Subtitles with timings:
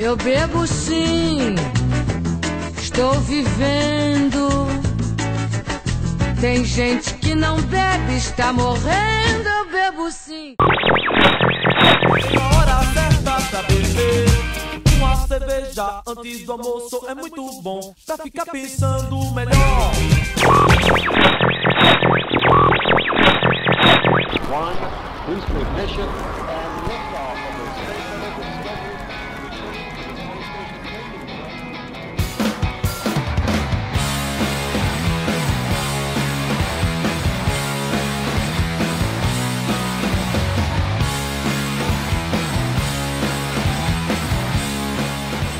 [0.00, 1.56] Eu bebo sim,
[2.80, 4.68] estou vivendo.
[6.40, 9.48] Tem gente que não bebe, está morrendo.
[9.48, 10.54] Eu bebo sim.
[12.32, 14.26] Na hora certa pra beber
[14.96, 19.92] Uma cerveja antes do almoço é muito bom Pra ficar pensando melhor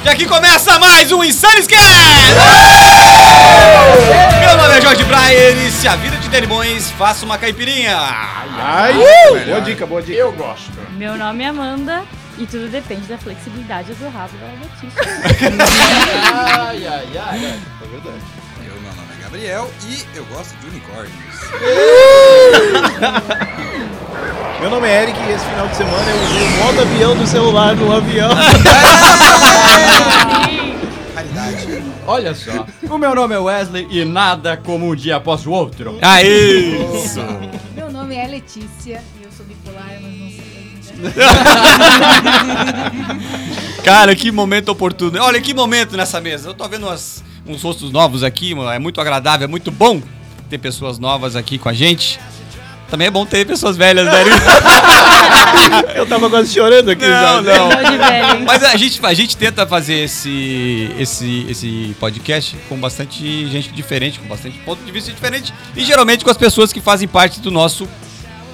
[0.09, 1.83] E aqui começa mais um Insane Scare!
[4.41, 7.95] Meu nome é Jorge Bryan e se a vida te der limões, faça uma caipirinha.
[7.95, 8.95] Ai,
[9.45, 10.19] boa dica, boa dica.
[10.19, 10.73] Eu gosto.
[10.93, 12.05] Meu nome é Amanda
[12.39, 15.03] e tudo depende da flexibilidade do rabo da Letícia.
[16.33, 17.45] ai, ai, ai.
[17.45, 18.25] É verdade.
[18.67, 21.13] Eu, meu nome é Gabriel e eu gosto de unicórnios.
[24.61, 27.27] Meu nome é Eric e esse final de semana eu usei o modo avião do
[27.27, 28.31] celular no avião.
[31.15, 31.83] Raridade.
[32.07, 32.67] Olha só.
[32.91, 35.99] O meu nome é Wesley e nada como um dia após o outro.
[36.03, 36.77] Aê!
[37.05, 37.21] Isso!
[37.77, 41.15] Meu nome é Letícia e eu sou bipolar, mas não ainda.
[43.85, 45.21] Cara, que momento oportuno.
[45.23, 46.49] Olha que momento nessa mesa.
[46.49, 48.71] Eu tô vendo umas- uns rostos novos aqui, mano.
[48.71, 50.03] é muito agradável, é muito bom
[50.51, 52.19] ter pessoas novas aqui com a gente.
[52.91, 54.13] Também é bom ter pessoas velhas, né?
[55.95, 57.43] Eu tava quase chorando aqui Não, já.
[57.43, 57.69] não.
[57.69, 58.45] Velho?
[58.47, 64.19] Mas a gente, a gente tenta fazer esse, esse, esse podcast com bastante gente diferente,
[64.19, 65.53] com bastante ponto de vista diferente.
[65.77, 67.87] E geralmente com as pessoas que fazem parte do nosso.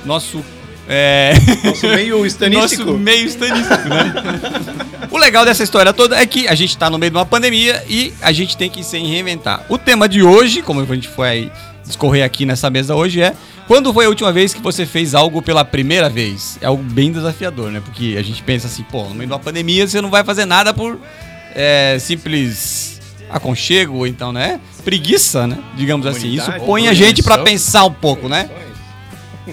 [0.04, 0.44] Nosso.
[0.86, 1.32] É,
[1.64, 2.84] Nosso meio estanístico.
[2.84, 4.12] nosso meio estanístico, né?
[5.10, 7.82] o legal dessa história toda é que a gente tá no meio de uma pandemia
[7.88, 9.64] e a gente tem que se reinventar.
[9.70, 11.50] O tema de hoje, como a gente foi
[11.84, 13.34] discorrer aqui nessa mesa hoje, é
[13.66, 16.58] quando foi a última vez que você fez algo pela primeira vez?
[16.60, 17.80] É algo bem desafiador, né?
[17.84, 20.44] Porque a gente pensa assim, pô, no meio de uma pandemia você não vai fazer
[20.44, 20.98] nada por
[21.54, 23.00] é, simples
[23.30, 24.60] aconchego, ou então, né?
[24.84, 25.58] Preguiça, né?
[25.76, 26.28] Digamos assim.
[26.34, 27.52] Isso põe a gente pra conexão.
[27.52, 28.50] pensar um pouco, né?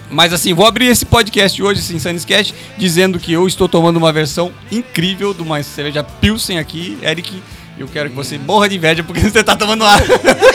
[0.09, 4.11] Mas assim, vou abrir esse podcast hoje, esse Insanescast, dizendo que eu estou tomando uma
[4.11, 7.41] versão incrível de uma cerveja Pilsen aqui, Eric.
[7.77, 9.97] Eu quero que você morra de inveja porque você tá tomando uma,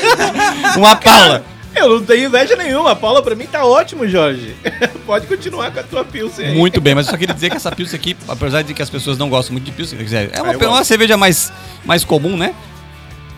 [0.77, 1.45] uma Paula.
[1.77, 2.93] Eu não tenho inveja nenhuma.
[2.93, 4.57] A Paula pra mim tá ótimo, Jorge.
[5.07, 6.55] Pode continuar com a tua Pilsen aí.
[6.57, 8.91] Muito bem, mas eu só queria dizer que essa Pilsen aqui, apesar de que as
[8.91, 11.53] pessoas não gostam muito de Pilsen, quer dizer, é uma, Ah, eu uma cerveja mais,
[11.85, 12.55] mais comum, né?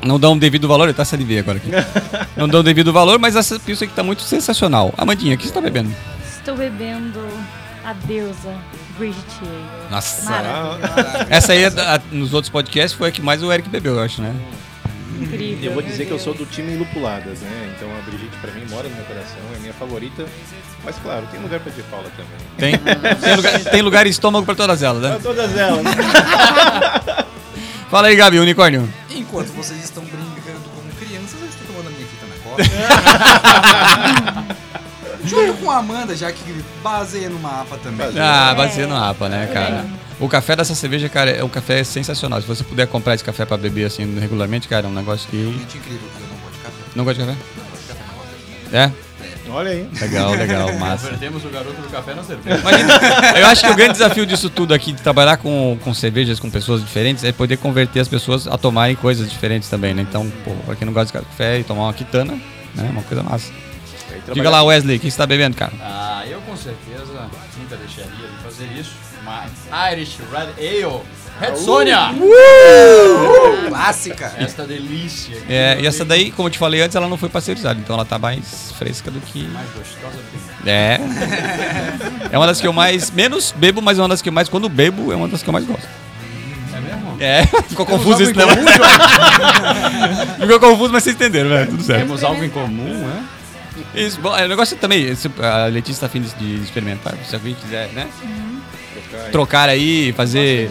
[0.02, 1.70] Não dá um devido valor, eu tá salivei agora aqui.
[2.36, 4.94] Não dá um devido valor, mas essa Pilsen aqui tá muito sensacional.
[4.96, 5.92] Amandinha, o que você tá bebendo?
[6.24, 7.20] Estou bebendo
[7.84, 8.54] a deusa
[8.96, 9.18] Bridget.
[9.90, 10.30] Nossa.
[10.30, 11.26] Maravilhosa.
[11.28, 14.22] Essa aí, a- nos outros podcasts, foi a que mais o Eric bebeu, eu acho,
[14.22, 14.32] né?
[15.20, 15.64] Incrível.
[15.64, 17.74] Eu vou dizer que eu sou do time Lupuladas, né?
[17.76, 20.26] Então a Brigitte pra mim mora no meu coração, é minha favorita.
[20.84, 22.38] Mas claro, tem lugar pra de Paula também.
[22.56, 22.78] Tem,
[23.16, 25.10] tem, lugar, tem lugar e estômago pra todas elas, né?
[25.10, 25.82] Pra todas elas.
[25.82, 25.90] né?
[27.90, 28.88] Fala aí, Gabi, unicórnio.
[29.10, 32.62] Enquanto vocês estão brincando como crianças, eu estou tomando a minha fita na copa.
[35.24, 38.06] Junto com a Amanda, já que baseia numa APA também.
[38.18, 39.84] Ah, baseia no APA, né, cara?
[40.20, 42.40] O café dessa cerveja, cara, é um café sensacional.
[42.40, 45.36] Se você puder comprar esse café pra beber assim regularmente, cara, é um negócio que.
[45.36, 46.82] Realmente incrível, eu não gosto de café.
[46.96, 47.38] Não gosta de café?
[47.56, 48.76] Não gosto de café, não gosto de café.
[48.76, 49.08] É?
[49.50, 49.88] Olha aí.
[50.00, 51.04] Legal, legal, massa.
[51.04, 52.58] Convertemos o garoto do café na cerveja.
[52.58, 56.38] Imagina, eu acho que o grande desafio disso tudo aqui, de trabalhar com, com cervejas,
[56.38, 60.02] com pessoas diferentes, é poder converter as pessoas a tomarem coisas diferentes também, né?
[60.02, 62.32] Então, pô, pra quem não gosta de café e tomar uma quitana,
[62.74, 62.88] né?
[62.90, 63.52] Uma coisa massa.
[64.32, 65.72] Diga lá, Wesley, o que você tá bebendo, cara?
[65.80, 68.92] Ah, eu com certeza nunca deixaria de fazer isso,
[69.92, 71.02] Irish Red Ale,
[71.40, 72.10] Red Sônia!
[73.68, 74.32] Clássica.
[74.38, 75.36] Esta delícia.
[75.36, 77.94] aqui, É, e essa daí, como eu te falei antes, ela não foi pasteurizada, então
[77.94, 79.44] ela tá mais fresca do que.
[79.44, 80.22] Mais gostosa do
[80.62, 80.98] que É.
[82.32, 83.10] É uma das que eu mais.
[83.10, 84.48] Menos bebo, mas é uma das que eu mais.
[84.48, 85.88] Quando bebo, é uma das que eu mais gosto.
[86.74, 87.16] É mesmo?
[87.20, 88.44] É, ficou confuso isso, né?
[90.40, 91.70] Ficou confuso, mas vocês entenderam, velho.
[91.70, 92.00] Tudo certo.
[92.00, 93.24] Temos algo em comum, né?
[93.94, 97.34] Isso, bom, é, o negócio também, se a Letícia tá afim de, de experimentar, se
[97.34, 98.08] alguém quiser, né?
[99.32, 100.70] Trocar aí, fazer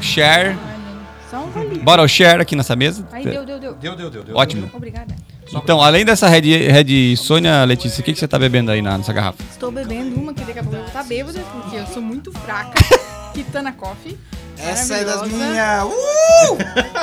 [0.00, 0.56] share.
[1.30, 1.78] Só um.
[1.82, 3.06] Bora ao share aqui nessa mesa.
[3.12, 3.74] Aí deu, deu, deu.
[3.74, 4.36] Deu, deu, deu, deu.
[4.36, 4.70] Ótimo.
[4.74, 5.14] Obrigada.
[5.52, 8.96] Então, além dessa Red, Red Sônia, Letícia, o que, que você tá bebendo aí na,
[8.98, 9.42] nessa garrafa?
[9.50, 12.30] Estou bebendo uma que daqui a pouco eu vou estar bêbada, porque eu sou muito
[12.32, 12.78] fraca.
[13.34, 14.18] Kitana Coffee.
[14.58, 15.84] Essa é das minhas.
[15.84, 16.58] Uh!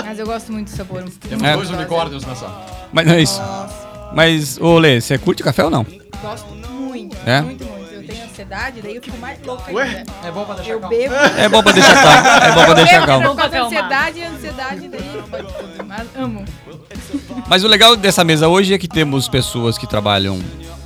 [0.06, 1.04] Mas eu gosto muito do sabor.
[1.28, 1.54] Temos É.
[1.56, 2.48] dois unicórnios nessa.
[2.94, 3.42] Mas não é isso.
[3.42, 5.86] Nossa, Mas, ô Lê, você curte café ou não?
[6.22, 6.48] gosto
[6.80, 7.16] muito.
[7.26, 7.42] É?
[7.42, 7.78] Muito, muito.
[7.94, 9.84] Eu tenho ansiedade, daí eu fico mais louca Ué?
[9.84, 10.12] ainda.
[10.24, 10.96] É bom pra deixar Eu calmo.
[10.98, 11.16] bebo.
[11.16, 12.28] É bom pra deixar calmo.
[12.28, 13.26] É bom pra deixar calmo.
[13.28, 13.84] Eu Pra faço acalmar.
[13.84, 15.86] ansiedade, ansiedade, daí tudo.
[15.86, 16.46] Mas amo.
[17.48, 20.40] Mas o legal dessa mesa hoje é que temos pessoas que trabalham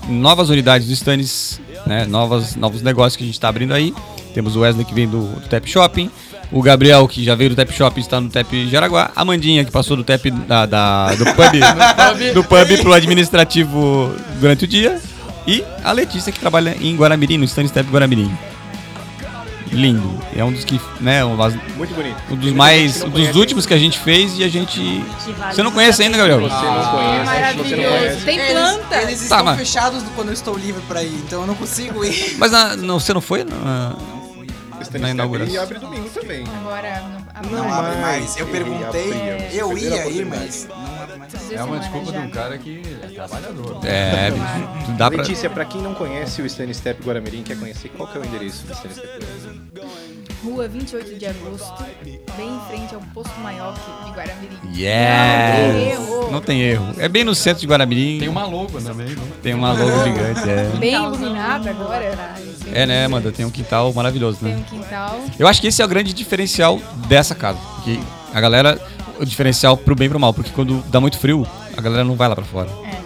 [0.07, 2.06] em novas unidades do Stannis, né?
[2.06, 3.94] Novas, novos negócios que a gente está abrindo aí.
[4.33, 6.09] Temos o Wesley que vem do, do Tap Shopping.
[6.51, 9.12] O Gabriel, que já veio do Tap Shopping, está no Tap Jaraguá.
[9.15, 14.65] A Mandinha, que passou do Tap da, da- do pub, do pub pro administrativo durante
[14.65, 15.00] o dia.
[15.48, 18.30] E a Letícia, que trabalha em Guaramirim, no Stannis Tap Guaramirim.
[19.71, 20.19] Lindo.
[20.36, 22.18] É um dos que, né, um Muito bonito.
[22.30, 25.01] um dos mais, um dos últimos que a gente fez e a gente...
[25.50, 26.42] Você não conhece ainda, Gabriel?
[26.42, 27.98] Você não Ah, conhece, você não Maravilhoso.
[27.98, 28.25] conhece.
[28.25, 29.01] Tem Eles- planta.
[29.01, 32.03] Eles, Tá, estão mas- fechados quando eu estou livre pra ir, então eu não consigo
[32.03, 32.36] ir.
[32.38, 33.45] Mas na- não, você não foi?
[33.45, 33.94] Na-
[34.83, 35.54] Stannis Na inauguração.
[35.54, 36.44] E abre domingo também.
[36.60, 37.01] Agora,
[37.44, 38.01] não, Não, não abre mais.
[38.01, 38.38] mais.
[38.38, 39.12] Eu perguntei,
[39.54, 41.00] eu ia ir, mas não.
[41.51, 43.79] É uma desculpa de um cara que é trabalhador.
[43.85, 45.21] É, bicho, dá pra...
[45.21, 48.25] Letícia, pra quem não conhece o Stannis Step Guaramirim, quer conhecer qual que é o
[48.25, 49.62] endereço do Stannis Step Guaramirim?
[50.44, 54.57] Rua 28 de agosto, bem em frente ao posto Maioc de Guaramirim.
[54.75, 55.62] Yeah!
[55.62, 56.31] Não tem erro.
[56.31, 56.85] Não tem erro.
[56.97, 58.19] É bem no centro de Guaramirim.
[58.19, 59.21] Tem uma logo também, né?
[59.44, 60.63] Tem uma logo gigante, é.
[60.79, 62.13] Bem iluminado agora.
[62.13, 62.41] atrás.
[62.74, 63.31] É, né, Amanda?
[63.31, 64.59] Tem um quintal maravilhoso, Tem né?
[64.59, 65.21] um quintal.
[65.38, 67.59] Eu acho que esse é o grande diferencial dessa casa.
[67.83, 68.00] Que
[68.33, 68.81] a galera...
[69.21, 70.33] O diferencial pro bem e pro mal.
[70.33, 71.45] Porque quando dá muito frio,
[71.77, 72.69] a galera não vai lá pra fora.
[72.85, 73.01] É.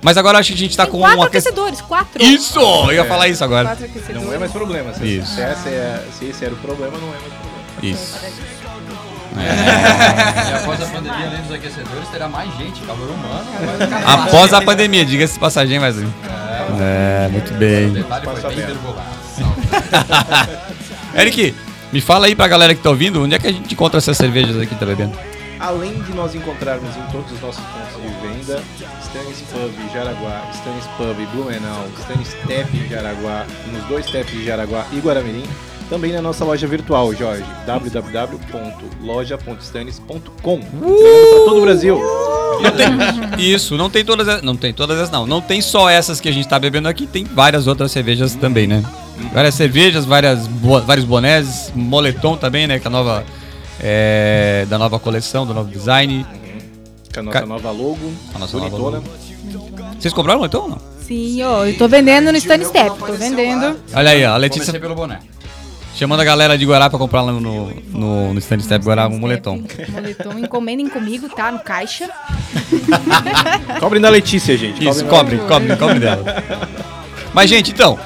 [0.00, 2.22] Mas agora acho que a gente tá Tem com quatro uma aquecedores, quatro.
[2.22, 2.60] Isso!
[2.60, 3.68] Eu ia falar isso agora.
[3.68, 4.22] Quatro aquecedores.
[4.22, 4.92] Não é mais problema.
[4.92, 5.40] Se, Isso.
[5.40, 7.54] essa é, se esse era o problema, não é mais problema.
[7.82, 8.18] Isso.
[9.36, 13.44] E após a pandemia, além dos aquecedores, terá mais gente, calor humano.
[13.90, 14.08] fácil.
[14.08, 16.06] Após a pandemia, diga-se passagem, Wesley.
[16.80, 17.92] É, muito O bem.
[17.92, 18.76] detalhe foi bem.
[21.16, 21.54] Eric,
[21.94, 24.16] me fala aí pra galera que tá ouvindo, onde é que a gente encontra essas
[24.16, 25.16] cervejas aqui que tá bebendo?
[25.60, 28.60] Além de nós encontrarmos em todos os nossos pontos de venda,
[29.02, 34.98] Stannis Pub Jaraguá, Stannis Pub Blumenau, Stannis Tap Jaraguá, nos dois taps de Jaraguá e
[34.98, 35.44] Guaramirim,
[35.88, 40.54] também na nossa loja virtual, Jorge, www.loja.stannis.com.
[40.56, 42.00] Entregando pra todo o Brasil.
[43.38, 45.24] Isso, não tem todas, as- não tem todas essas não.
[45.26, 48.66] Não tem só essas que a gente tá bebendo aqui, tem várias outras cervejas também,
[48.66, 48.82] né?
[49.32, 53.24] Várias cervejas, várias bo- vários bonés, moletom também, né, que é a nova
[53.80, 56.26] é, da nova coleção, do novo design.
[57.12, 59.02] Com a nossa Ca- nova logo, A nossa nova bonitona.
[59.52, 59.94] logo.
[60.00, 60.78] Vocês compraram moletom ou não?
[61.06, 63.76] Sim, ó, eu tô vendendo no Stand Step, tô vendendo.
[63.94, 65.18] Olha aí, ó, a Letícia Comecei pelo boné.
[65.94, 67.40] chamando a galera de Guará pra comprar lá no,
[67.92, 69.62] no, no Stand Step Guará um moletom.
[69.90, 71.52] Moletom, encomendem comigo, tá?
[71.52, 72.08] No caixa.
[73.80, 74.86] Cobrem da Letícia, gente.
[74.86, 76.24] Isso, Cobrem da- cobre, cobre, cobre dela.
[77.32, 77.98] Mas, gente, então,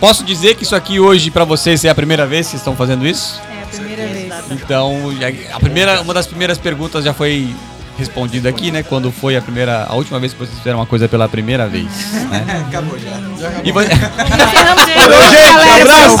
[0.00, 2.74] posso dizer que isso aqui hoje pra vocês é a primeira vez que vocês estão
[2.74, 3.40] fazendo isso?
[3.58, 4.32] É a primeira vez.
[4.50, 7.54] Então, já- a primeira, uma das primeiras perguntas já foi
[7.98, 8.82] respondida aqui, né?
[8.82, 11.86] Quando foi a primeira, a última vez que vocês fizeram uma coisa pela primeira vez,
[12.30, 12.64] né?
[12.68, 13.10] Acabou já.
[13.62, 15.82] E vo- Encerramos É, por hoje, galera.
[15.82, 16.16] abraço!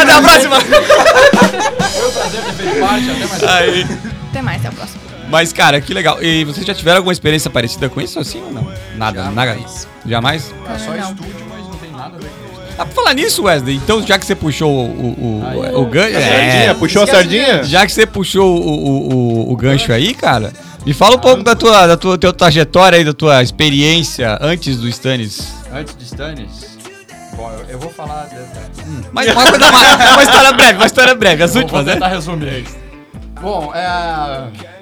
[0.00, 0.60] Até a próxima!
[0.60, 3.42] Foi um prazer ter feito parte, até mais.
[3.42, 3.86] Aí.
[4.30, 5.00] Até mais, até o próximo.
[5.28, 6.22] Mas, cara, que legal.
[6.22, 8.66] E vocês já tiveram alguma experiência parecida com isso assim ou não?
[8.96, 9.56] Nada, nada.
[10.06, 10.52] Jamais?
[10.68, 11.10] É só Não.
[11.10, 12.60] estúdio, mas não tem nada a ver com isso.
[12.78, 15.58] Ah, pra falar nisso, Wesley, então já que você puxou o, o, Aí.
[15.74, 16.16] o, o gancho.
[16.16, 17.64] A sardinha, puxou a sardinha?
[17.64, 19.14] Já que você puxou o, o,
[19.48, 20.52] o, o gancho aí, cara,
[20.84, 24.76] me fala um pouco da tua, da tua, tua trajetória aí, da tua experiência antes
[24.76, 25.52] do Stannis.
[25.72, 26.76] Antes de Stannis,
[27.36, 28.28] bom, eu, eu vou falar.
[28.86, 31.94] Hum, Mas uma, coisa, uma, uma história breve, uma história breve, as vou, últimas, vou
[31.94, 32.14] tentar né?
[32.14, 32.64] resumir.
[33.40, 34.73] Bom, é.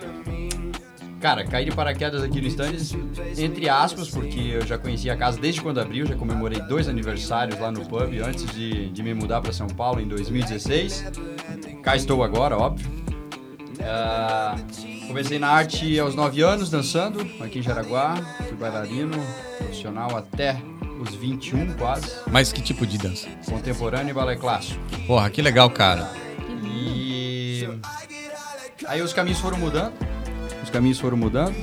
[1.23, 2.97] Cara, caí de paraquedas aqui no Stannis,
[3.39, 7.61] entre aspas, porque eu já conhecia a casa desde quando abriu, já comemorei dois aniversários
[7.61, 11.13] lá no pub antes de, de me mudar para São Paulo em 2016.
[11.81, 12.91] Cá estou agora, óbvio.
[13.81, 14.57] Ah,
[15.07, 18.17] comecei na arte aos 9 anos, dançando aqui em Jaraguá.
[18.49, 19.17] Fui bailarino,
[19.59, 20.61] profissional até
[21.01, 22.17] os 21 quase.
[22.33, 23.29] Mas que tipo de dança?
[23.49, 24.81] Contemporâneo e balé clássico.
[25.07, 26.11] Porra, que legal, cara.
[26.65, 27.69] E
[28.89, 29.95] aí os caminhos foram mudando.
[30.73, 31.55] Os caminhos foram mudando.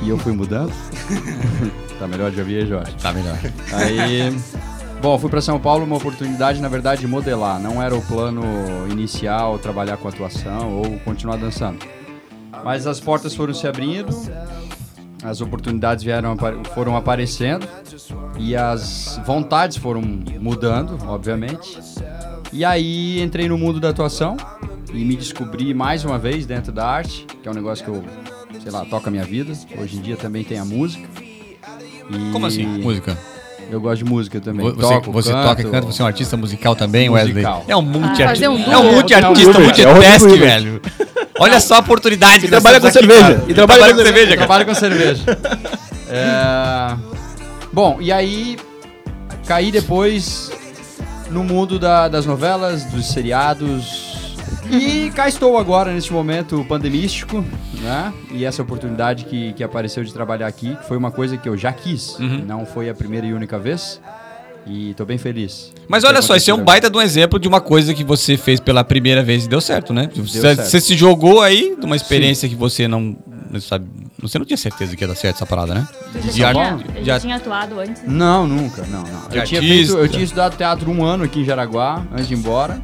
[0.00, 0.72] E eu fui mudando.
[2.00, 2.96] tá melhor de ouvir Jorge.
[2.96, 3.36] Tá melhor.
[3.70, 4.34] Aí,
[5.02, 7.60] bom, fui para São Paulo, uma oportunidade, na verdade, de modelar.
[7.60, 8.42] Não era o plano
[8.90, 11.84] inicial trabalhar com atuação ou continuar dançando.
[12.64, 14.08] Mas as portas foram se abrindo,
[15.22, 16.34] as oportunidades vieram,
[16.74, 17.68] foram aparecendo
[18.38, 21.78] e as vontades foram mudando, obviamente.
[22.54, 24.34] E aí entrei no mundo da atuação
[24.94, 28.04] e me descobri mais uma vez dentro da arte, que é um negócio que eu,
[28.62, 29.52] sei lá, toca a minha vida.
[29.78, 31.08] Hoje em dia também tem a música.
[32.10, 32.64] E Como assim?
[32.66, 33.16] Música.
[33.70, 34.70] Eu gosto de música também.
[34.72, 35.48] Você, Toco, você canto.
[35.48, 37.54] toca e canta, você é um artista musical também, Musical.
[37.60, 37.72] Wesley?
[37.72, 38.28] É um multi-artista.
[38.28, 40.38] fazer um é um multi-artista, É multitask, Hilbert.
[40.40, 40.82] velho.
[41.40, 43.22] Olha só a oportunidade que E trabalha com aqui, cerveja.
[43.22, 43.44] cara.
[43.48, 45.22] E trabalha com cerveja, trabalho com cerveja.
[46.10, 46.96] É,
[47.72, 48.56] Bom, e aí
[49.46, 50.52] caí depois
[51.30, 54.13] no mundo da- das novelas, dos seriados.
[54.70, 57.44] E cá estou agora, neste momento pandemístico,
[57.80, 58.12] né?
[58.30, 61.56] E essa oportunidade que, que apareceu de trabalhar aqui, que foi uma coisa que eu
[61.56, 62.16] já quis.
[62.46, 64.00] Não foi a primeira e única vez.
[64.66, 65.72] E tô bem feliz.
[65.86, 68.34] Mas olha só, esse é um baita de um exemplo de uma coisa que você
[68.34, 70.08] fez pela primeira vez e deu certo, né?
[70.16, 70.62] Você, certo.
[70.62, 73.14] você se jogou aí de uma experiência que você não,
[73.50, 73.84] não sabe.
[74.22, 75.86] Você não tinha certeza que ia dar certo essa parada, né?
[76.14, 78.00] De já, ar- tinha, de já tinha atuado antes.
[78.02, 78.08] né?
[78.08, 79.28] Não, nunca, não, não.
[79.30, 82.38] Eu tinha, feito, eu tinha estudado teatro um ano aqui em Jaraguá, antes de ir
[82.38, 82.80] embora.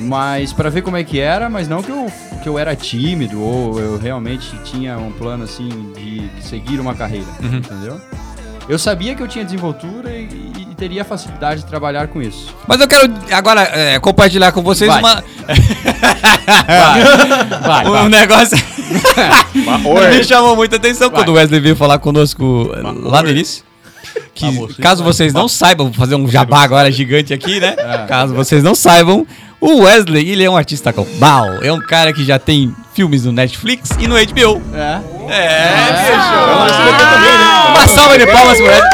[0.00, 2.10] Mas pra ver como é que era, mas não que eu,
[2.42, 7.26] que eu era tímido ou eu realmente tinha um plano assim de seguir uma carreira,
[7.40, 7.58] Uhum.
[7.58, 8.00] entendeu?
[8.68, 12.54] Eu sabia que eu tinha desenvoltura e, e teria facilidade de trabalhar com isso.
[12.66, 15.00] Mas eu quero agora é, compartilhar com vocês Vai.
[15.00, 15.24] uma.
[17.66, 18.56] Vai, um negócio.
[19.84, 20.16] Oi.
[20.16, 23.64] Me chamou muita atenção quando o Wesley veio falar conosco eh, lá no início.
[24.34, 27.74] Que, caso vocês não saibam, vou fazer um jabá agora gigante aqui, né?
[28.08, 29.26] Caso vocês não saibam,
[29.62, 31.62] o Wesley, ele é um artista global.
[31.62, 34.60] É um cara que já tem filmes no Netflix e no HBO.
[34.74, 35.00] É.
[35.30, 36.26] É, bicho.
[37.22, 37.70] né?
[37.70, 38.90] Uma salva de palmas pro Wesley.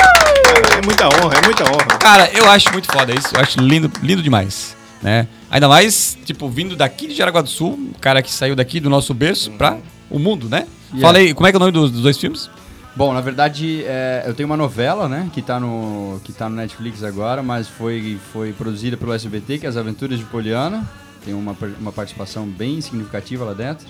[0.76, 1.98] É muita honra, é muita honra.
[1.98, 3.28] Cara, eu acho muito foda isso.
[3.34, 5.26] Eu acho lindo, lindo demais, né?
[5.50, 8.90] Ainda mais, tipo, vindo daqui de Jaraguá do Sul, um cara que saiu daqui do
[8.90, 9.78] nosso berço pra
[10.10, 10.66] o mundo, né?
[10.92, 11.00] Yeah.
[11.00, 12.50] Fala aí, como é que é o nome dos, dos dois filmes?
[12.98, 16.56] Bom, na verdade, é, eu tenho uma novela, né, que tá, no, que tá no
[16.56, 20.84] Netflix agora, mas foi, foi produzida pelo SBT, que é As Aventuras de Poliana.
[21.24, 23.86] Tem uma, uma participação bem significativa lá dentro.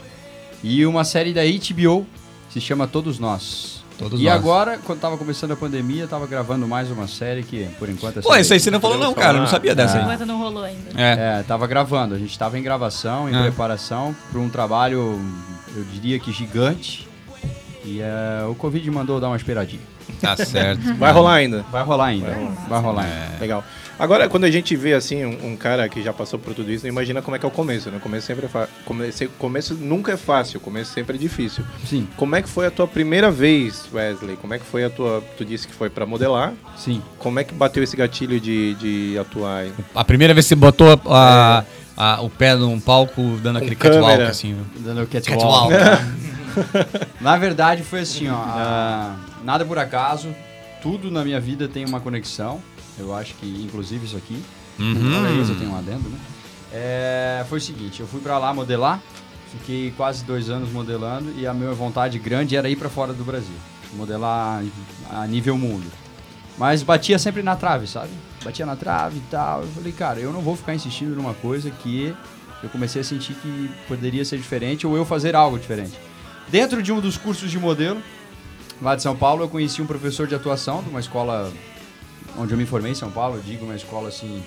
[0.63, 2.07] E uma série da HBO,
[2.49, 3.83] que se chama Todos Nós.
[3.99, 4.35] Todos e Nós.
[4.35, 8.21] agora, quando tava começando a pandemia, tava gravando mais uma série que, por enquanto, é
[8.23, 9.39] Pô, isso aí você não falou não, cara.
[9.39, 10.03] Eu não sabia dessa aí.
[10.05, 10.91] Enquanto não rolou ainda.
[10.95, 11.41] É.
[11.41, 12.15] É, tava gravando.
[12.15, 13.41] A gente tava em gravação, em É.
[13.45, 15.19] preparação para um trabalho,
[15.75, 17.08] eu diria que gigante.
[17.97, 19.83] E é, o Covid mandou dar uma esperadinha.
[20.21, 20.81] Tá certo.
[20.97, 21.65] Vai rolar ainda.
[21.71, 22.35] Vai rolar ainda.
[22.69, 23.37] Vai rolar, ainda.
[23.37, 23.41] É.
[23.41, 23.65] Legal.
[23.99, 26.87] Agora, quando a gente vê assim um, um cara que já passou por tudo isso,
[26.87, 27.97] imagina como é que é o começo, né?
[27.97, 31.65] O começo sempre é fa- começo, começo nunca é fácil, o começo sempre é difícil.
[31.85, 34.37] Sim, Como é que foi a tua primeira vez, Wesley?
[34.37, 35.23] Como é que foi a tua.
[35.37, 36.53] Tu disse que foi pra modelar.
[36.77, 37.03] sim.
[37.19, 39.59] Como é que bateu esse gatilho de, de atuar?
[39.63, 39.73] aí?
[39.95, 41.65] A primeira vez que você botou a-
[41.97, 44.31] a- o pé num palco dando aquele catwalk, câmera.
[44.31, 44.57] assim.
[44.79, 45.73] Dando o Catwalk.
[47.21, 48.37] Na verdade, foi assim, ó.
[48.37, 50.35] ah, nada por acaso.
[50.83, 52.63] Tudo na minha vida tem uma conexão.
[52.99, 54.43] Eu acho que, inclusive, isso aqui.
[54.79, 55.19] Uhum.
[55.19, 56.19] Olha isso, eu tenho um adendo, né?
[56.73, 59.01] É, foi o seguinte, eu fui pra lá modelar.
[59.51, 63.25] Fiquei quase dois anos modelando e a minha vontade grande era ir pra fora do
[63.25, 63.55] Brasil.
[63.95, 64.63] Modelar
[65.11, 65.87] a nível mundo.
[66.59, 68.11] Mas batia sempre na trave, sabe?
[68.45, 69.63] Batia na trave e tal.
[69.63, 72.15] Eu falei, cara, eu não vou ficar insistindo numa coisa que
[72.63, 75.99] eu comecei a sentir que poderia ser diferente ou eu fazer algo diferente.
[76.51, 78.01] Dentro de um dos cursos de modelo,
[78.81, 81.53] lá de São Paulo, eu conheci um professor de atuação de uma escola
[82.39, 83.37] onde eu me formei em São Paulo.
[83.37, 84.43] Eu digo uma escola assim,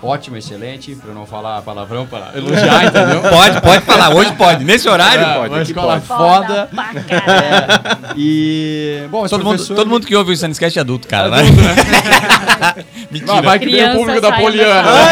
[0.00, 3.20] ótima, excelente, pra não falar palavrão, para elogiar, entendeu?
[3.22, 4.14] Pode, pode falar.
[4.14, 4.64] Hoje pode.
[4.64, 5.54] Nesse horário, É, pode.
[5.54, 6.06] uma escola pode.
[6.06, 6.68] foda.
[7.08, 8.14] caralho.
[8.16, 9.74] E, bom, Todo mundo, professor...
[9.74, 11.30] todo mundo que ouve o Sunscast é adulto, cara.
[11.30, 11.42] né?
[13.10, 13.32] Mentira.
[13.34, 14.82] Vai, vai que vem o público da Poliana.
[14.82, 15.02] da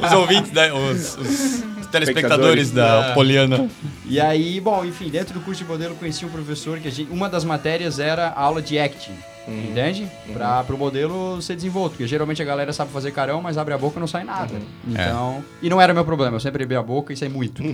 [0.06, 0.70] Os ouvintes, né?
[0.72, 3.14] Os, os telespectadores da É.
[3.14, 3.68] Poliana.
[4.06, 6.90] E aí, bom, enfim, dentro do curso de modelo eu conheci um professor que a
[6.90, 9.12] gente, uma das matérias era a aula de acting,
[9.48, 10.06] entende?
[10.32, 13.78] Pra, pro modelo ser desenvolto, porque geralmente a galera sabe fazer carão, mas abre a
[13.78, 14.54] boca e não sai nada.
[14.86, 17.62] Então, e não era meu problema, eu sempre abri a boca e saí muito.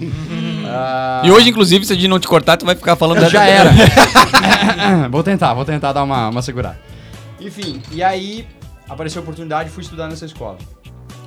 [0.68, 3.28] Ah, E hoje, inclusive, se a gente não te cortar, tu vai ficar falando da
[3.28, 3.70] já era.
[5.10, 6.78] vou tentar, vou tentar dar uma, uma segurada.
[7.40, 8.46] Enfim, e aí
[8.88, 10.58] apareceu a oportunidade e fui estudar nessa escola.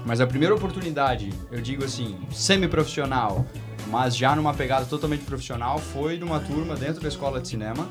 [0.10, 3.46] Mas a primeira oportunidade, eu digo assim, semi-profissional,
[3.92, 7.88] mas já numa pegada totalmente profissional, foi numa turma dentro da escola de cinema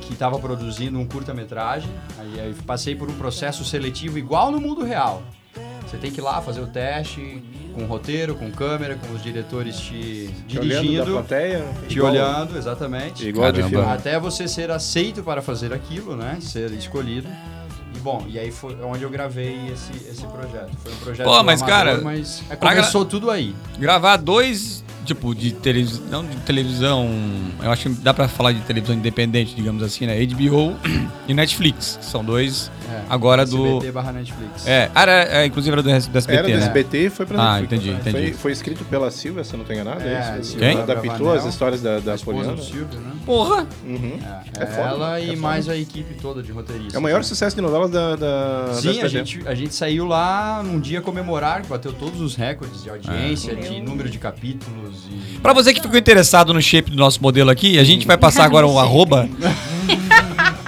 [0.00, 1.88] que estava produzindo um curta-metragem.
[2.18, 5.22] Aí, aí passei por um processo seletivo igual no mundo real.
[5.86, 7.40] Você tem que ir lá fazer o teste
[7.72, 11.64] com o roteiro, com câmera, com os diretores te Te olhando da dirigindo, plateia?
[11.86, 13.24] te igual- olhando, exatamente.
[13.28, 13.78] Igual de Caramba.
[13.82, 13.94] filme.
[13.94, 16.38] Até você ser aceito para fazer aquilo, né?
[16.40, 17.28] Ser escolhido.
[18.06, 20.70] Bom, e aí foi onde eu gravei esse, esse projeto.
[20.80, 23.52] Foi um projeto Pô, mas, amador, cara, mas é, começou tudo aí.
[23.80, 26.04] Gravar dois, tipo, de televisão.
[26.08, 27.10] Não de televisão.
[27.60, 30.24] Eu acho que dá pra falar de televisão independente, digamos assim, né?
[30.24, 30.76] HBO
[31.26, 31.98] e Netflix.
[31.98, 33.66] que São dois É, agora do.
[33.66, 34.66] SBT barra Netflix.
[34.66, 35.12] É, ah, era,
[35.42, 36.56] é, inclusive era do, do SBT, Era do né?
[36.58, 37.84] SBT e foi pra Ah, Netflix.
[37.84, 38.32] entendi, Foi, entendi.
[38.36, 40.02] foi escrito pela Silvia, se eu não estou enganado.
[40.02, 40.56] É, É, isso?
[40.56, 40.78] Quem?
[40.80, 42.52] Adaptou as histórias da, a da Poliana.
[42.54, 43.12] do Silvio, né?
[43.24, 43.66] Porra!
[43.84, 44.18] Uhum.
[44.58, 45.40] É, É foda, ela é e foda.
[45.40, 46.94] mais a equipe toda de roteiristas.
[46.94, 47.22] É o maior né?
[47.24, 49.08] sucesso de novelas da, da da Sim, a SBT.
[49.08, 53.54] gente, a gente saiu lá num dia comemorar, que bateu todos os recordes de audiência,
[53.56, 55.38] de número de capítulos e...
[55.38, 58.44] Pra você que ficou interessado no shape do nosso modelo aqui, a gente vai passar
[58.44, 59.28] agora um arroba.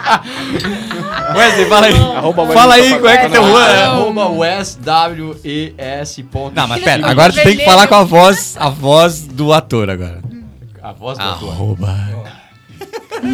[1.37, 1.95] Wesley, fala aí.
[1.95, 3.69] Arroba Fala aí, como é que é teu rua?
[3.69, 3.83] é?
[3.85, 6.27] Arroba Wes, W-E-S.
[6.55, 9.91] Não, mas pera, agora tu tem que falar com a voz, a voz do ator
[9.91, 10.21] agora.
[10.83, 11.51] A voz do ator.
[11.51, 12.09] Arroba.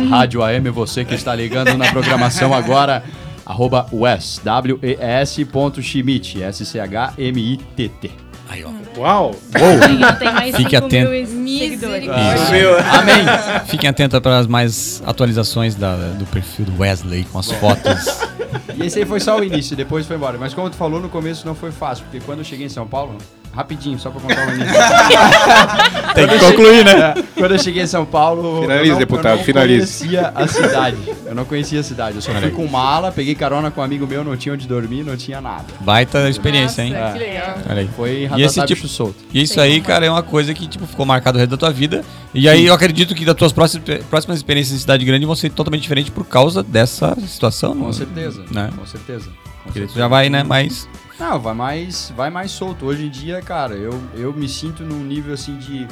[0.09, 3.03] Rádio AM, você que está ligando na programação agora.
[3.47, 8.11] Arroba Wes, W-E-S ponto Schmidt, S-C-H-M-I-T-T.
[8.49, 8.71] Aí, ó.
[9.01, 9.35] Uau!
[9.55, 11.11] Eu tenho mais Fique 5 atento.
[12.93, 13.25] Amém.
[13.67, 18.21] Fiquem atentos para as mais atualizações da- do perfil do Wesley com as fotos.
[18.77, 20.37] E esse aí foi só o início, depois foi embora.
[20.39, 22.87] Mas como tu falou, no começo não foi fácil, porque quando eu cheguei em São
[22.87, 23.17] Paulo,
[23.55, 24.75] rapidinho, só pra contar o início.
[26.15, 26.93] Tem que concluir, né?
[27.17, 28.63] É, quando eu cheguei em São Paulo.
[28.63, 29.79] Finalize, eu não, deputado, eu não finalize.
[30.09, 30.97] conhecia a cidade.
[31.27, 32.17] Eu não conhecia a cidade.
[32.17, 35.05] Eu só fui com mala, peguei carona com um amigo meu, não tinha onde dormir,
[35.05, 35.65] não tinha nada.
[35.81, 36.93] Baita experiência, hein?
[36.93, 37.59] Nossa, que legal.
[37.69, 37.91] Olha aí.
[37.97, 39.17] Foi E esse tipo, solto.
[39.33, 41.71] e isso aí, cara, é uma coisa que tipo ficou marcado o resto da tua
[41.71, 42.05] vida.
[42.33, 45.51] E aí eu acredito que das tuas próximas, próximas experiências em cidade grande vão ser
[45.51, 47.75] totalmente diferentes por causa dessa situação.
[47.77, 48.45] Com não- certeza.
[48.51, 48.71] Né?
[48.77, 49.31] Com certeza.
[49.63, 49.99] Com tu certeza.
[49.99, 50.43] já vai, né?
[50.43, 52.87] Mas Não, vai mais, vai mais solto.
[52.87, 55.87] Hoje em dia, cara, eu, eu me sinto num nível assim de.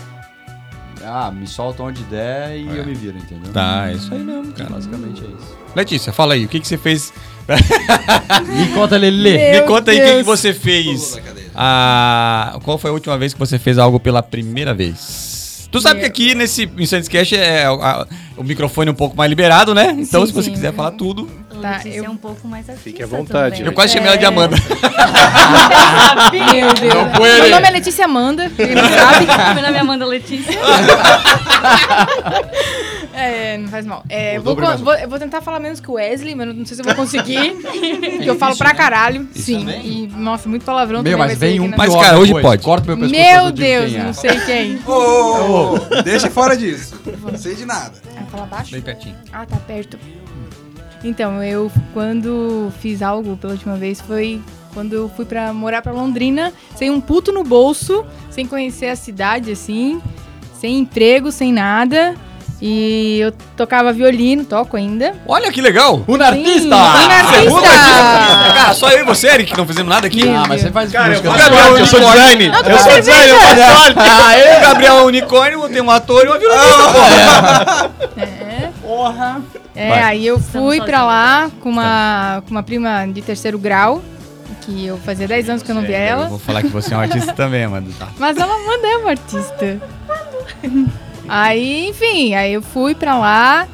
[1.04, 3.52] Ah, me solta onde der e eu me viro, entendeu?
[3.52, 4.70] tá, é isso aí mesmo, cara.
[4.70, 5.56] Basicamente é isso.
[5.74, 7.12] Letícia, fala aí, o que, que você fez?
[8.48, 9.36] Me conta, Lelê.
[9.36, 11.18] Me Meu conta aí o que, você fez.
[11.56, 15.68] Ah, qual foi a última vez que você fez algo pela primeira vez?
[15.72, 19.74] Tu sabe que aqui nesse Insanity Cash é a- o microfone um pouco mais liberado,
[19.74, 19.90] né?
[19.98, 20.52] Então, Sim, se você sim.
[20.52, 21.28] quiser falar tudo.
[21.62, 23.56] Tá, Letícia eu- é um pouco mais artista Fique à vontade.
[23.56, 23.66] também.
[23.68, 24.28] Eu quase chamei ela de É.
[24.28, 24.56] Amanda.
[26.32, 26.94] Meu Deus.
[26.94, 29.26] Não foi Meu nome é Letícia Amanda, quem não sabe.
[29.54, 30.52] Meu nome é Amanda Letícia.
[33.14, 34.02] É, não faz mal.
[34.08, 36.74] É, vou, mais vou- eu vou tentar falar menos que o Wesley, mas não sei
[36.76, 37.52] se eu vou conseguir.
[37.60, 39.28] porque eu falo pra caralho.
[39.34, 39.68] Sim.
[39.68, 42.32] E, nossa, muito palavrão Meu, também mas vai vem um na- Mas, pior cara, hoje
[42.40, 42.62] pode.
[42.62, 43.20] Corta meu pescoço.
[43.22, 43.98] Meu Deus, é.
[43.98, 44.78] não sei quem.
[44.86, 47.00] Ô, ô, deixa fora disso.
[47.30, 47.92] Não sei de nada.
[48.16, 48.72] Ah, fala baixo?
[48.72, 49.14] Bem pertinho.
[49.32, 49.98] Ah, tá perto.
[51.04, 54.40] Então, eu quando fiz algo pela última vez foi
[54.72, 58.96] quando eu fui pra morar pra Londrina, sem um puto no bolso, sem conhecer a
[58.96, 60.00] cidade assim,
[60.58, 62.14] sem emprego, sem nada.
[62.64, 65.16] E eu tocava violino, toco ainda.
[65.26, 66.04] Olha que legal!
[66.06, 66.76] Um artista!
[66.76, 67.60] um artista!
[68.54, 70.28] Cara, só eu e você, Eric, que não fizemos nada aqui.
[70.28, 71.32] Ah, mas você faz Cara, eu música.
[71.32, 72.48] faço arte, eu sou design.
[72.48, 73.66] Não, Eu sou design, eu cerveja.
[73.66, 73.98] faço arte.
[73.98, 78.70] Ah, eu, Gabriel é um unicórnio, tem um ator e uma violinista, É.
[78.80, 79.42] Porra!
[79.54, 80.02] É, Vai.
[80.02, 84.02] aí eu fui pra lá com uma, com uma prima de terceiro grau,
[84.62, 86.28] que eu fazia 10 anos que eu não via Eu ela.
[86.28, 87.90] vou falar que você é um artista também, Amanda.
[87.98, 88.08] Tá.
[88.18, 89.80] Mas ela manda é uma artista.
[91.28, 93.66] aí, enfim, aí eu fui pra lá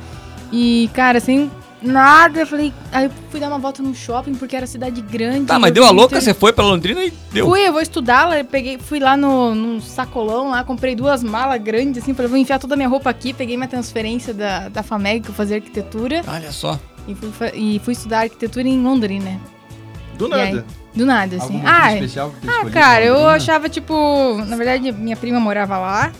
[0.52, 1.50] e, cara, sem
[1.82, 2.72] nada, eu falei.
[2.92, 5.46] Aí eu fui dar uma volta no shopping porque era cidade grande.
[5.46, 7.46] Tá, mas eu deu a louca, você foi pra Londrina e deu.
[7.46, 11.60] Fui, eu vou estudar lá, peguei, fui lá no, no sacolão lá, comprei duas malas
[11.62, 14.82] grandes, assim, falei, vou enfiar toda a minha roupa aqui, peguei minha transferência da, da
[14.82, 16.78] FAMEG, que eu fazia arquitetura, Olha só.
[17.06, 19.40] e fui, e fui estudar arquitetura em Londrina.
[20.16, 20.66] Do E aí, nada.
[20.94, 21.62] do nada, assim.
[21.64, 23.94] Ah, especial que ah, cara, eu achava, tipo.
[24.46, 26.12] Na verdade, minha prima morava lá.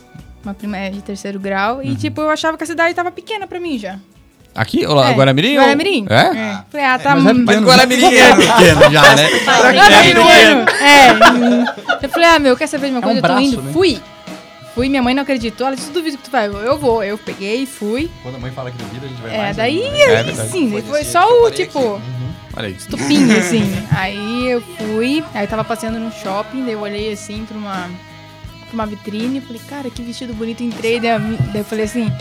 [0.45, 1.79] Uma prima de terceiro grau.
[1.79, 1.83] Uhum.
[1.83, 3.99] E, tipo, eu achava que a cidade tava pequena pra mim já.
[4.59, 4.85] Aqui?
[4.87, 5.57] Ou É, Guaramirim?
[5.57, 6.07] ou- Guaramirim.
[6.11, 6.59] É?
[6.71, 7.15] Falei, ah, tá.
[7.15, 9.29] mas é hum, Mas Guaramirim é pequeno já, né?
[9.31, 10.21] é pequeno.
[10.71, 11.33] É.
[11.33, 11.65] hum.
[12.03, 13.19] Eu falei, ah, meu, quer saber de uma É um coisa?
[13.19, 13.63] eu tô braço, indo.
[13.63, 13.73] né?
[13.73, 14.01] Fui.
[14.75, 15.67] Fui, minha mãe não acreditou.
[15.67, 16.47] Ela disse, duvido que tu vai.
[16.47, 17.03] Eu, vou.
[17.03, 18.11] Eu peguei, fui.
[18.23, 19.99] Quando a mãe fala que duvida, a gente vai É, mais daí, ainda.
[20.13, 20.51] É verdade.
[20.51, 22.01] sim, Foi foi só o, tipo...
[22.57, 22.73] Olha aí.
[22.75, 23.87] estupinho, assim.
[23.97, 27.73] Aí eu fui, aí eu tava passeando no shopping, daí eu olhei assim pra uma,
[28.67, 31.19] pra uma vitrine, falei, cara, que vestido bonito, entrei, daí,
[31.53, 32.13] daí eu falei assim,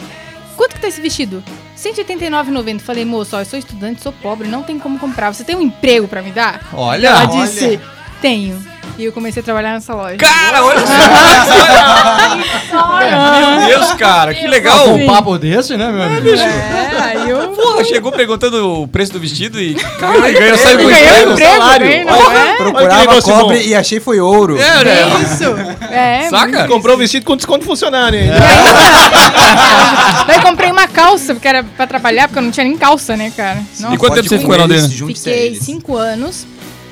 [0.57, 1.43] quanto que tá esse vestido?
[1.45, 2.79] R$ 189,90.
[2.81, 5.33] Falei, moço, ó, eu sou estudante, sou pobre, não tem como comprar.
[5.33, 6.67] Você tem um emprego pra me dar?
[6.73, 7.07] Olha!
[7.07, 7.79] Ela disse,
[8.21, 8.76] tenho.
[8.97, 10.17] E eu comecei a trabalhar nessa loja.
[10.17, 10.87] Cara, olha só!
[13.59, 14.85] Meu Deus, cara, que legal!
[14.85, 16.29] Com um papo desse, né, meu amigo?
[16.29, 19.75] É, aí eu Porra, chegou perguntando o preço do vestido e.
[19.75, 21.31] Cara, ganhou saiu com emprego.
[21.31, 21.87] emprego, salário.
[21.87, 22.55] né, não é?
[22.55, 23.63] Procurava negócio cobre bom.
[23.63, 24.57] e achei foi ouro.
[24.57, 24.95] É, né?
[25.21, 25.43] Isso.
[25.91, 26.67] É, Saca?
[26.67, 28.29] Comprou o vestido com desconto funcionário, hein?
[30.25, 33.31] Daí comprei uma calça, porque era pra trabalhar, porque eu não tinha nem calça, né,
[33.35, 33.61] cara?
[33.79, 33.93] Nossa.
[33.93, 34.89] E quanto tempo você ficou Londrina?
[34.89, 36.47] Fiquei cinco anos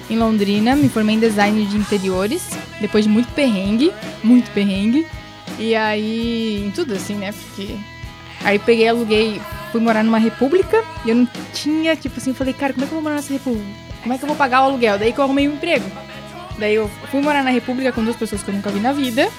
[0.09, 3.91] em Londrina, me formei em design de interiores, depois de muito perrengue,
[4.23, 5.05] muito perrengue.
[5.57, 7.31] E aí, em tudo assim, né?
[7.31, 7.75] Porque.
[8.43, 9.41] Aí peguei, aluguei,
[9.71, 12.93] fui morar numa república e eu não tinha, tipo assim, falei, cara, como é que
[12.93, 13.65] eu vou morar nessa república?
[14.03, 14.99] Como é que eu vou pagar o aluguel?
[14.99, 15.85] Daí que eu arrumei um emprego.
[16.59, 19.29] Daí eu fui morar na república com duas pessoas que eu nunca vi na vida.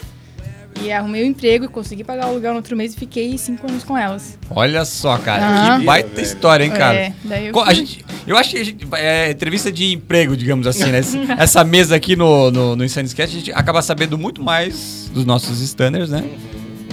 [0.82, 3.68] E arrumei um emprego e consegui pagar o aluguel no outro mês e fiquei cinco
[3.68, 4.38] anos com elas.
[4.50, 5.80] Olha só, cara, Aham.
[5.80, 6.96] que baita história, hein, cara?
[6.96, 10.66] É, daí eu A gente, eu acho que a gente, é entrevista de emprego, digamos
[10.66, 10.98] assim, né?
[11.00, 15.10] Esse- Essa mesa aqui no, no, no Insane Sketch, a gente acaba sabendo muito mais
[15.12, 16.24] dos nossos stunners, né?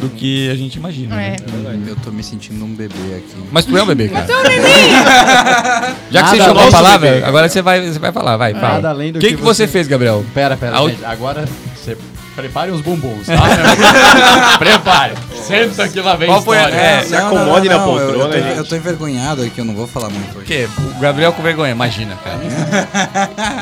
[0.03, 1.15] do que a gente imagina.
[1.15, 1.37] né?
[1.39, 1.89] É.
[1.89, 3.35] Eu tô me sentindo um bebê aqui.
[3.53, 4.25] Mas tu é um bebê, cara.
[6.11, 7.23] Já que você jogou a palavra, bebê.
[7.25, 8.73] agora você vai, você vai falar, vai, fala.
[8.73, 10.25] Nada além do O que, que que você fez, Gabriel?
[10.33, 11.45] Pera, pera, agora
[11.83, 11.97] você
[12.35, 13.35] prepare os bumbuns, tá?
[14.57, 15.13] Prepare.
[15.35, 16.77] Senta que lá vem Qual foi a- história.
[16.81, 18.57] é, se acomode na poltrona, eu, tô, gente.
[18.57, 20.47] eu tô envergonhado aqui, eu não vou falar muito O hoje.
[20.47, 20.67] quê?
[20.95, 22.39] O Gabriel com vergonha, imagina, cara.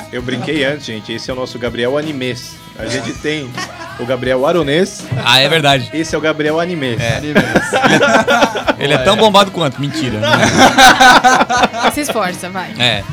[0.11, 1.11] Eu brinquei antes, gente.
[1.11, 2.53] Esse é o nosso Gabriel Animês.
[2.77, 3.49] A gente tem
[3.99, 5.03] o Gabriel Aronês.
[5.25, 5.89] Ah, é verdade.
[5.93, 6.99] Esse é o Gabriel Animês.
[8.79, 9.79] Ele é tão bombado quanto.
[9.81, 10.19] Mentira.
[10.19, 10.27] né?
[11.93, 12.73] Se esforça, vai.
[12.77, 13.03] É.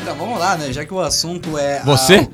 [0.00, 0.72] Então, vamos lá, né?
[0.72, 1.78] Já que o assunto é.
[1.78, 2.28] a- Você?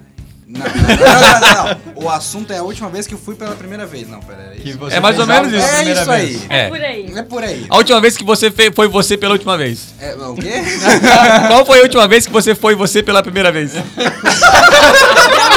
[0.54, 2.04] Não, não, não, não, não.
[2.04, 4.08] O assunto é a última vez que eu fui pela primeira vez.
[4.08, 5.66] Não, pera você É mais ou menos isso.
[5.66, 6.08] É isso vez.
[6.08, 6.46] aí.
[6.48, 6.68] É.
[6.68, 7.12] Por aí.
[7.16, 7.66] É por aí.
[7.68, 9.94] A última vez que você fez foi você pela última vez.
[10.00, 10.62] É, o quê?
[11.48, 13.72] Qual foi a última vez que você foi você pela primeira vez?
[13.74, 13.80] Já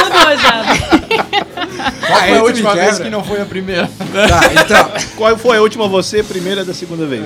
[0.04, 0.64] mudou já.
[2.06, 3.86] Qual foi a tu última vez que não foi a primeira?
[3.86, 4.92] Tá, então.
[5.16, 7.22] Qual foi a última você, primeira da segunda vez?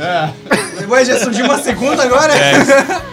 [0.79, 2.35] Depois já surgiu uma segunda agora?
[2.35, 3.12] É.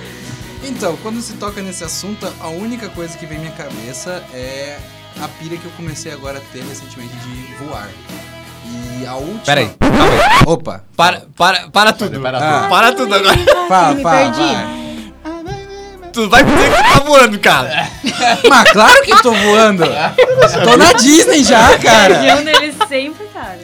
[0.64, 4.78] então, quando se toca nesse assunto, a única coisa que vem à minha cabeça é
[5.22, 7.90] a pira que eu comecei agora a ter recentemente de voar.
[9.00, 9.46] E a última.
[9.46, 9.70] Pera aí.
[9.80, 10.44] calma aí.
[10.46, 10.84] Opa!
[10.96, 12.20] Para, para, para tudo.
[12.22, 12.70] Para Ah.
[12.70, 13.38] Para tudo agora.
[13.68, 14.79] Fala, me fala.
[16.20, 17.88] Tu vai dizer que tá voando, cara.
[18.50, 19.86] Mas claro que tô voando!
[20.66, 22.18] tô na Disney já, cara!
[22.20, 23.58] Região deles sempre, cara.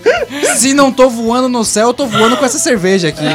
[0.55, 3.25] Se não tô voando no céu, eu tô voando com essa cerveja aqui.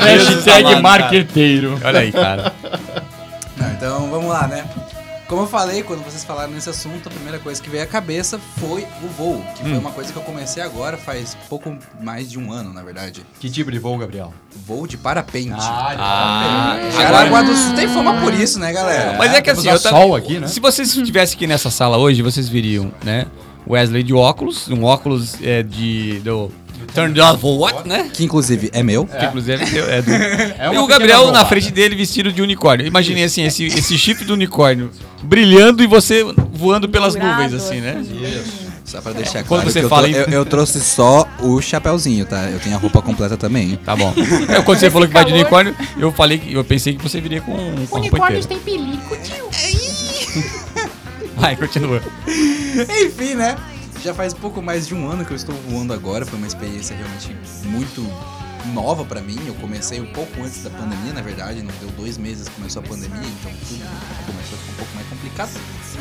[0.00, 1.78] Hashtag amado, marqueteiro.
[1.84, 2.54] Olha aí, cara.
[3.58, 4.64] Não, então vamos lá, né?
[5.28, 8.38] Como eu falei, quando vocês falaram nesse assunto, a primeira coisa que veio à cabeça
[8.58, 12.38] foi o voo, que foi uma coisa que eu comecei agora faz pouco mais de
[12.38, 13.22] um ano, na verdade.
[13.40, 14.34] Que tipo de voo, Gabriel?
[14.66, 15.54] Voo de parapente.
[15.58, 19.16] Ah, Jaraguá do Sul tem fama por isso, né, galera?
[19.16, 20.46] Mas é que assim, eu sol aqui, né?
[20.46, 23.26] se vocês estivessem aqui nessa sala hoje, vocês viriam, né?
[23.66, 26.50] Wesley de óculos, um óculos é, de do
[26.94, 28.10] Turn Down for What, né?
[28.12, 29.06] Que inclusive é meu.
[29.06, 30.10] Que inclusive é do...
[30.14, 32.86] É e o Gabriel na frente dele vestido de unicórnio.
[32.86, 34.90] Imaginei assim, esse, esse chifre do unicórnio
[35.22, 38.04] brilhando e você voando pelas Dourado, nuvens, assim, né?
[38.84, 41.26] Só pra deixar Quando claro você que eu, fala tô- em- eu, eu trouxe só
[41.40, 42.50] o chapéuzinho, tá?
[42.50, 43.76] Eu tenho a roupa completa também.
[43.76, 44.12] Tá bom.
[44.48, 47.20] É, quando você falou que vai de unicórnio, eu falei que eu pensei que você
[47.20, 47.52] viria com,
[47.90, 48.46] roupa inteira.
[48.46, 49.48] tem pelico, tio.
[51.36, 52.00] Vai, continua.
[53.06, 53.56] Enfim, né?
[54.04, 56.26] Já faz pouco mais de um ano que eu estou voando agora.
[56.26, 58.06] Foi uma experiência realmente muito
[58.74, 59.38] nova pra mim.
[59.46, 61.62] Eu comecei um pouco antes da pandemia, na verdade.
[61.62, 63.80] Não deu dois meses que começou a pandemia, então tudo
[64.26, 65.50] começou a ficar um pouco mais complicado.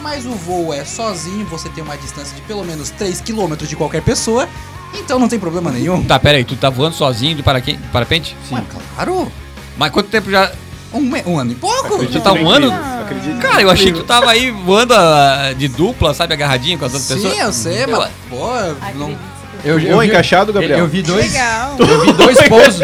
[0.02, 3.76] Mas o voo é sozinho, você tem uma distância de pelo menos 3 km de
[3.78, 4.50] qualquer pessoa.
[4.94, 6.04] Então não tem problema nenhum.
[6.04, 8.36] Tá, pera aí, tu tá voando sozinho de paraquem- parapente?
[8.50, 8.58] Sim.
[8.96, 9.32] claro.
[9.78, 10.52] Mas quanto tempo já.
[10.94, 12.06] Um, um ano e pouco.
[12.12, 12.72] Já tá um ano?
[13.02, 13.40] Acredito.
[13.40, 16.94] Cara, eu achei que tu tava aí voando ah, de dupla, sabe, agarradinho com as
[16.94, 17.40] outras Sim, pessoas.
[17.40, 18.48] eu sei, Eu- mas, pô,
[18.96, 19.18] não, que
[19.66, 20.80] Eu, Voa encaixado, Gabriel?
[20.80, 21.32] Eu vi dois.
[21.32, 21.76] Legal.
[21.80, 22.82] Eu vi dois pousos.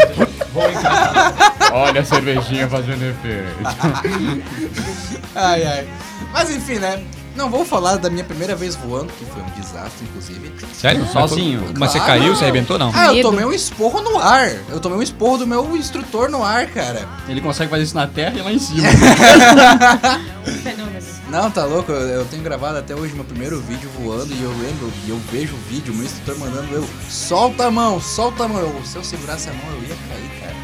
[1.72, 4.44] Olha a cervejinha fazendo efeito.
[5.36, 5.88] Ai, ai.
[6.34, 7.02] Mas enfim, né?
[7.40, 10.52] Não vou falar da minha primeira vez voando, que foi um desastre, inclusive.
[10.74, 11.08] Sério?
[11.08, 11.74] Sozinho.
[11.80, 12.20] Mas você Claro.
[12.20, 12.92] caiu, você arrebentou, não?
[12.94, 14.52] Ah, eu tomei um esporro no ar.
[14.68, 17.08] Eu tomei um esporro do meu instrutor no ar, cara.
[17.30, 18.84] Ele consegue fazer isso na terra e lá em cima.
[21.30, 21.92] Não, tá louco?
[21.92, 25.18] Eu, eu tenho gravado até hoje meu primeiro vídeo voando e eu lembro, e eu
[25.32, 28.60] vejo o vídeo, meu instrutor mandando eu, solta a mão, solta a mão.
[28.60, 30.56] Eu, se eu segurasse a mão, eu ia cair, cara.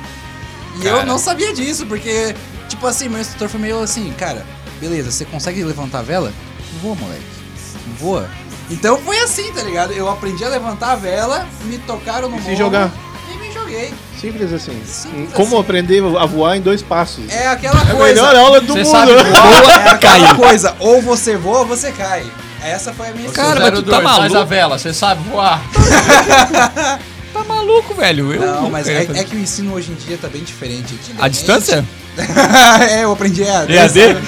[0.77, 0.97] E Cara.
[0.97, 2.35] eu não sabia disso, porque,
[2.67, 4.45] tipo assim, meu instrutor foi meio assim, cara,
[4.81, 6.33] beleza, você consegue levantar a vela?
[6.81, 7.23] Voa, moleque.
[7.99, 8.29] Voa.
[8.69, 9.93] Então foi assim, tá ligado?
[9.93, 12.91] Eu aprendi a levantar a vela, me tocaram no E se jogar.
[13.31, 13.93] E me joguei.
[14.19, 14.81] Simples assim.
[14.85, 15.59] Simples Como assim.
[15.59, 17.29] aprender a voar em dois passos.
[17.31, 18.05] É aquela a coisa.
[18.05, 18.91] melhor aula do Você mundo.
[18.91, 19.11] sabe
[19.85, 22.25] É aquela coisa, ou você voa ou você cai.
[22.63, 23.71] Essa foi a minha Cara, história.
[23.71, 24.37] mas tu tá 02, Faz maluco?
[24.37, 25.61] a vela, você sabe voar.
[27.35, 28.31] Tá maluco, velho.
[28.33, 30.97] Eu Não, mas é, é que o ensino hoje em dia tá bem diferente.
[31.19, 31.83] A distância?
[32.89, 33.65] é, eu aprendi a.
[33.69, 33.99] EAD?
[33.99, 34.19] EAD.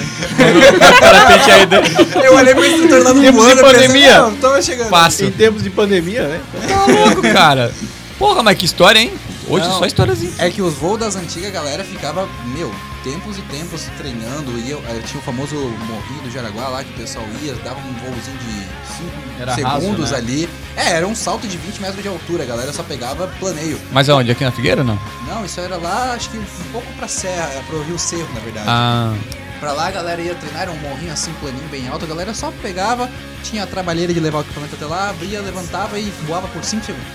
[2.24, 4.20] Eu olhei pro instrutor lá no Tempos de voando, eu pensei, pandemia.
[4.20, 4.88] Não, tava chegando.
[4.88, 5.28] Fácil.
[5.28, 6.40] Em tempos de pandemia, né?
[6.68, 7.72] Tá louco, cara.
[8.18, 9.12] Porra, mas que história, hein?
[9.48, 9.78] Hoje Não.
[9.78, 10.32] só históriazinha.
[10.38, 12.72] É que os voos das antigas, a galera ficava, meu,
[13.02, 14.58] tempos e tempos treinando.
[14.58, 17.78] E eu, eu tinha o famoso morrinho do Jaraguá lá, que o pessoal ia, dava
[17.80, 20.18] um voozinho de 5 Era segundos raso, né?
[20.18, 20.48] ali.
[20.76, 23.80] É, era um salto de 20 metros de altura, a galera só pegava planeio.
[23.92, 24.30] Mas aonde?
[24.30, 24.98] Aqui na Figueira não?
[25.26, 28.66] Não, isso era lá, acho que um pouco pra serra, pro Rio Cerro, na verdade.
[28.68, 29.14] Ah.
[29.60, 32.04] Pra lá a galera ia treinar, era um morrinho assim, planinho, bem alto.
[32.04, 33.10] A galera só pegava,
[33.42, 36.84] tinha a trabalheira de levar o equipamento até lá, abria, levantava e voava por 5
[36.84, 37.08] segundos.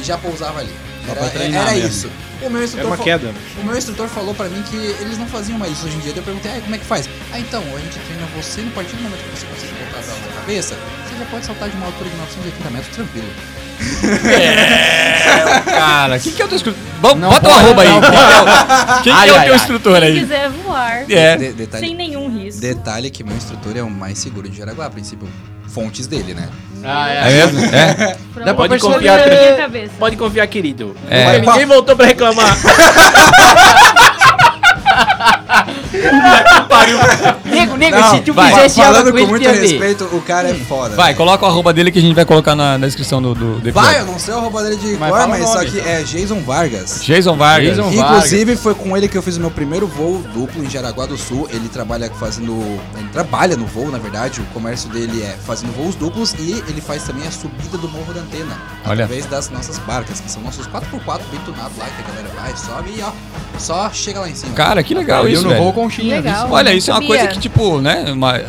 [0.00, 0.87] E já pousava ali.
[1.10, 1.88] Era, pra treinar era mesmo.
[1.88, 2.10] isso.
[2.40, 3.34] O meu Era instrutor uma fa- queda.
[3.60, 6.10] O meu instrutor falou pra mim que eles não faziam mais isso hoje em dia.
[6.12, 7.08] Daí Eu perguntei, ah, como é que faz?
[7.32, 10.02] Ah, então, a gente treina você no partir do momento que você consegue botar a
[10.02, 10.76] vela na cabeça,
[11.08, 13.28] você já pode saltar de uma altura de 980 metros tranquilo.
[15.64, 17.16] Cara, quem que é o teu instrutor?
[17.16, 17.88] Não bota o pode, arroba aí.
[17.88, 19.60] não Quem que é o, que Ai, é o ai, teu ai.
[19.60, 20.20] instrutor Se aí?
[20.20, 21.36] quiser voar, É.
[21.36, 22.60] De- detalhe, sem nenhum risco.
[22.60, 25.28] detalhe que meu instrutor é o mais seguro de Jaraguá, a princípio,
[25.68, 26.48] fontes dele, né?
[26.84, 27.64] Ah, É mesmo?
[27.64, 28.16] É?
[28.44, 29.92] Dá pra na minha cabeça.
[29.98, 30.96] Pode confiar, querido.
[31.10, 31.24] É.
[31.24, 32.56] Mas Ninguém voltou pra reclamar.
[35.92, 36.68] Nego,
[37.78, 38.52] nego, Não, se tu vai.
[38.52, 39.60] fizesse algo Falando com com ele, muito ia ver.
[39.60, 40.96] respeito, o cara é foda.
[40.96, 43.60] Vai, coloca o arroba dele que a gente vai colocar na, na descrição do, do,
[43.60, 45.78] do Vai, eu não sei o arroba dele de Mas cor, mas só nome, que
[45.78, 45.90] então.
[45.92, 47.00] é Jason Vargas.
[47.04, 47.76] Jason Vargas.
[47.76, 51.06] Jason Inclusive, foi com ele que eu fiz o meu primeiro voo duplo em Jaraguá
[51.06, 51.48] do Sul.
[51.50, 52.58] Ele trabalha fazendo.
[52.96, 54.40] Ele trabalha no voo, na verdade.
[54.40, 58.12] O comércio dele é fazendo voos duplos e ele faz também a subida do Morro
[58.12, 58.56] da Antena.
[58.84, 59.04] Olha.
[59.04, 62.56] Através das nossas barcas, que são nossos 4x4 bem tunados lá, que a galera vai,
[62.56, 63.10] sobe e ó.
[63.58, 64.54] Só chega lá em cima.
[64.54, 65.62] Cara, que legal Eu isso, não velho.
[65.64, 66.16] vou conchinha.
[66.16, 66.46] Legal.
[66.46, 66.54] viu?
[66.54, 68.12] Olha, não isso é uma coisa que, tipo, né?
[68.12, 68.40] Uma,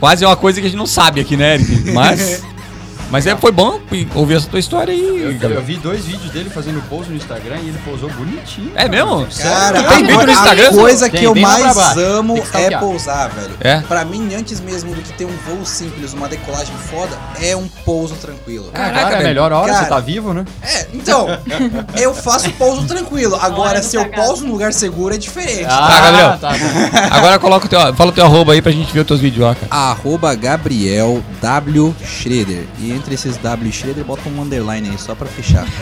[0.00, 1.92] quase é uma coisa que a gente não sabe aqui, né, Eric?
[1.92, 2.42] Mas.
[3.10, 3.80] Mas é, foi bom
[4.14, 7.56] ouvir essa tua história aí, Eu, eu vi dois vídeos dele fazendo pose no Instagram
[7.56, 8.70] e ele posou bonitinho.
[8.74, 9.26] É mesmo?
[9.42, 10.70] Cara, Tem vídeo no a Instagram?
[10.72, 13.54] coisa Tem, que eu lá pra mais amo Tem é pousar, velho.
[13.60, 13.80] É?
[13.80, 17.66] Pra mim, antes mesmo do que ter um voo simples, uma decolagem foda, é um
[17.84, 18.70] pouso tranquilo.
[18.72, 19.22] Caraca, é a velho.
[19.28, 19.84] melhor hora, Cara.
[19.84, 20.44] você tá vivo, né?
[20.62, 21.26] É, então,
[21.96, 23.36] eu faço pouso tranquilo.
[23.40, 25.64] Agora, se eu pouso num lugar seguro, é diferente.
[25.64, 26.38] Tá, Gabriel.
[26.38, 27.16] tá bom.
[27.16, 29.46] Agora coloca o teu, fala o teu arroba aí pra gente ver os teus vídeos,
[29.46, 29.66] ó, cara.
[29.70, 32.64] Arroba Gabriel W Schroeder.
[32.78, 35.66] E entre esses W Schroeder, bota um underline aí, só pra fechar.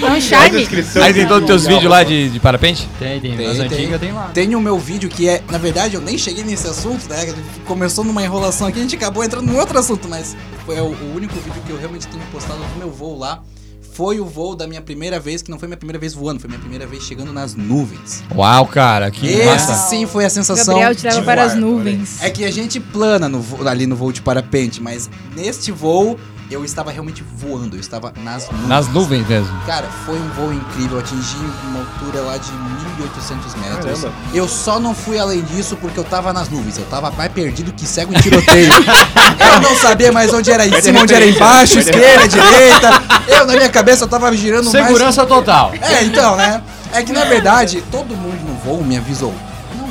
[0.00, 0.66] É um charme.
[1.02, 2.88] Aí tem todos os teus vídeos lá de, de parapente?
[2.98, 3.36] Tem, tem.
[3.36, 3.60] Tem, tem.
[3.60, 4.30] antigas tem lá.
[4.32, 7.34] Tem o meu vídeo que é, na verdade, eu nem cheguei nesse assunto, né?
[7.64, 11.14] Começou numa enrolação aqui, a gente acabou entrando num outro assunto, mas foi o, o
[11.14, 13.42] único vídeo que eu realmente tenho postado do meu voo lá.
[13.92, 16.48] Foi o voo da minha primeira vez, que não foi minha primeira vez voando, foi
[16.48, 18.22] minha primeira vez chegando nas nuvens.
[18.34, 19.88] Uau, cara, que Esse massa.
[19.88, 20.74] sim foi a sensação.
[20.74, 21.60] Gabriel te leva de para as voar.
[21.60, 22.22] nuvens.
[22.22, 26.18] É que a gente plana no ali no voo de parapente, mas neste voo
[26.50, 28.68] eu estava realmente voando, eu estava nas nuvens.
[28.68, 29.60] Nas nuvens mesmo.
[29.66, 31.36] Cara, foi um voo incrível, eu atingi
[31.68, 34.00] uma altura lá de 1800 metros.
[34.00, 34.12] Caramba.
[34.34, 37.72] Eu só não fui além disso porque eu tava nas nuvens, eu tava mais perdido
[37.72, 38.68] que cego em tiroteio.
[39.38, 42.90] eu não sabia mais onde era em cima, onde era embaixo, esquerda, direita.
[43.28, 45.72] Eu na minha cabeça eu tava girando mais Segurança total.
[45.80, 46.62] é, então, né?
[46.92, 49.32] É que na verdade, todo mundo no voo me avisou.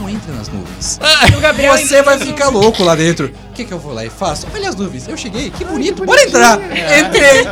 [0.09, 0.99] Não entre nas nuvens.
[1.37, 3.27] O Gabriel Você vai ficar louco lá dentro.
[3.27, 4.47] O que, que eu vou lá e faço?
[4.53, 5.07] Olha as nuvens.
[5.07, 6.57] Eu cheguei, que bonito, bora entrar.
[6.57, 7.45] Entrei.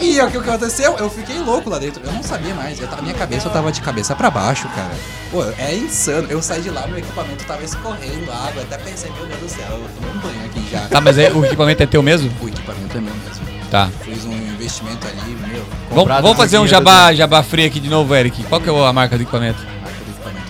[0.00, 0.96] E o que aconteceu?
[0.98, 2.02] Eu fiquei louco lá dentro.
[2.04, 2.80] Eu não sabia mais.
[2.80, 4.90] Eu tava, minha cabeça eu tava de cabeça pra baixo, cara.
[5.30, 6.26] Pô, é insano.
[6.30, 8.62] Eu saí de lá, meu equipamento tava escorrendo água.
[8.62, 10.80] Até pensei, meu Deus do céu, eu tomei um banho aqui já.
[10.88, 12.30] Tá, mas aí o equipamento é teu mesmo?
[12.40, 13.44] O equipamento é meu mesmo.
[13.70, 13.88] Tá.
[14.02, 15.64] Fiz um investimento ali, meu.
[15.90, 18.42] Vamos, vamos fazer um jabá, jabá free aqui de novo, Eric.
[18.44, 19.64] Qual que é a marca do equipamento?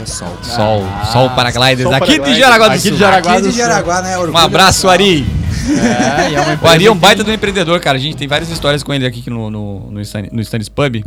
[0.03, 0.37] É Sol.
[0.43, 2.39] Sol, Sol Paragliders, Sol aqui de Paragliders.
[2.39, 2.91] Jaraguá do Aqui Sul.
[2.93, 3.59] de Jaraguá Aqui do de.
[3.59, 4.17] Jaraguá, né?
[4.17, 4.95] Um Orgulho abraço, nacional.
[4.95, 5.27] Ari.
[5.69, 7.97] É, é O Ari é um baita do empreendedor, cara.
[7.97, 11.05] A gente tem várias histórias com ele aqui no, no, no Stannis Pub.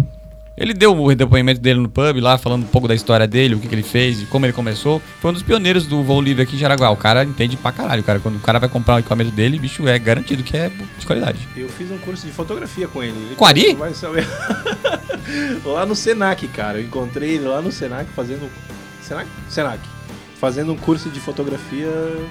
[0.55, 3.59] Ele deu o depoimento dele no pub lá, falando um pouco da história dele, o
[3.59, 5.01] que, que ele fez e como ele começou.
[5.19, 6.91] Foi um dos pioneiros do voo livre aqui em Jaraguá.
[6.91, 8.19] O cara entende pra caralho, cara.
[8.19, 11.39] Quando o cara vai comprar um equipamento dele, bicho, é garantido que é de qualidade.
[11.57, 13.17] Eu fiz um curso de fotografia com ele.
[13.17, 13.73] Ele Com Ari?
[13.73, 14.27] Vai saber.
[15.65, 16.77] lá no Senac, cara.
[16.77, 18.47] Eu encontrei ele lá no Senac fazendo.
[19.03, 19.27] Senac?
[19.49, 19.79] Senac.
[20.39, 21.87] Fazendo um curso de fotografia.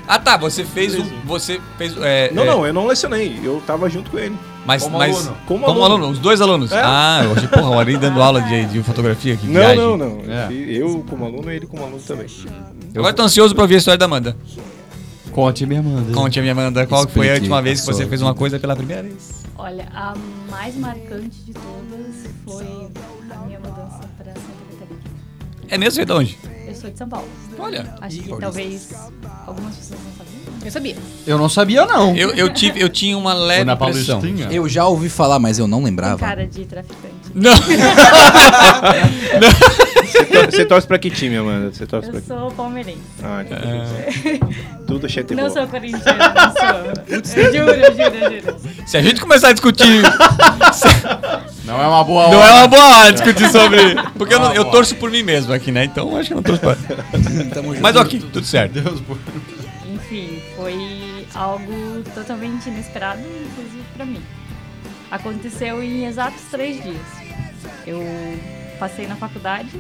[0.07, 1.03] Ah tá, você fez o.
[1.03, 1.15] Beleza.
[1.25, 1.95] Você fez.
[2.03, 3.41] É, Não, é, não, eu não lecionei.
[3.43, 4.37] Eu tava junto com ele.
[4.67, 5.37] Mas, Como mas, aluno.
[5.47, 5.95] Como, Como aluno.
[6.05, 6.13] aluno.
[6.13, 6.71] os dois alunos.
[6.73, 6.81] É.
[6.85, 9.47] Ah, eu achei, porra, o Ari dando aula de, de fotografia aqui.
[9.47, 9.77] Não, viagem.
[9.79, 10.21] não, não.
[10.31, 10.53] É.
[10.53, 12.27] Eu como aluno e ele como aluno também.
[12.95, 14.37] Agora tô ansioso pra ouvir a história da Amanda.
[15.33, 16.13] Conte, minha Amanda.
[16.13, 18.35] Conte a minha Amanda, qual que foi a Explique última vez que você fez uma
[18.35, 19.43] coisa pela primeira vez?
[19.57, 20.15] Olha, a
[20.51, 22.67] mais marcante de todas foi
[23.35, 25.01] a minha mudança para Santa Catarina.
[25.69, 25.93] É mesmo?
[25.95, 26.39] Você é de onde?
[26.83, 27.29] Sou de São Paulo.
[27.61, 27.95] Olha.
[28.01, 28.41] Acho que Paulista.
[28.41, 28.89] talvez
[29.47, 30.43] algumas pessoas não sabiam.
[30.65, 30.97] Eu sabia.
[31.27, 32.17] Eu não sabia, não.
[32.17, 34.21] Eu, eu, tive, eu tinha uma leve na impressão.
[34.21, 34.53] Paulistinha.
[34.53, 36.19] Eu já ouvi falar, mas eu não Tem lembrava.
[36.19, 37.15] cara de traficante.
[37.35, 37.53] Não.
[40.13, 41.73] Você, tor- você torce pra que time, Amanda?
[41.73, 43.01] Você torce pra Eu que sou palmeirense.
[43.23, 45.51] Ah, então tudo, tudo chete Não boa.
[45.55, 46.93] sou corintiana, não sou.
[47.09, 48.57] Eu juro, eu juro, eu juro.
[48.87, 50.03] Se a gente começar a discutir.
[51.65, 52.35] Não é uma boa hora.
[52.37, 53.79] não é uma boa hora discutir sobre.
[54.19, 55.85] Porque eu, não- eu torço por mim mesmo aqui, né?
[55.85, 56.77] Então acho que eu não torço pra.
[57.81, 58.79] Mas ok, tudo certo.
[59.95, 64.21] Enfim, foi algo totalmente inesperado, inclusive pra mim.
[65.11, 66.97] Aconteceu em exatos três dias.
[67.87, 68.03] Eu
[68.79, 69.71] passei na faculdade,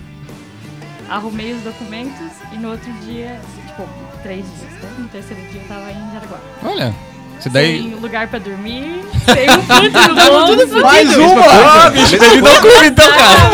[1.08, 3.88] arrumei os documentos e no outro dia, tipo,
[4.22, 4.90] três dias, né?
[4.98, 6.38] No terceiro dia eu tava em Jaraguá.
[6.64, 6.94] Olha.
[7.42, 7.82] Você daí.
[7.82, 10.80] Sem lugar pra dormir, sem um puto no bolso.
[10.80, 11.90] Mais Ah, uma!
[11.90, 13.50] bicho, bem-vindo ao clube então, cara.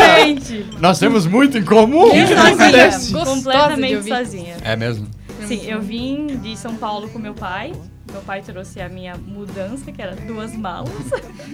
[0.79, 2.13] Nós temos muito em comum.
[2.13, 3.25] Eu sozinha.
[3.25, 4.57] Completamente sozinha.
[4.63, 5.07] É mesmo?
[5.47, 7.73] Sim, eu vim de São Paulo com meu pai.
[8.11, 10.91] Meu pai trouxe a minha mudança, que era duas malas.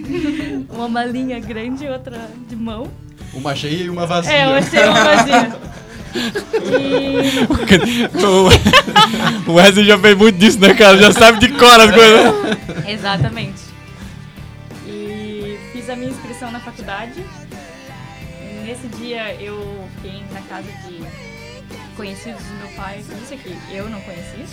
[0.68, 2.86] uma malinha grande e outra de mão.
[3.32, 4.32] Uma cheia e uma vazia.
[4.32, 5.56] É, eu achei uma vazia.
[6.16, 7.48] E
[9.48, 10.96] o Wesley já fez muito disso, né, cara?
[10.98, 12.34] Já sabe de cor as coisas.
[12.88, 13.62] Exatamente.
[14.86, 17.24] E fiz a minha inscrição na faculdade.
[18.64, 21.00] Nesse dia eu fiquei na casa de
[21.96, 24.44] conhecidos do meu pai, isso aqui eu não conhecia.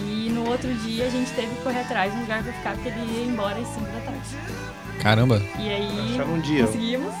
[0.00, 2.74] E no outro dia a gente teve que correr atrás de um lugar pra ficar,
[2.74, 4.20] porque ele ia embora às 5 da tarde.
[5.00, 5.42] Caramba.
[5.58, 6.66] E aí um dia.
[6.66, 7.14] conseguimos.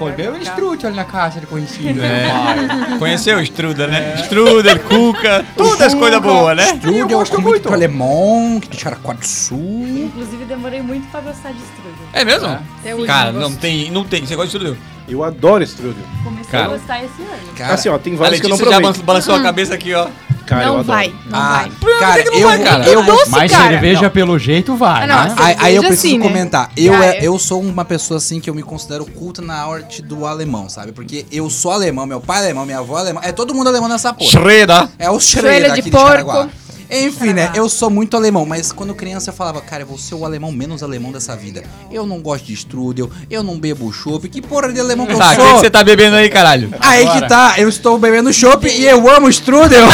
[0.00, 0.38] O ficar.
[0.42, 2.00] Strut ali na caixa de conhecido.
[2.02, 2.98] É.
[2.98, 4.14] Conheceu o Strudel, né?
[4.22, 6.64] Strudel, Cuca, todas as coisas boas, né?
[6.74, 7.72] Strudel, Eu gosto muito.
[7.72, 9.86] alemão, de Charaquá do Sul.
[9.88, 12.08] Inclusive demorei muito pra gostar de strudel.
[12.12, 12.58] É mesmo?
[12.96, 14.24] Hoje Cara, não tem, não tem.
[14.26, 14.97] Você gosta de Strudel?
[15.08, 16.04] Eu adoro strudel.
[16.22, 16.64] Comecei Cara.
[16.66, 17.52] a gostar esse ano.
[17.56, 19.00] Cara, Assim, ó, tem A vários que eu não Letícia já provei.
[19.00, 20.06] ban- balançou a cabeça aqui, ó.
[20.46, 20.86] Cara, eu não adoro.
[20.86, 21.98] vai, não ah, vai.
[22.00, 22.88] cara, que não eu, vai, cara?
[22.88, 23.68] eu, doce, Mas cara.
[23.68, 24.10] cerveja Não.
[24.10, 25.34] pelo jeito vai, Ah, não, né?
[25.38, 26.26] Aí, aí eu Cerveja preciso sim, né?
[26.26, 26.70] comentar.
[26.74, 27.26] Eu, é, é.
[27.26, 30.92] eu sou uma pessoa assim que eu me considero culta na arte do alemão, sabe?
[30.92, 33.20] Porque eu sou alemão, meu pai é alemão, minha avó é alemã.
[33.24, 34.30] É todo mundo alemão nessa porra.
[34.30, 34.88] Schroeder.
[34.98, 36.08] É o Schroeder Schroeder de aqui de, porco.
[36.08, 36.48] Charaguá.
[36.90, 37.50] Enfim, né?
[37.54, 40.50] Eu sou muito alemão, mas quando criança eu falava, cara, eu vou ser o alemão
[40.50, 41.62] menos alemão dessa vida.
[41.90, 44.28] Eu não gosto de strudel, eu não bebo chopp.
[44.28, 45.54] Que porra de alemão que eu Tá, o que sou?
[45.54, 46.72] que você tá bebendo aí, caralho?
[46.80, 47.20] Aí Agora.
[47.20, 49.84] que tá, eu estou bebendo chopp e eu amo strudel.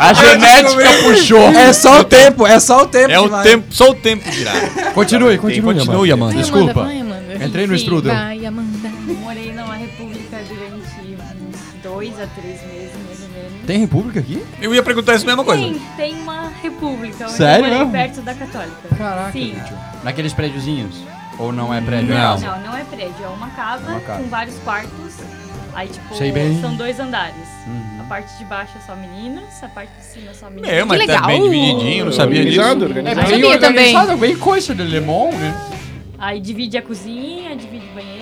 [0.00, 1.48] A genética puxou.
[1.50, 3.10] é só o tempo, é só o tempo.
[3.12, 3.42] É o que vai.
[3.44, 4.92] tempo, só o tempo girar.
[4.94, 5.74] Continue, continue.
[5.74, 6.32] Continue, Amanda.
[6.34, 6.84] Vai, Desculpa.
[6.84, 7.44] Vai, Amanda.
[7.44, 8.14] Entrei no Enfim, strudel.
[8.14, 8.90] Vai, Amanda.
[9.20, 12.69] Morei numa república durante uns dois a três meses.
[13.66, 14.42] Tem república aqui?
[14.60, 15.62] Eu ia perguntar isso mesma coisa.
[15.62, 17.92] Tem, tem uma república onde Sério eu morei mesmo?
[17.92, 18.88] perto da católica.
[18.96, 19.54] Caraca, Sim.
[19.60, 19.74] bicho.
[20.02, 20.96] Naqueles prédiozinhos?
[21.38, 22.14] Ou não é prédio?
[22.14, 22.38] Não.
[22.38, 24.22] Não, não é prédio, é uma casa, Uma casa.
[24.22, 25.14] com vários quartos.
[25.72, 26.60] Aí, tipo, Sei bem.
[26.60, 27.36] são dois andares.
[27.66, 28.00] Uhum.
[28.00, 30.68] A parte de baixo é só meninas, a parte de cima é só meninas.
[30.70, 31.26] É, mas tá legal.
[31.26, 32.60] bem divididinho, não sabia disso.
[32.60, 32.88] É organizado.
[32.88, 33.86] bem Sabia também.
[33.96, 35.54] organizado, bem coisa de lemon, né?
[36.18, 38.19] Aí divide a cozinha, divide o banheiro.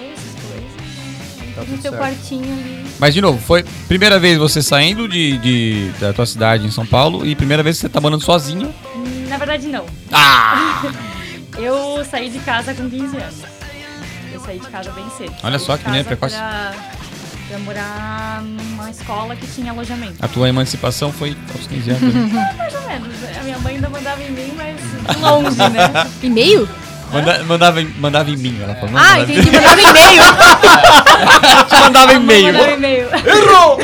[1.65, 1.99] Tá no seu certo.
[2.03, 2.87] quartinho ali.
[2.99, 6.85] Mas, de novo, foi primeira vez você saindo de, de- da tua cidade em São
[6.87, 8.75] Paulo e primeira vez que você tá morando sozinho.
[9.29, 9.85] Na verdade, não.
[10.13, 10.83] Ah!
[11.59, 13.35] Eu saí de casa com 15 anos.
[14.33, 15.35] Eu saí de casa bem cedo.
[15.43, 16.37] Olha Saí só de que menina casa precoce.
[16.37, 16.75] Pra,
[17.49, 20.15] pra morar numa escola que tinha alojamento.
[20.21, 22.15] A tua emancipação foi aos 15 anos.
[22.15, 22.55] né?
[22.57, 23.09] Mais ou menos.
[23.41, 24.77] A minha mãe ainda mandava em mim, mas
[25.17, 26.07] de longe, né?
[26.23, 26.69] E-mail?
[27.13, 28.91] Manda- mandava, em- mandava em mim, ela falou.
[28.97, 29.51] Ah, mandava- entendi.
[29.51, 30.23] Mandava e-mail.
[31.81, 32.53] Mandava e-mail.
[32.53, 33.07] Mandava e-mail.
[33.27, 33.79] Errou!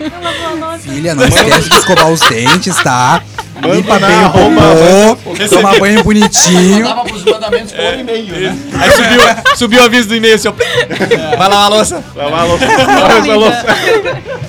[0.00, 3.22] Ela falou, nossa, Filha, não esquece de escovar os dentes, tá?
[3.60, 6.84] Manda Limpa bem o popô, toma banho bonitinho.
[6.84, 8.58] Dava pros mandamentos por e-mail, né?
[8.80, 9.20] Aí subiu,
[9.56, 10.52] subiu o aviso do e-mail assim, ó.
[10.52, 12.04] Vai lavar a louça.
[12.16, 12.66] Lavar a louça.
[12.66, 13.66] Lavar essa louça.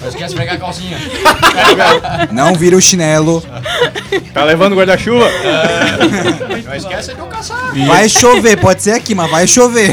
[0.02, 0.98] Não esquece de pegar a calcinha.
[2.32, 3.44] Não vira o chinelo.
[4.34, 5.30] Tá levando guarda-chuva?
[6.66, 7.76] Não esquece de eu caçar.
[7.86, 9.92] Vai chover, pode ser aqui, mas vai chover.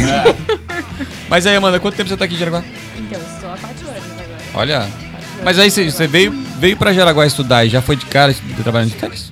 [1.28, 2.62] Mas aí, Amanda, quanto tempo você tá aqui em Jaraguá?
[2.96, 4.38] Então, estou há 4 anos agora.
[4.54, 4.78] Olha.
[4.78, 8.40] Quatro Mas aí você veio, veio pra Jaraguá estudar e já foi de cara de-
[8.62, 9.30] trabalhando de tênis?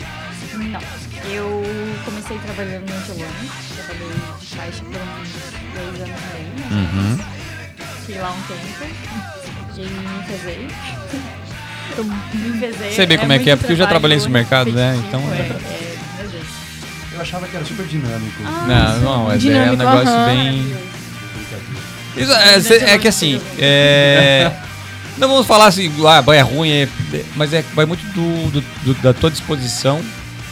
[0.55, 0.81] Não.
[1.31, 1.65] Eu
[2.05, 3.51] comecei trabalhando no Angelone.
[3.77, 4.09] Trabalhei
[4.41, 5.29] de caixa por uns
[5.75, 6.53] dois anos e meio.
[6.83, 7.27] mais menos.
[8.07, 8.97] Fiquei lá um tempo.
[9.77, 10.69] E me pesei.
[11.99, 12.93] Eu me pesei.
[12.93, 14.97] Sei bem como é que é, porque eu já trabalhei nesse mercado, né?
[15.07, 16.45] Então- É, é, meu Deus.
[17.13, 18.43] Eu achava que era super dinâmico.
[18.43, 20.27] Não, não, mas é um Dinâmico, negócio aham.
[20.27, 20.77] bem.
[22.17, 24.51] Isso é, é que assim, é,
[25.19, 26.89] não vamos falar assim, ah, banho é ruim, é-
[27.35, 30.03] mas é, vai muito do, do- do- da tua disposição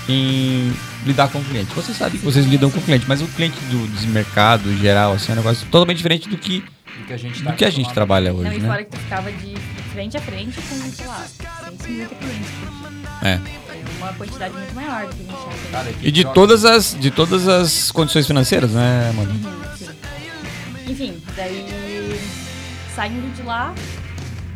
[0.08, 0.72] em
[1.06, 1.72] lidar com o cliente.
[1.74, 4.78] Você sabe que vocês lidam com o cliente, mas o cliente do, do mercado em
[4.78, 7.64] geral, assim, é um negócio totalmente diferente do que, Do que a gente, do que
[7.64, 8.68] a gente trabalha Não, hoje, e né?
[8.68, 9.54] fora que tu ficava de
[9.92, 11.26] frente a frente com, sei lá,
[11.64, 12.50] 150 clientes
[13.20, 13.26] por.
[13.26, 13.32] É.
[13.34, 13.40] É
[13.98, 15.70] uma quantidade muito maior do que a gente já tem.
[15.72, 19.30] Cara, E de todas as, de todas as condições financeiras, né, mano?
[19.30, 19.86] Uhum, sim.
[20.88, 22.20] Enfim, daí
[22.94, 23.74] saindo de lá,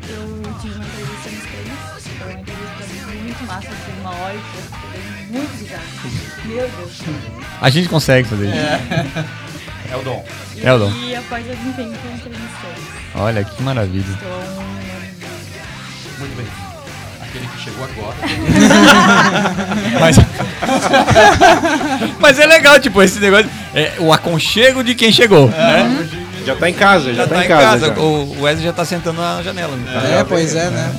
[0.09, 1.79] eu tive uma entrevista nos tênis.
[2.19, 2.85] Foi uma entrevista
[3.23, 4.79] muito massa, foi uma hora e pouco,
[5.31, 5.83] muito risada.
[6.45, 6.93] Meu Deus.
[7.61, 8.57] A gente consegue fazer isso.
[9.91, 10.25] É o dom.
[10.57, 10.91] E, É o dom.
[10.93, 12.39] e após algum tempo eu tênis.
[13.15, 14.19] Olha que maravilha.
[16.19, 16.47] Muito bem.
[17.23, 18.17] Aquele que chegou agora.
[20.01, 20.17] Mas,
[22.19, 23.49] mas é legal, tipo, esse negócio.
[23.75, 25.49] É o aconchego de quem chegou.
[25.49, 26.09] né?
[26.49, 27.87] Já tá em casa, já, Já tá, em casa.
[27.89, 28.01] já.
[28.01, 29.77] O Wesley já tá sentando na janela.
[29.77, 30.19] né?
[30.21, 30.93] É, pois é, né?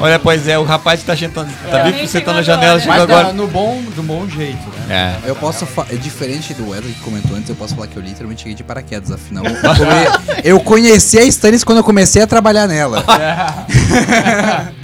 [0.00, 2.80] Olha, pois é, o rapaz tá sentando, tá É, sentando na janela, agora.
[2.80, 3.26] chegou Mas agora.
[3.28, 4.58] tá no bom, do bom jeito,
[4.88, 5.18] né?
[5.24, 5.28] É.
[5.30, 8.42] Eu posso é diferente do Wesley que comentou antes, eu posso falar que eu literalmente
[8.42, 9.44] cheguei de paraquedas, afinal.
[9.44, 13.04] Eu, come- eu conheci a Stannis quando eu comecei a trabalhar nela.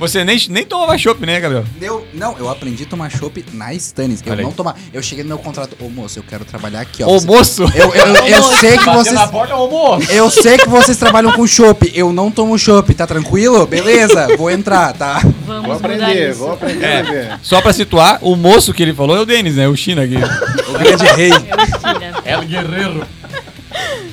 [0.00, 1.62] Você nem, nem tomava chopp, né, Gabriel?
[1.80, 4.22] Eu, não, eu aprendi a tomar chopp na Stannis.
[4.24, 4.44] Eu Olha aí.
[4.44, 4.74] não tomar.
[4.92, 7.06] Eu cheguei no meu contrato, ô moço, eu quero trabalhar aqui, ó.
[7.06, 7.62] Ô, Você- moço!
[7.74, 9.14] Eu, eu, eu sei que vocês.
[9.14, 10.10] na porta, ô moço!
[10.10, 11.92] Eu sei que vocês trabalham com chopp.
[11.94, 13.66] Eu não tomo chopp, tá tranquilo?
[13.66, 15.20] Beleza, vou entrar, tá?
[15.46, 16.38] Vamos Vou mudar aprender, isso.
[16.38, 17.02] vou aprender É.
[17.02, 17.38] beber.
[17.42, 19.68] Só pra situar, o moço que ele falou é o Denis, né?
[19.68, 20.16] O China aqui.
[20.16, 21.30] O grande rei.
[21.30, 22.14] Mentira.
[22.24, 23.06] El Guerreiro.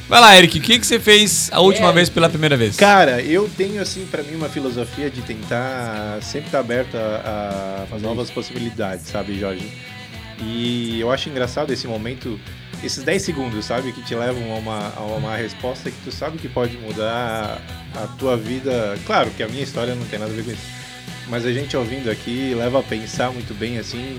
[0.08, 2.78] Vai lá, Eric, o que, que você fez a última vez pela primeira vez?
[2.78, 8.00] Cara, eu tenho assim pra mim uma filosofia de tentar sempre estar aberto a, a
[8.00, 9.70] novas possibilidades, sabe, Jorge?
[10.40, 12.40] E eu acho engraçado esse momento,
[12.82, 16.38] esses 10 segundos, sabe, que te levam a uma, a uma resposta que tu sabe
[16.38, 17.62] que pode mudar
[17.94, 18.98] a tua vida.
[19.06, 20.68] Claro que a minha história não tem nada a ver com isso,
[21.28, 24.18] mas a gente ouvindo aqui leva a pensar muito bem assim.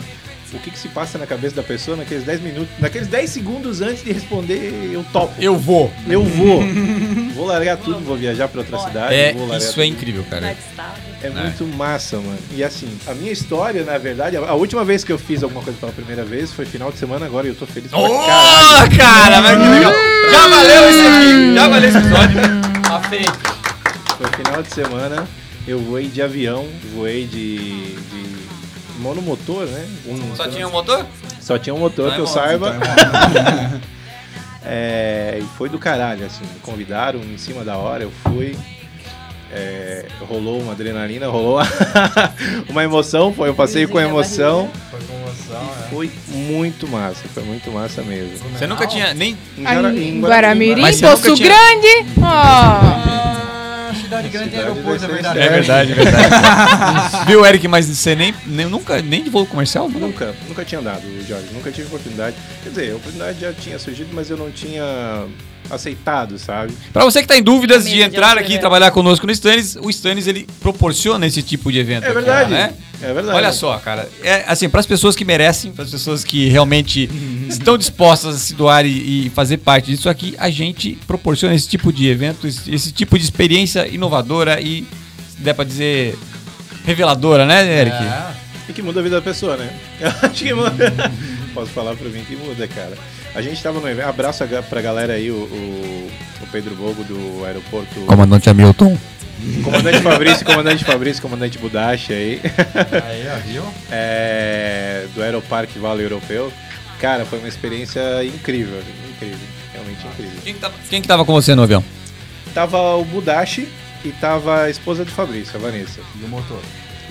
[0.53, 3.81] O que, que se passa na cabeça da pessoa naqueles 10 minutos, naqueles 10 segundos
[3.81, 5.33] antes de responder, eu topo.
[5.39, 5.93] Eu vou.
[6.09, 6.63] Eu vou.
[7.35, 9.15] vou largar tudo, vou viajar pra outra cidade.
[9.15, 9.85] É, isso é tudo.
[9.85, 10.53] incrível, cara.
[10.53, 11.03] Estável.
[11.23, 12.39] É muito massa, mano.
[12.55, 15.63] E assim, a minha história, na verdade, a a última vez que eu fiz alguma
[15.63, 18.97] coisa pela primeira vez foi final de semana agora e eu tô feliz pra caralho.
[18.97, 19.93] cara, mas que legal.
[20.31, 21.55] Já valeu isso aqui.
[21.55, 22.41] Já valeu esse episódio.
[22.83, 23.39] Tá feito.
[24.17, 25.29] Foi final de semana,
[25.67, 28.18] eu voei de avião, voei de, de
[28.99, 29.87] monomotor, né?
[30.07, 31.07] Um- Só tinha um motor?
[31.41, 32.77] Só tinha um motor Não é que eu moto, saiba.
[34.71, 36.43] É, e foi do caralho, assim.
[36.43, 38.55] Me convidaram em cima da hora, eu fui.
[39.51, 41.59] É, rolou uma adrenalina, rolou
[42.69, 44.69] uma emoção, foi um passeio com emoção.
[44.91, 45.89] Foi com emoção, é.
[45.89, 48.47] Foi muito massa, foi muito massa mesmo.
[48.51, 49.39] Você nunca tinha nem.
[49.57, 52.07] Em Aí, Jara- em Guaramirim, Poço Grande.
[52.21, 53.38] Ó.
[54.09, 55.39] Cidade grande tem Cidade aeroporto, é verdade.
[55.39, 57.27] É verdade, é verdade.
[57.29, 59.89] Viu, Eric, mas você nem, nem nunca nem de voo comercial?
[59.89, 60.07] Nunca.
[60.07, 61.49] Nunca, nunca tinha dado, Jorge.
[61.53, 62.35] Nunca tive oportunidade.
[62.63, 65.27] Quer dizer, a oportunidade já tinha surgido, mas eu não tinha
[65.71, 66.73] aceitado, sabe?
[66.93, 69.33] Pra você que tá em dúvidas de Família de entrar aqui e trabalhar conosco no
[69.33, 72.05] Stannis, o Stannis ele proporciona esse tipo de evento.
[72.05, 72.51] É aqui, verdade.
[72.51, 72.73] né?
[73.01, 73.37] É verdade.
[73.37, 74.09] Olha só, cara.
[74.23, 77.09] É assim, para as pessoas que merecem, para as pessoas que realmente
[77.49, 81.69] estão dispostas a se doar e, e fazer parte disso aqui, a gente proporciona esse
[81.69, 84.87] tipo de evento, esse, esse tipo de experiência inovadora e,
[85.29, 86.19] se der pra dizer,
[86.85, 87.97] reveladora, né, Eric?
[87.97, 88.49] É.
[88.69, 89.71] E que muda a vida da pessoa, né?
[90.01, 90.93] Eu acho que muda.
[91.55, 92.97] Posso falar pra mim que muda, cara.
[93.35, 94.07] A gente tava no evento.
[94.07, 96.11] Abraço pra galera aí, o, o,
[96.43, 98.01] o Pedro Bogo do aeroporto.
[98.01, 98.99] Comandante Hamilton.
[99.63, 102.41] Comandante Fabrício, comandante Fabrício, comandante Budashi aí.
[103.05, 103.63] Aí, ó, viu?
[103.91, 106.53] É, do Aeroparque Vale Europeu.
[107.01, 109.39] Cara, foi uma experiência incrível, incrível,
[109.73, 110.41] realmente incrível.
[110.43, 111.85] Quem que, tava, quem que tava com você no avião?
[112.53, 113.69] Tava o Budashi
[114.05, 116.01] e tava a esposa do Fabrício, a Vanessa.
[116.21, 116.61] E o motor.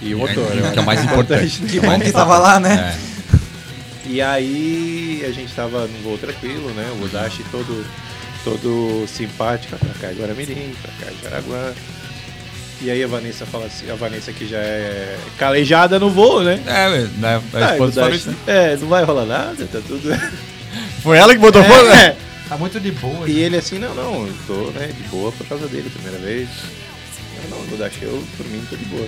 [0.02, 0.52] E o motor.
[0.52, 1.62] que eu é o mais importante.
[1.68, 2.94] Que bom que tava lá, né?
[2.94, 3.18] É.
[4.10, 6.90] E aí a gente tava num voo tranquilo, né?
[6.94, 7.86] O Budashi todo,
[8.44, 11.74] todo simpático pra cá de Guaramirim, pra cá de Jaraguá.
[12.80, 16.62] E aí a Vanessa fala assim, a Vanessa que já é calejada no voo, né?
[16.68, 18.36] É, né, a Ah, esposa do Budashi, Fabrício.
[18.46, 20.10] é, não vai rolar nada, tá tudo.
[21.02, 21.88] Foi ela que botou fogo?
[21.90, 22.16] É.
[22.48, 23.28] Tá muito de boa.
[23.28, 26.48] E ele assim, não, não, eu tô né, de boa por causa dele, primeira vez.
[27.44, 29.08] Eu não, Budashi, eu por mim tô de boa.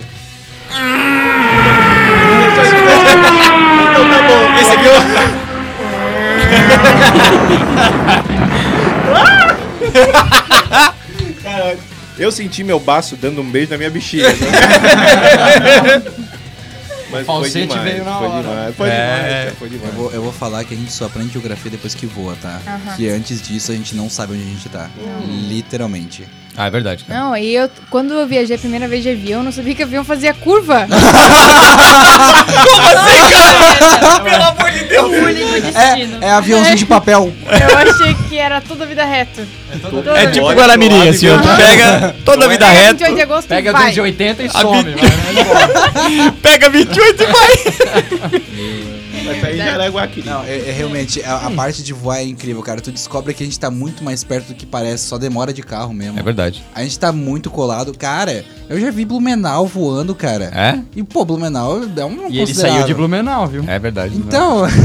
[3.90, 4.94] então tá bom, esse aqui eu.
[11.42, 11.76] Cara,
[12.20, 14.28] eu senti meu baço dando um beijo na minha bexiga.
[14.28, 14.36] né?
[17.10, 18.42] Mas foi falsete demais, veio na foi hora.
[18.42, 18.92] demais, foi É.
[18.92, 19.94] demais, cara, foi Eu demais.
[19.96, 22.60] vou, eu vou falar que a gente só aprende geografia depois que voa, tá?
[22.64, 22.96] Aham.
[22.96, 24.88] Que antes disso a gente não sabe onde a gente tá.
[25.48, 26.28] Literalmente.
[26.56, 27.02] Ah, é verdade.
[27.04, 27.18] Cara.
[27.18, 29.82] Não, aí eu, quando eu viajei a primeira vez de avião, eu não sabia que
[29.82, 30.86] avião fazia curva.
[34.22, 35.06] Pelo amor Deus!
[35.06, 36.18] O único destino.
[36.20, 37.32] É aviãozinho de papel.
[37.46, 39.46] Eu achei que era toda a vida reto.
[39.70, 39.76] É
[40.26, 41.38] mundo tipo Guaramirim, assim, ó.
[41.38, 43.82] Tu pega toda a vida reta, 28 de agosto Pega e vai.
[43.86, 44.94] 280 e some.
[44.94, 48.42] vai, pega 28 e vai.
[49.32, 50.28] Vai sair em Jaraguá, querido.
[50.30, 52.80] Não, é, é realmente, a, a parte de voar é incrível, cara.
[52.80, 55.62] Tu descobre que a gente tá muito mais perto do que parece, só demora de
[55.62, 56.18] carro mesmo.
[56.18, 56.62] É verdade.
[56.74, 57.96] A gente tá muito colado.
[57.96, 60.44] Cara, eu já vi Blumenau voando, cara.
[60.54, 60.80] É?
[60.96, 63.64] E, pô, Blumenau é um E ele saiu de Blumenau, viu?
[63.66, 64.16] É verdade.
[64.16, 64.62] Então,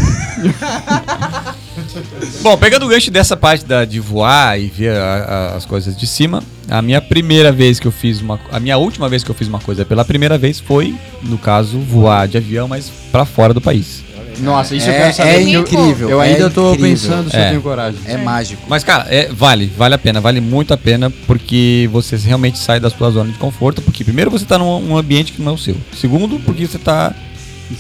[2.42, 5.96] Bom, pegando o gancho dessa parte da, de voar e ver a- a- as coisas
[5.96, 8.40] de cima, a minha primeira vez que eu fiz uma.
[8.52, 11.80] A minha última vez que eu fiz uma coisa pela primeira vez foi, no caso,
[11.80, 14.04] voar de avião, mas pra fora do país.
[14.40, 15.30] Nossa, isso eu é, quero saber.
[15.30, 16.10] é eu- incrível.
[16.10, 16.90] Eu ainda é tô incrível.
[16.92, 17.46] pensando se É.
[17.46, 18.00] eu tenho coragem.
[18.06, 18.62] É mágico.
[18.68, 22.80] Mas, cara, é, vale, vale a pena, vale muito a pena, porque você realmente sai
[22.80, 25.56] da sua zona de conforto, porque primeiro você tá num um ambiente que não é
[25.56, 25.76] o seu.
[26.00, 27.14] Segundo, porque você tá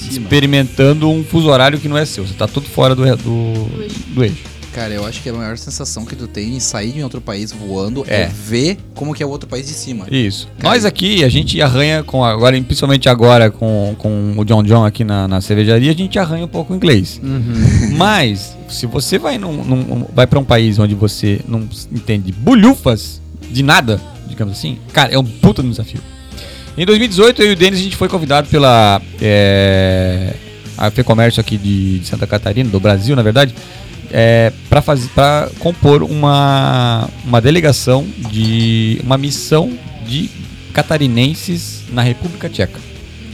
[0.09, 2.25] experimentando um fuso horário que não é seu.
[2.25, 3.53] Você tá tudo fora do, do,
[4.13, 4.54] do eixo.
[4.75, 7.21] Cara, eu acho que a maior sensação que tu tem em sair de um outro
[7.21, 8.23] país voando É.
[8.23, 10.05] é, ver como que é o outro país de cima.
[10.11, 10.49] Isso.
[10.59, 14.83] Cara, Nós aqui, a gente arranha com agora, principalmente agora com, com o John John
[14.83, 17.21] aqui na, na cervejaria, a gente arranha um pouco o inglês.
[17.95, 23.21] Mas, se você vai, num, num- vai para um país onde você não entende bulhufas
[23.49, 26.01] de nada, digamos assim, cara, é um puta desafio.
[26.77, 30.33] Em 2018, eu e o Denis, a gente foi convidado pela é,
[30.77, 33.55] a FEComércio aqui de, de Santa Catarina, do Brasil, na verdade,
[34.17, 40.29] é, para compor uma, uma delegação de uma missão de
[40.71, 42.79] catarinenses na República Tcheca.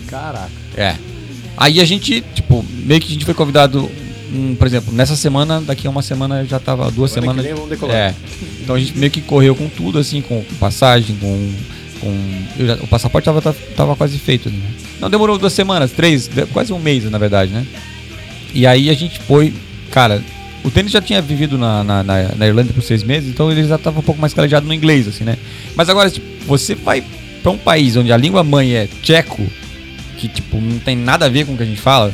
[0.08, 0.50] Caraca.
[0.76, 0.96] É.
[1.56, 3.92] Aí a gente, tipo, meio que a gente foi convidado,
[4.34, 7.46] um, por exemplo, nessa semana, daqui a uma semana já tava, duas que semanas.
[7.46, 7.96] vamos decolar.
[7.96, 8.16] É.
[8.64, 11.54] Então a gente meio que correu com tudo, assim, com passagem, com.
[12.00, 14.50] com já- o passaporte tava, tava, quase feito.
[14.50, 14.60] Né?
[15.00, 17.68] Não, demorou duas semanas, três, quase um mês, na verdade, né?
[18.52, 19.54] E aí a gente foi,
[19.92, 20.24] cara.
[20.64, 23.64] O Tênis já tinha vivido na, na, na, na Irlanda por seis meses, então ele
[23.64, 25.38] já tava um pouco mais calejado no inglês, assim, né?
[25.76, 27.04] Mas agora, tipo, você vai
[27.42, 29.46] pra um país onde a língua mãe é tcheco,
[30.18, 32.12] que, tipo, não tem nada a ver com o que a gente fala,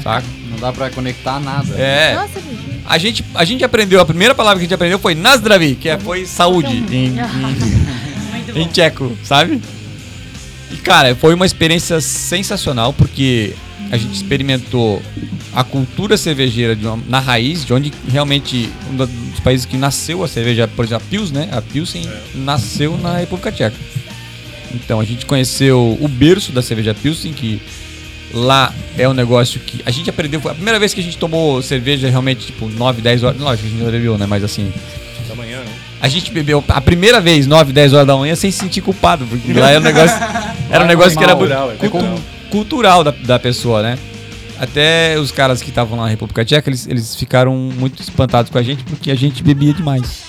[0.00, 0.24] saca?
[0.48, 1.74] Não dá pra conectar nada.
[1.74, 2.14] É.
[2.14, 2.40] Nossa.
[2.86, 5.88] A gente, a gente aprendeu, a primeira palavra que a gente aprendeu foi Nazdravi, que
[5.88, 7.16] é, foi saúde em, em,
[8.62, 9.60] em tcheco, sabe?
[10.70, 13.54] E cara, foi uma experiência sensacional porque
[13.90, 15.02] a gente experimentou
[15.58, 19.10] a cultura cervejeira de uma- na raiz, de onde realmente um dos
[19.42, 21.48] países que nasceu a cerveja, por exemplo, a Pils, né?
[21.50, 23.74] A Pilsen nasceu na República Tcheca.
[24.72, 27.60] Então a gente conheceu o berço da cerveja Pilsen, que
[28.32, 30.40] lá é um negócio que a gente aprendeu.
[30.44, 33.40] A primeira vez que a gente tomou cerveja realmente, tipo, 9, 10 horas.
[33.40, 34.26] Lógico que a gente já bebeu, né?
[34.26, 34.72] Mas assim,
[35.28, 35.72] Da manhã, né?
[36.00, 39.26] a gente bebeu a primeira vez, 9, 10 horas da manhã, sem se sentir culpado,
[39.26, 40.16] porque lá era um negócio,
[40.70, 42.18] era um negócio que era Cultural, é cultural.
[42.48, 43.98] cultural da, da pessoa, né?
[44.58, 48.58] Até os caras que estavam lá na República Tcheca, eles, eles ficaram muito espantados com
[48.58, 50.24] a gente porque a gente bebia demais.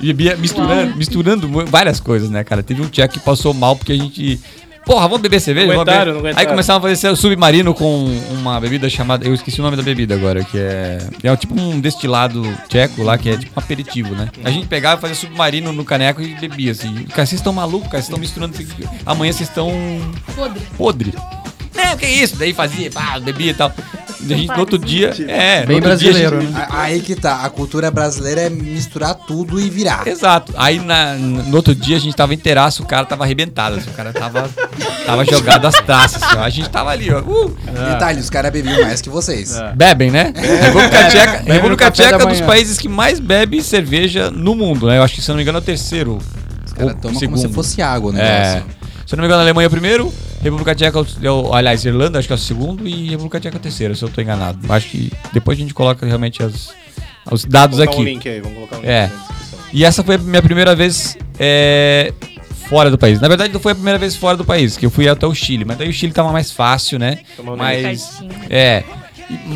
[0.00, 2.62] Bebia misturando, misturando várias coisas, né, cara?
[2.62, 4.40] Teve um tcheco que passou mal porque a gente.
[4.86, 5.66] Porra, vamos beber cerveja?
[5.66, 9.26] Não aguentaram, não Aí começaram a fazer submarino com uma bebida chamada.
[9.26, 10.98] Eu esqueci o nome da bebida agora, que é.
[11.22, 14.30] É tipo um destilado tcheco lá, que é tipo um aperitivo, né?
[14.44, 16.94] A gente pegava e fazia submarino no caneco e bebia, assim.
[17.10, 18.54] Cara, vocês estão malucos, cara, vocês estão misturando.
[19.04, 19.70] Amanhã vocês estão.
[20.34, 20.60] Podre.
[20.78, 21.12] podre.
[21.78, 22.36] É, o que é isso?
[22.36, 23.72] Daí fazia, pá, bebia e tal.
[24.20, 25.10] A gente no outro dia.
[25.28, 26.66] É, Bem a gente- brasileiro, né?
[26.70, 30.06] Aí que tá, a cultura brasileira é misturar tudo e virar.
[30.06, 30.52] Exato.
[30.56, 33.76] Aí na- no outro dia a gente tava inteiraço, o cara tava arrebentado.
[33.76, 34.50] assim, o cara tava,
[35.06, 36.22] tava jogado as traças.
[36.22, 36.40] assim, ó.
[36.42, 37.20] A gente tava ali, ó.
[37.20, 37.56] uh,
[37.92, 39.56] Detalhe, os caras bebiam mais que vocês.
[39.56, 39.72] É.
[39.74, 40.32] bebem, né?
[40.62, 44.54] República Tcheca, Bebe no República Tcheca é um dos países que mais bebe cerveja no
[44.56, 44.98] mundo, né?
[44.98, 46.18] Eu acho que, se eu não me engano, é o terceiro.
[46.66, 47.36] Os caras ou tomam segundo.
[47.36, 48.62] como se fosse água o É.
[49.08, 51.82] Se eu não me engano, a Alemanha é o primeiro, República Tcheca é o, aliás,
[51.82, 54.20] Irlanda acho que é o segundo e República Tcheca é o terceiro, se eu tô
[54.20, 54.58] enganado.
[54.70, 56.74] Acho que depois a gente coloca realmente as-
[57.30, 58.02] os dados Vamos colocar aqui.
[58.02, 59.10] um link aí, vamos colocar um link É.
[59.72, 62.12] E essa foi a minha primeira vez é,
[62.68, 63.18] fora do país.
[63.18, 65.34] Na verdade, não foi a primeira vez fora do país, que eu fui até o
[65.34, 65.64] Chile.
[65.64, 67.20] Mas daí o Chile tava mais fácil, né?
[67.34, 68.84] Tomar um Mas, é.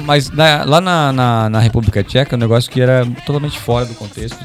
[0.07, 3.85] Mas na- lá na, na, na República Tcheca, é um negócio que era totalmente fora
[3.85, 4.39] do contexto.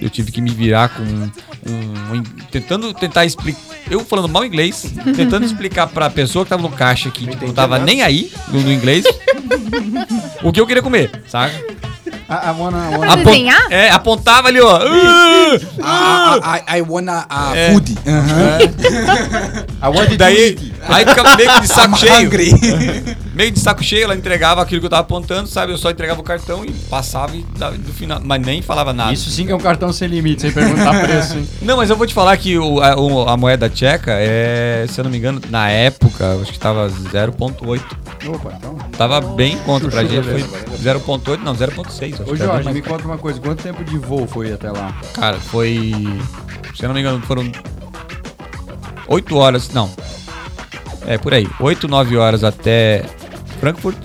[0.00, 1.30] Eu tive que me virar com um.
[1.66, 3.60] um- tentando tentar explicar.
[3.90, 4.84] Eu falando mal inglês,
[5.16, 7.84] tentando explicar pra pessoa que tava no caixa que tipo, não tava nada.
[7.84, 9.04] nem aí no, no inglês
[10.42, 11.54] o que eu queria comer, saca?
[12.26, 13.66] I, I wanna, wanna- Pra desenhar?
[13.70, 14.78] É, apontava ali, ó.
[14.80, 17.72] "Ah!" Ah, ah, I, I wanna a É.
[17.72, 17.94] food.
[18.06, 18.58] Aham.
[19.84, 20.56] I want Daí,
[20.88, 22.14] aí ficava meio que de saco I'm cheio.
[22.26, 22.50] hungry.
[23.34, 25.72] Meio de saco cheio, ela entregava aquilo que eu tava apontando, sabe?
[25.72, 28.20] Eu só entregava o cartão e passava e dava do final.
[28.22, 29.12] Mas nem falava nada.
[29.12, 31.48] Isso sim que é um cartão sem limite, sem perguntar preço, hein?
[31.60, 35.00] Não, mas eu vou te falar que o, a, o- a moeda tcheca é, se
[35.00, 37.82] eu não me engano, na época, acho que tava 0.8.
[38.28, 38.78] Opa, então.
[38.96, 40.22] Tava bem em conta pra gente.
[40.28, 40.42] Foi
[40.78, 42.14] 0.8, não, 0.6.
[42.22, 44.94] acho Ô Jorge, me conta uma coisa, quanto tempo de voo foi até lá?
[45.12, 45.92] Cara, foi.
[46.76, 47.50] Se eu não me engano, foram
[49.08, 49.68] 8 horas.
[49.70, 49.90] Não.
[51.06, 51.46] É, por aí.
[51.60, 53.04] 8, 9 horas até
[53.64, 53.96] Frankfurt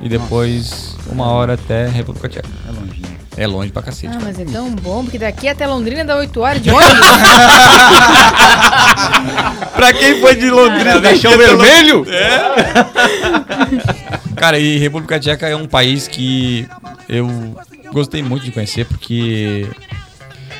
[0.00, 2.48] e depois uma hora até República Tcheca.
[2.66, 3.18] É longinho.
[3.36, 4.14] É longe pra cacete.
[4.14, 6.96] Ah, mas é tão bom, porque daqui até Londrina dá 8 horas de ônibus.
[9.76, 12.06] pra quem foi de Londrina, deixou vermelho?
[12.12, 12.40] É.
[14.34, 16.66] Cara, e República Tcheca é um país que
[17.08, 17.28] eu
[17.92, 19.68] gostei muito de conhecer porque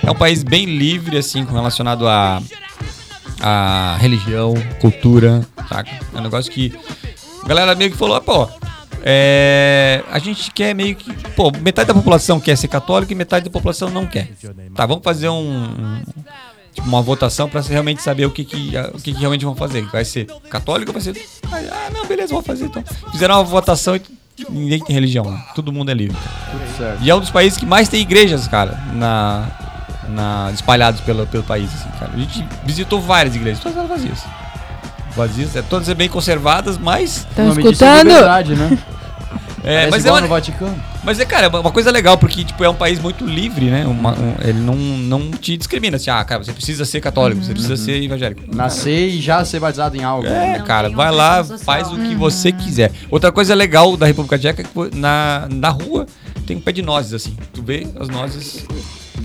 [0.02, 2.40] é um país bem livre, assim, com relacionado a,
[3.40, 5.90] a religião, cultura, saca?
[6.14, 6.72] É um negócio que
[7.42, 8.48] a galera meio que falou, pô,
[9.04, 11.12] é, a gente quer meio que.
[11.30, 14.30] Pô, metade da população quer ser católica e metade da população não quer.
[14.74, 15.64] Tá, vamos fazer um.
[15.64, 16.02] um-
[16.72, 19.82] tipo, uma votação pra realmente saber o que que, o que que realmente vão fazer.
[19.86, 21.20] Vai ser católico ou vai ser...
[21.52, 22.82] Ah, não, beleza, vamos fazer então.
[23.10, 24.02] Fizeram uma votação e
[24.48, 25.44] ninguém tem religião, né?
[25.54, 26.16] todo mundo é livre.
[27.02, 29.50] E é um dos países que mais tem igrejas, cara, na,
[30.08, 32.12] na, espalhados pelo, pelo país, assim, cara.
[32.14, 34.24] A gente visitou várias igrejas, todas elas vazias.
[35.16, 37.26] Vazias, é, todas bem conservadas, mas...
[37.28, 38.08] Estão O nome disso é escutando?
[38.08, 38.78] liberdade, né?
[39.64, 40.82] É, Parece mas, é igual uma, no Vaticano.
[41.04, 43.86] mas é, cara, uma coisa legal, porque tipo, é um país muito livre, né?
[43.86, 47.52] Uma- um- ele não, não te discrimina, assim, ah, cara, você precisa ser católico, você
[47.52, 48.42] precisa ser evangélico.
[48.52, 50.26] Nascer e já ser batizado em algo.
[50.26, 50.58] É, né?
[50.58, 51.58] Não cara, vai lá, social.
[51.60, 52.90] faz o que você quiser.
[53.08, 56.06] Outra coisa legal da República Tcheca é que na, na rua
[56.44, 57.36] tem um pé de nozes, assim.
[57.54, 58.66] Tu vê as nozes.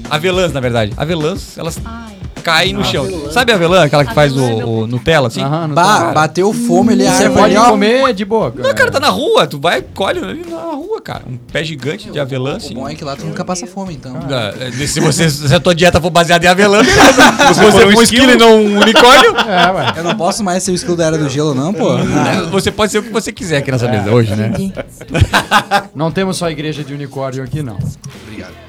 [0.07, 0.93] Avelãs, na verdade.
[0.95, 2.13] Avelãs, elas Ai,
[2.47, 3.05] caem no chão.
[3.29, 5.41] Sabe a avelã, aquela que faz o, é meu o Nutella, assim?
[5.43, 5.67] Aham,
[6.13, 7.69] bateu fome, ele Você abre pode ali, ó.
[7.71, 8.53] comer de boa.
[8.55, 9.45] Não, cara, tá na rua.
[9.45, 11.23] Tu vai, colhe ali na rua, cara.
[11.29, 12.73] Um pé gigante de avelã, O assim.
[12.73, 14.17] bom é que lá tu nunca passa fome, então.
[14.29, 17.21] Ah, é, Se, você, se a tua dieta for baseada em avelã, beleza.
[17.53, 19.93] Se você for um esquilo e não um unicórnio, É, ué.
[19.97, 21.97] Eu não posso mais ser o escudo da era do gelo, não, pô.
[21.97, 24.51] né, você pode ser o que você quiser aqui nessa mesa hoje, né?
[25.93, 27.77] Não temos só igreja de unicórnio aqui, não.
[28.25, 28.66] Obrigado.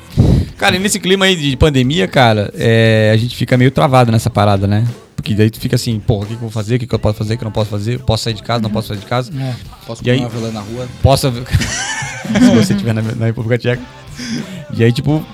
[0.58, 4.28] Cara, e nesse clima aí de pandemia, cara, é, a gente fica meio travado nessa
[4.28, 4.86] parada, né?
[5.14, 6.76] Porque daí tu fica assim, porra, o que, que eu vou fazer?
[6.76, 7.34] O que, que eu posso fazer?
[7.34, 7.94] O que eu não posso fazer?
[7.94, 8.62] Eu posso sair de casa?
[8.62, 9.32] Não posso sair de casa?
[9.86, 10.18] Posso E comer aí?
[10.18, 10.88] uma avelã na rua?
[11.02, 11.30] Posso.
[11.32, 13.82] Se você estiver na, na República Tcheca.
[14.76, 15.24] E aí, tipo,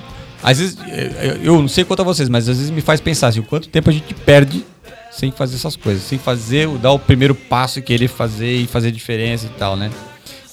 [0.43, 0.77] às vezes,
[1.23, 3.45] eu, eu não sei quanto a vocês, mas às vezes me faz pensar assim, o
[3.45, 4.65] quanto tempo a gente perde
[5.11, 8.67] sem fazer essas coisas, sem fazer, o- dar o primeiro passo e querer fazer e
[8.67, 9.91] fazer diferença e tal, né?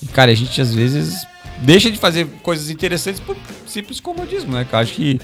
[0.02, 1.26] E, cara, a gente às vezes
[1.62, 3.36] deixa de fazer coisas interessantes por
[3.66, 4.66] simples comodismo, né?
[4.70, 4.84] cara?
[4.84, 5.20] acho que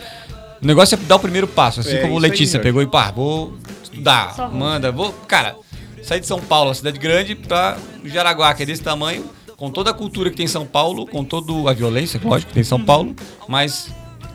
[0.62, 2.64] o negócio é dar o primeiro passo, assim É, como aí, Letícia Jorge.
[2.64, 5.56] pegou e pá, vou estudar, Só manda, vou, cara,
[6.04, 9.26] sair de São Paulo, cidade grande, pra Jaraguá, que é desse tamanho,
[9.56, 12.54] com toda a cultura que tem em São Paulo, com toda a violência, lógico, que
[12.54, 13.16] tem em São Paulo,
[13.48, 13.90] mas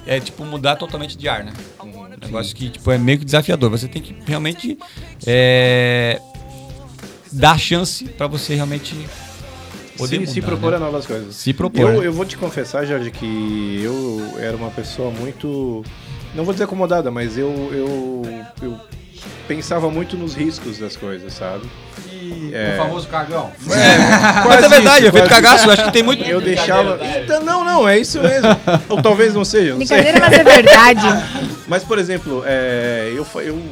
[0.07, 1.53] é tipo mudar totalmente de ar, né?
[1.83, 3.71] Um negócio que tipo, é meio que desafiador.
[3.71, 4.79] Você tem que realmente
[5.27, 6.21] é,
[7.33, 8.97] dar chance pra você realmente
[10.03, 10.77] poder Se, mudar, se propor né?
[10.77, 11.35] a novas coisas.
[11.35, 11.81] Se propor.
[11.81, 15.85] Eu, eu vou te confessar, Jorge, que eu era uma pessoa muito.
[16.35, 18.23] Não vou dizer acomodada, mas eu, eu,
[18.63, 18.81] eu
[19.47, 21.69] pensava muito nos riscos das coisas, sabe?
[22.53, 22.75] É.
[22.75, 23.51] O famoso cagão.
[24.47, 25.67] Mas é verdade, isso, é feito quase cagaço.
[25.67, 26.25] Eu acho que tem muito.
[26.25, 26.99] Eu deixava.
[27.23, 28.49] Então, não, não, é isso mesmo.
[28.89, 30.03] Ou talvez não seja, não sei.
[30.03, 31.07] Brincadeira, mas é verdade.
[31.67, 33.63] Mas, por exemplo, é, eu, eu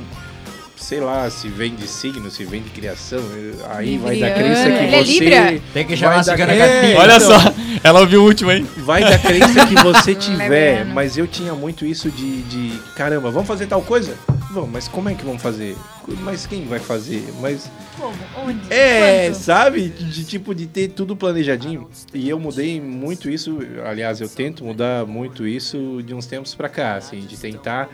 [0.90, 3.20] sei lá, se vem de signo, se vem de criação,
[3.68, 4.34] aí vai da Libriano.
[4.34, 5.12] crença que Ele é você.
[5.20, 5.62] Libra?
[5.72, 6.96] Tem que chamar da- cigana É.
[6.96, 8.66] Olha então, só, ela ouviu o último, hein?
[8.78, 10.92] Vai da crença que você tiver, Leviano.
[10.92, 14.16] mas eu tinha muito isso de, de caramba, vamos fazer tal coisa?
[14.50, 15.76] Vamos, mas como é que vamos fazer?
[16.22, 17.22] Mas quem vai fazer?
[17.40, 18.12] Mas como?
[18.44, 18.60] Onde?
[18.68, 19.34] é, Quando?
[19.36, 19.88] sabe?
[19.90, 21.88] De tipo de ter tudo planejadinho.
[22.12, 26.68] E eu mudei muito isso, aliás, eu tento mudar muito isso de uns tempos pra
[26.68, 27.88] cá, assim, de tentar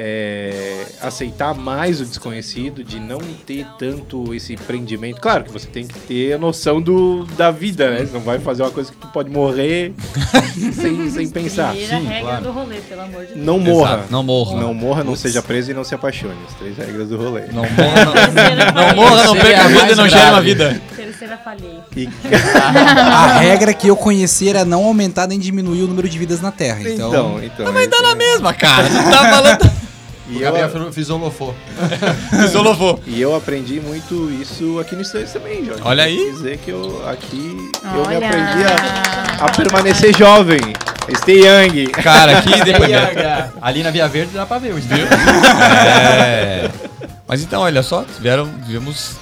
[0.00, 5.20] é, aceitar mais o desconhecido, de não ter tanto esse prendimento.
[5.20, 8.06] Claro que você tem que ter a noção do, da vida, né?
[8.06, 9.92] Você não vai fazer uma coisa que tu pode morrer
[10.72, 11.70] sem, sem pensar.
[11.70, 12.44] Primeira Sim, regra claro.
[12.44, 13.44] do rolê, pelo amor de Deus.
[13.44, 13.94] Não morra.
[13.94, 14.60] Exato, não morra.
[14.60, 16.36] Não morra, não seja preso e não se apaixone.
[16.48, 17.46] As três regras do rolê.
[17.48, 18.78] Não morra, não.
[18.88, 20.80] Não morra, não perca a vida e não gere uma vida.
[20.94, 21.78] Terceira falhei.
[21.96, 22.08] E-
[23.10, 26.52] A regra que eu conheci era não aumentar nem diminuir o número de vidas na
[26.52, 26.80] Terra.
[26.80, 27.72] Então, então, então.
[27.72, 28.88] Mas tá é- na mesma, cara.
[28.88, 29.77] Não tá falando.
[30.30, 31.54] E O Gabriel eu, fisolofou.
[32.44, 33.00] Isolovou.
[33.06, 35.82] e eu aprendi muito isso aqui no Estúdio também, Jorge.
[35.84, 36.16] Olha aí.
[36.16, 38.28] que dizer que eu aqui eu me Olha.
[38.28, 40.58] aprendi a, a permanecer jovem.
[41.16, 41.86] Stay young.
[41.86, 43.54] Cara, que depoimento.
[43.62, 45.08] Ali na Via Verde dá pra ver o estilo.
[46.20, 46.70] É.
[47.26, 49.16] Mas então, olha só, tiveram, tivemos,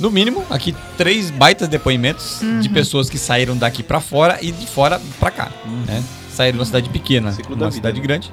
[0.00, 4.66] no mínimo, aqui três baitas depoimentos de pessoas que saíram daqui pra fora e de
[4.66, 5.50] fora pra cá.
[5.86, 6.02] Né?
[6.30, 8.06] Saíram de uma cidade pequena, uma vida, cidade né?
[8.06, 8.32] grande,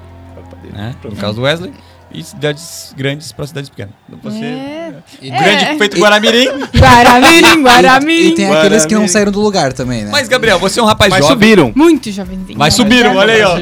[0.72, 0.94] né?
[1.04, 1.72] no caso do Wesley,
[2.12, 3.92] e cidades grandes pra cidades pequenas.
[4.08, 4.92] Então, Você, É.
[5.22, 5.78] E- grande É.
[5.78, 6.48] feito Guaramirim.
[6.76, 8.34] Guaramirim, E, Guaramirim.
[8.34, 9.08] tem aqueles que não Guaramirim.
[9.08, 10.08] saíram do lugar também, né?
[10.10, 11.34] Mas, Gabriel, você é um rapaz Mas jovem.
[11.34, 11.72] subiram.
[11.74, 12.58] Muito jovenzinho.
[12.58, 13.56] Mas subiram, olha aí, ó.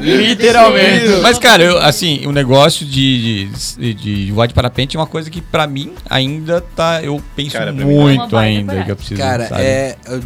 [0.00, 1.20] Literalmente.
[1.22, 3.48] Mas, cara, eu, assim, o negócio de,
[3.78, 7.02] de, de voar de parapente é uma coisa que, pra mim, ainda tá.
[7.02, 9.20] Eu penso Cara, é muito ainda que eu preciso.
[9.20, 9.62] Cara, sabe?
[9.62, 9.96] é.
[10.06, 10.22] eu-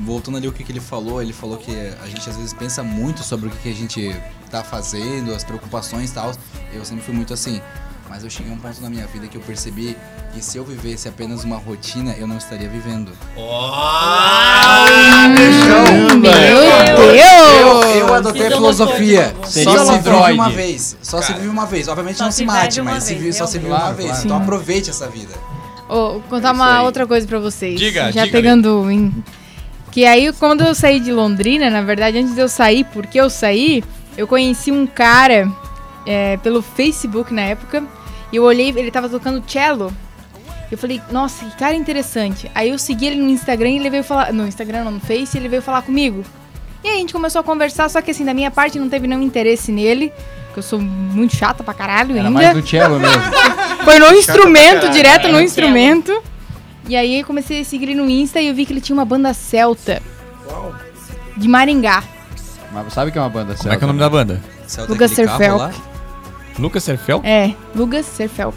[0.00, 2.82] Voltando ali o que, que ele falou, ele falou que a gente às vezes pensa
[2.82, 4.14] muito sobre o que, que a gente
[4.50, 6.32] tá fazendo, as preocupações e tal.
[6.72, 7.60] Eu sempre fui muito assim.
[8.08, 9.94] Mas eu cheguei a um ponto na minha vida que eu percebi
[10.32, 13.12] que se eu vivesse apenas uma rotina, eu não estaria vivendo.
[16.16, 17.96] Meu Eu, Deus!
[17.96, 19.34] eu adotei a Filosofou filosofia.
[19.44, 20.96] Seria Só se vive uma vez.
[21.02, 21.88] Só se vive uma vez.
[21.88, 24.08] Obviamente Só não se se mate, mas se vive, só se vive uma vez.
[24.08, 25.34] Claro, Então aproveite essa vida.
[25.88, 27.78] Ô, contar É uma outra coisa pra vocês.
[27.78, 29.12] Diga, Já diga, pegando em...
[29.98, 33.28] Que aí, quando eu saí de Londrina, na verdade, antes de eu sair, porque eu
[33.28, 33.82] saí,
[34.16, 35.50] eu conheci um cara...
[36.06, 37.82] é, pelo Facebook na época.
[38.32, 39.92] E eu olhei, ele tava tocando cello.
[40.70, 42.48] Eu falei, nossa, que cara interessante.
[42.54, 44.32] Aí eu segui ele no Instagram e ele veio falar.
[44.32, 46.22] No Instagram, não, no Face, ele veio falar comigo.
[46.84, 49.08] E aí a gente começou a conversar, só que assim, da minha parte não teve
[49.08, 50.12] nenhum interesse nele.
[50.46, 52.30] Porque eu sou muito chata pra caralho Era ainda.
[52.30, 53.20] mais do cello mesmo.
[53.82, 56.22] Foi no instrumento, direto no instrumento.
[56.88, 58.94] E aí eu comecei a seguir ele no Insta e eu vi que ele tinha
[58.94, 60.02] uma banda celta.
[61.36, 62.02] De Maringá.
[62.72, 64.42] Mas sabe que é uma banda Como é que é o nome da banda?
[64.66, 65.80] Celta Lucas Serfelk.
[66.58, 67.20] Lucas Serfel?
[67.24, 68.56] É, Lugas Serfelk.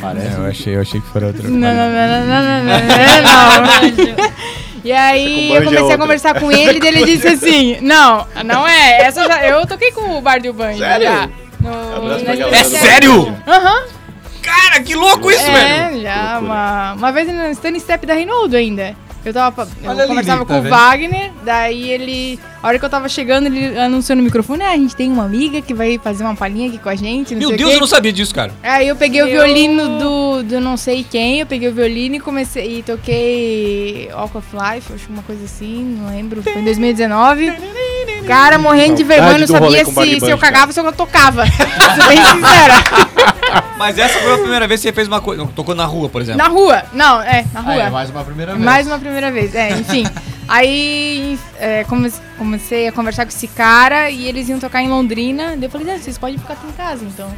[0.00, 0.26] Parece.
[0.26, 1.48] É, eu achei, eu achei que fosse outra.
[1.48, 2.86] Não, não, não, não, não, não,
[3.24, 4.30] não, não.
[4.82, 8.66] E aí eu é comecei a conversar com ele e ele disse assim: Não, não
[8.66, 9.02] é.
[9.02, 10.78] Essa já, eu toquei com o Bar do Banjo.
[10.78, 11.30] Sério?
[12.50, 13.36] É sério?
[13.46, 13.99] Aham.
[14.50, 15.98] Cara, que louco isso, velho!
[15.98, 16.38] É, já.
[16.38, 18.96] Uma, uma vez no stand step da Reinaldo ainda.
[19.22, 19.68] Eu tava.
[19.82, 20.70] Eu Olha a conversava Lili, com tá o vendo?
[20.72, 22.40] Wagner, daí ele.
[22.62, 25.24] A hora que eu tava chegando, ele anunciou no microfone: ah, a gente tem uma
[25.26, 27.32] amiga que vai fazer uma palhinha aqui com a gente.
[27.34, 27.76] Não Meu sei Deus, o quê.
[27.76, 28.50] eu não sabia disso, cara.
[28.62, 32.14] Aí eu peguei o Eu- violino do, do não sei quem, eu peguei o violino
[32.16, 36.42] e comecei e toquei Walk of Life, acho que uma coisa assim, não lembro.
[36.42, 37.52] Foi em 2019.
[38.30, 41.44] Cara, morrendo de vergonha, não sabia se, se eu cagava ou se eu tocava.
[41.96, 42.74] Sou bem sincera.
[43.78, 45.46] Mas essa foi a primeira vez que você fez uma coisa.
[45.54, 46.38] Tocou na rua, por exemplo.
[46.42, 46.82] Na rua.
[46.92, 47.74] Não, é, na Ah, rua.
[47.82, 48.64] é mais uma primeira vez.
[48.64, 50.06] Mais uma primeira vez, é, enfim.
[50.46, 55.50] Aí é, come- comecei a conversar com esse cara e eles iam tocar em Londrina.
[55.56, 57.32] Daí eu falei, ah, vocês podem ficar aqui em casa, então.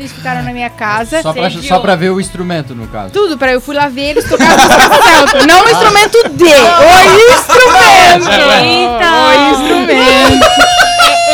[0.00, 1.20] Eles ficaram na minha casa.
[1.20, 3.12] Só pra, só pra ver o instrumento, no caso.
[3.12, 5.46] Tudo, pra eu fui lá ver eles tocar música.
[5.46, 8.30] Não o instrumento de, o instrumento!
[8.64, 9.10] Eita!
[9.28, 10.50] O instrumento.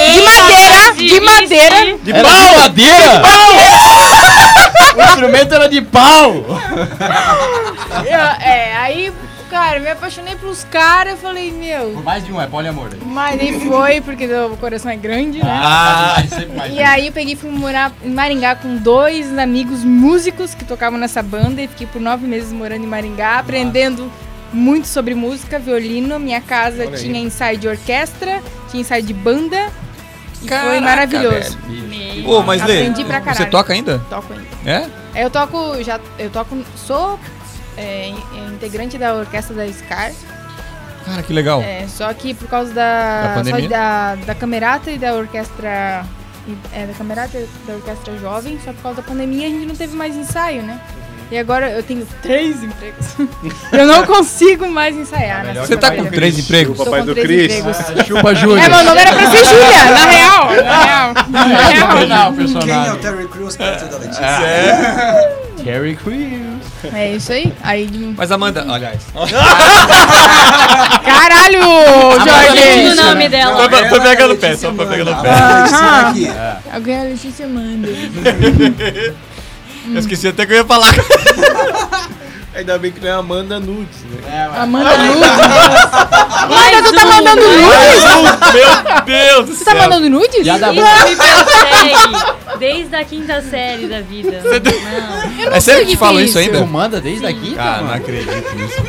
[0.08, 1.94] De madeira, de madeira.
[2.02, 2.56] De pau!
[2.56, 3.22] madeira!
[4.96, 6.44] o instrumento era de pau!
[8.04, 9.12] Eu- é, aí,
[9.50, 11.90] cara, me apaixonei pelos caras, eu falei, meu...
[11.92, 12.88] Por mais de um, é poliamor.
[12.92, 12.98] aí.
[13.04, 15.44] Mas nem foi, porque o coração é grande, né?
[15.50, 16.86] Ah, sempre mais de E um.
[16.86, 21.22] aí eu peguei e fui morar em Maringá com dois amigos músicos que tocavam nessa
[21.22, 24.10] banda e fiquei por nove meses morando em Maringá, aprendendo
[24.52, 26.18] muito sobre música, violino.
[26.18, 27.02] Minha casa Olha aí.
[27.02, 29.70] tinha ensaio de orquestra, tinha ensaio de banda
[30.42, 31.58] e Caraca, foi maravilhoso.
[31.66, 32.28] Bicho.
[32.28, 34.00] Ô, mas Lê, Aprendi pra você toca ainda?
[34.10, 34.46] Toco ainda.
[35.14, 35.22] É?
[35.24, 37.18] Eu toco, já, eu toco, sou
[37.76, 40.12] é, in- integrante da orquestra da SCAR,
[41.04, 41.60] Cara, que legal.
[41.62, 46.04] é, só que por causa da, Da da, da camerata e da orquestra
[46.72, 49.74] é, da camerata e da orquestra jovem, só por causa da pandemia a gente não
[49.76, 50.80] teve mais ensaio, né?
[51.28, 53.06] E agora eu tenho três empregos.
[53.72, 55.54] eu não consigo mais ensaiar, né?
[55.54, 56.78] Você tá com três empregos?
[56.78, 57.52] O papai do Cris.
[57.66, 58.60] Ah, Chupa Júnior.
[58.60, 60.46] É, meu nome era pra ser Júlia, na real.
[60.62, 61.14] Na real.
[61.30, 62.06] Na real.
[62.32, 62.96] Não, Quem é o.
[62.98, 64.24] Terry Crews perto da Letícia?
[65.64, 66.45] Terry Crews.
[66.92, 67.52] É isso aí.
[67.62, 69.06] Aí, Mas Amanda, olha isso.
[71.04, 71.60] caralho,
[72.22, 73.02] Diz o Jorge.
[73.02, 73.64] nome dela.
[73.64, 73.68] É
[74.00, 74.90] pegando o pé, só foi Amanda.
[74.90, 75.28] pegando o pé.
[75.30, 76.10] Aham.
[76.10, 76.30] aqui.
[76.72, 77.88] Alguém é a Letícia Manda.
[79.92, 80.92] Eu esqueci até que eu ia falar.
[82.56, 84.50] Ainda bem que não é Amanda Nudes, né?
[84.56, 85.22] Amanda nudes.
[86.42, 88.02] Amanda, tu tá mandando nudes?
[88.54, 89.80] Meu Deus do Tu tá céu.
[89.82, 90.48] mandando nudes?
[90.48, 94.42] A da Isso me persegue desde a quinta série da vida.
[94.42, 95.52] Não.
[95.52, 96.58] É sério que te que é isso ainda?
[96.60, 97.54] Tu manda desde aqui?
[97.54, 98.82] Cara, não acredito nisso.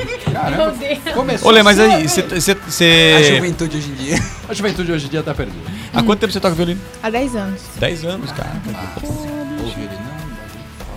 [0.55, 0.99] Meu Deus.
[1.13, 1.49] Começou.
[1.49, 2.22] Ô, Lê, mas aí, você.
[2.22, 4.24] você- A juventude hoje em dia.
[4.47, 5.70] A juventude hoje em dia tá perdida.
[5.93, 6.80] Há quanto tempo você toca violino?
[7.03, 7.61] Há 10 anos.
[7.78, 8.51] 10 anos, cara.
[9.03, 10.18] Ouve ele, não.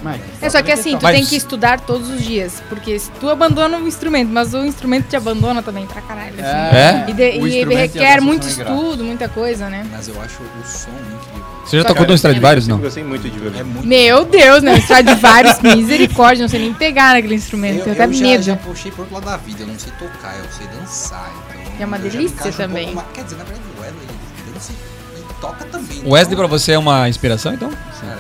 [0.03, 2.63] Mas, É só que assim, tu Mas- tem que estudar todos os dias.
[2.69, 6.33] Porque se tu abandona o instrumento, mas o instrumento te abandona também pra caralho.
[6.35, 6.77] Assim.
[6.77, 7.05] É?
[7.09, 8.75] E, de- O e e a requer muito ingratos.
[8.75, 9.87] estudo, muita coisa, né?
[9.91, 11.51] Mas eu acho o som incrível.
[11.67, 12.83] Você já Só tocou no Stradivarius, Eu não?
[12.83, 13.65] gostei muito de É violino.
[13.67, 13.87] muito.
[13.87, 14.79] Meu Deus, né?
[14.79, 17.79] Stradivarius, misericórdia, não sei nem pegar naquele instrumento.
[17.81, 18.43] Eu, Tenho até eu já, medo.
[18.43, 19.63] já puxei pro outro lado da vida.
[19.63, 21.31] Eu não sei tocar, eu sei dançar.
[21.53, 22.93] Então É uma eu delícia encaixo um também.
[22.95, 25.99] pouco Quer dizer, na verdade, o Wesley ele dança e toca também.
[26.05, 27.71] O Wesley então, pra você é uma inspiração, então?
[28.01, 28.19] Cara,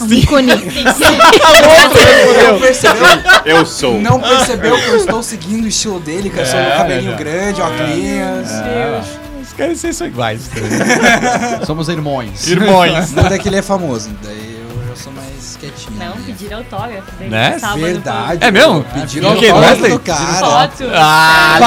[0.00, 0.48] Um ícone.
[2.50, 3.06] não percebeu,
[3.44, 4.00] Eu sou.
[4.00, 7.10] não percebeu que eu estou seguindo o estilo dele, que eu sou É, o cabelinho
[7.12, 7.16] já.
[7.16, 9.06] grande, óculos.
[9.42, 10.50] Os caras vocês são iguais.
[11.66, 12.46] somos irmãos.
[12.46, 13.12] Irmãos.
[13.12, 15.98] Não é que ele é famoso, daí eu já sou mais quietinho.
[15.98, 16.22] Não, né?
[16.26, 17.12] pedir autógrafo.
[17.18, 17.58] dele Né?
[17.58, 18.44] sábado, Verdade.
[18.44, 18.82] É mesmo?
[18.94, 19.92] Pediram autógrafo Wesley?
[19.92, 20.34] do cara.
[20.38, 20.84] Foto.
[20.94, 21.58] Ah,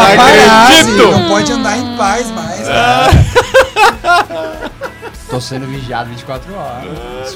[0.98, 2.68] não não pode andar em paz mais.
[2.70, 3.08] Ah.
[4.02, 4.72] cara.
[5.30, 7.30] Tô sendo vigiado 24 horas.
[7.30, 7.36] Os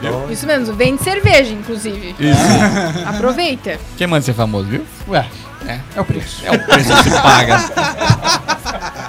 [0.00, 0.26] dó.
[0.30, 2.14] Isso mesmo, vende cerveja, inclusive.
[2.18, 2.40] Isso.
[3.08, 3.78] Aproveita.
[3.96, 4.84] Quem manda ser famoso, viu?
[5.08, 5.26] Ué,
[5.66, 6.44] é, é o preço.
[6.44, 7.60] É o preço que se paga.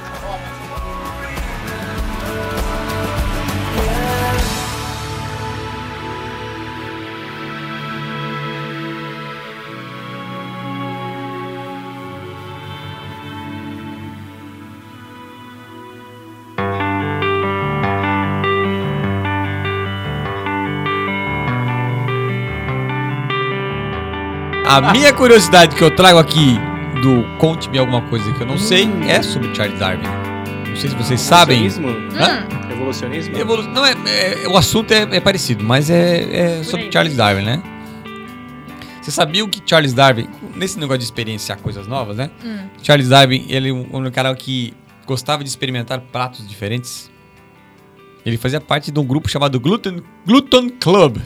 [24.78, 26.58] A minha curiosidade que eu trago aqui
[27.02, 30.04] do Conte-me alguma coisa que eu não sei é sobre Charles Darwin.
[30.70, 31.66] Não sei se vocês sabem.
[31.66, 32.18] Evolucionismo?
[32.18, 32.72] Hã?
[32.72, 33.38] Evolucionismo?
[33.38, 36.92] Evolu- Não, é, é- o assunto é, é parecido, mas é, é sobre aí.
[36.92, 37.62] Charles Darwin, né?
[39.02, 42.30] Você sabia que Charles Darwin, nesse negócio de experienciar coisas novas, né?
[42.82, 44.74] Charles Darwin, ele é um, um cara que
[45.06, 47.12] gostava de experimentar pratos diferentes.
[48.26, 51.18] Ele fazia parte de um grupo chamado Gluten, Gluten Club.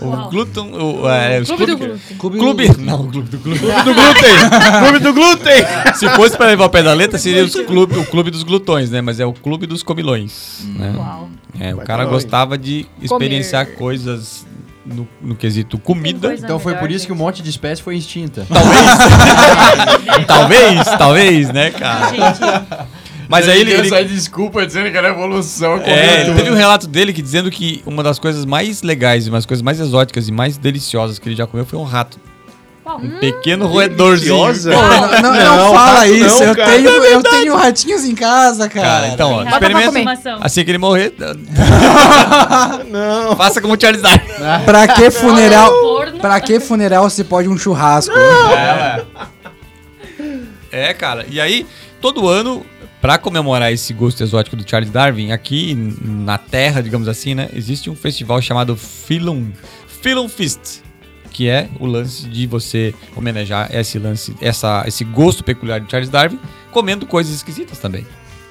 [0.00, 0.30] O Uau.
[0.30, 0.72] Gluten.
[0.74, 2.38] O, é, os Clube do clube- glúten.
[2.68, 2.82] Clube.
[2.84, 3.60] Não, o clube do glúten.
[3.70, 4.80] Clube do glúten!
[4.82, 5.94] clube do glúten!
[5.94, 8.90] Se fosse pra levar o pé da letra, seria os clube, o clube dos glutões,
[8.90, 9.00] né?
[9.00, 10.64] Mas é o clube dos comilões.
[10.76, 10.92] Né?
[10.96, 11.28] Uau.
[11.60, 14.44] É, o Vai cara gostava de experienciar coisas
[14.84, 16.34] no, no quesito comida.
[16.34, 18.44] Então foi por isso que um monte de espécie foi extinta.
[20.26, 22.08] talvez, talvez, né, cara?
[22.10, 22.88] Gente,
[23.34, 23.72] Mas aí ele.
[23.72, 25.76] ele- desculpa dizendo que era evolução.
[25.84, 29.46] é, teve um relato dele que dizendo que uma das coisas mais legais, uma das
[29.46, 32.18] coisas mais exóticas e mais deliciosas que ele já comeu foi um rato.
[32.86, 34.44] Um pequeno roedorzinho.
[34.44, 34.70] Deliciosa?
[34.70, 34.82] Não,
[35.22, 36.26] não, não Não, fala rato isso.
[36.38, 36.70] não, eu, cara.
[36.70, 38.86] tenho, eu tenho ratinhos em casa, cara.
[38.86, 40.18] Cara, então, ó, experimenta.
[40.42, 41.14] Assim que ele morrer,
[42.90, 43.34] Não.
[43.36, 44.20] faça como o Charles Darwin.
[44.66, 45.72] Pra que funeral?
[46.20, 48.14] Pra que funeral se pode um churrasco?
[50.70, 51.24] É, cara.
[51.30, 51.66] E aí,
[52.00, 52.64] todo ano,
[53.04, 57.90] pra comemorar esse gosto exótico do Charles Darwin, aqui na Terra, digamos assim, né, existe
[57.90, 59.52] um festival chamado Philum,
[60.00, 60.80] Philum Feast,
[61.30, 66.08] que é o lance de você homenagear esse lance, essa, esse gosto peculiar de Charles
[66.08, 66.40] Darwin,
[66.72, 68.06] comendo coisas esquisitas também.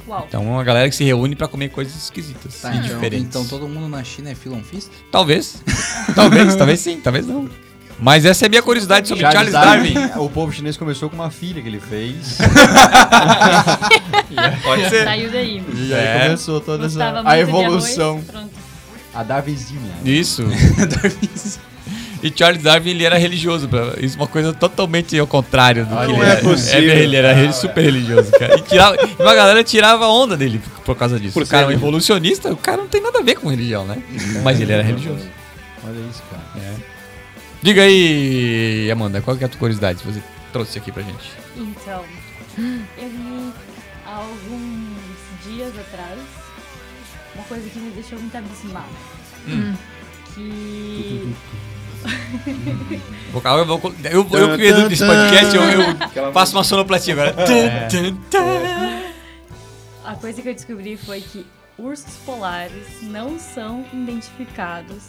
[0.08, 0.24] Uau.
[0.28, 3.26] Então, é uma galera que se reúne pra comer coisas esquisitas Tá, e então, diferentes.
[3.26, 4.92] então todo mundo na China é Philon Fist?
[5.12, 5.64] Talvez.
[6.14, 7.50] talvez, talvez sim, talvez não.
[8.00, 9.94] Mas essa é a minha curiosidade sobre Charles, Darwin.
[10.18, 12.38] O povo chinês começou com uma filha que ele fez.
[14.64, 15.04] Pode ser.
[15.06, 15.64] Saiu daí.
[15.74, 16.24] E aí É.
[16.26, 18.22] começou toda essa a evolução.
[18.34, 18.48] arroz.
[19.14, 19.92] A Darwinzinha.
[20.06, 20.44] Isso.
[22.26, 23.70] E Charles Darwin, ele era religioso.
[24.02, 26.36] Isso é uma coisa totalmente ao contrário do Olha, que ele não é é.
[26.38, 26.94] possível.
[26.94, 28.58] É, ele era re- super religioso, cara.
[28.58, 31.34] E, tirava, e uma galera tirava onda dele por, causa disso.
[31.34, 33.84] Por o cara é um evolucionista, o cara não tem nada a ver com religião,
[33.86, 33.98] né?
[34.42, 35.26] Mas ele era religioso.
[35.86, 36.74] Olha isso, cara.
[37.64, 41.32] Diga aí, Amanda, qual que é a tua curiosidade que você trouxe aqui pra gente?
[41.56, 42.04] Então,
[42.58, 43.54] eu li
[44.06, 46.20] há alguns dias atrás
[47.34, 48.86] uma coisa que me deixou muito abismada.
[49.48, 49.74] Hum.
[50.36, 51.34] Que.
[53.32, 55.64] Vou, eu, vou, eu, eu que edito esse podcast, eu,
[56.26, 57.34] eu faço uma sonoplastia agora.
[57.50, 57.88] É.
[60.04, 61.46] A coisa que eu descobri foi que
[61.78, 65.08] ursos polares não são identificados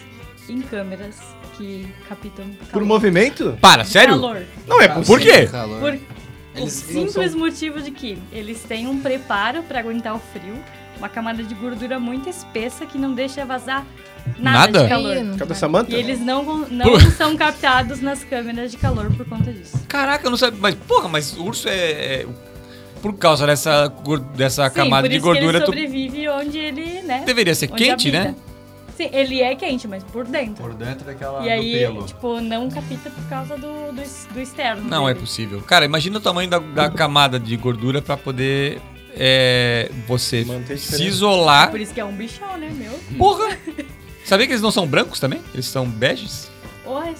[0.48, 1.16] em câmeras
[1.56, 2.70] que captam calor.
[2.72, 3.56] Por movimento?
[3.60, 4.14] Para, sério?
[4.14, 4.42] Calor.
[4.66, 5.46] Não é Por quê?
[5.46, 5.80] Calor.
[5.80, 10.20] Por o Eles não simples motivo de que eles têm um preparo para aguentar o
[10.32, 10.54] frio,
[10.98, 13.84] uma camada de gordura muito espessa que não deixa vazar
[14.38, 14.82] nada, Nada?
[14.84, 15.16] de calor.
[15.16, 15.92] Ih?
[15.92, 19.76] E eles não, não são captados nas câmeras de calor por conta disso.
[19.88, 20.60] Caraca, eu não sabia.
[20.60, 21.74] Mas, porra, mas urso é.
[22.20, 22.26] é-
[23.02, 23.92] por causa dessa,
[24.34, 27.22] dessa Sim, camada por de gordura, que tu ele sobrevive onde ele, né?
[27.26, 28.24] deveria ser quente, habita.
[28.30, 28.34] né?
[28.96, 30.62] Sim, ele é quente, mas por dentro.
[30.62, 32.06] Por dentro daquela E aí, do pelo.
[32.06, 34.88] tipo, não capta por causa do, do, do externo.
[34.88, 35.20] Não é dele.
[35.26, 35.60] possível.
[35.62, 38.80] Cara, imagina o tamanho da, da camada de gordura pra poder
[39.16, 40.44] é, você
[40.76, 41.70] se isolar.
[41.70, 42.92] Por isso que é um bichão, né, meu?
[43.18, 43.56] Porra!
[44.24, 45.40] Sabia que eles não são brancos também?
[45.52, 46.50] Eles são beges?
[46.86, 47.14] Oi.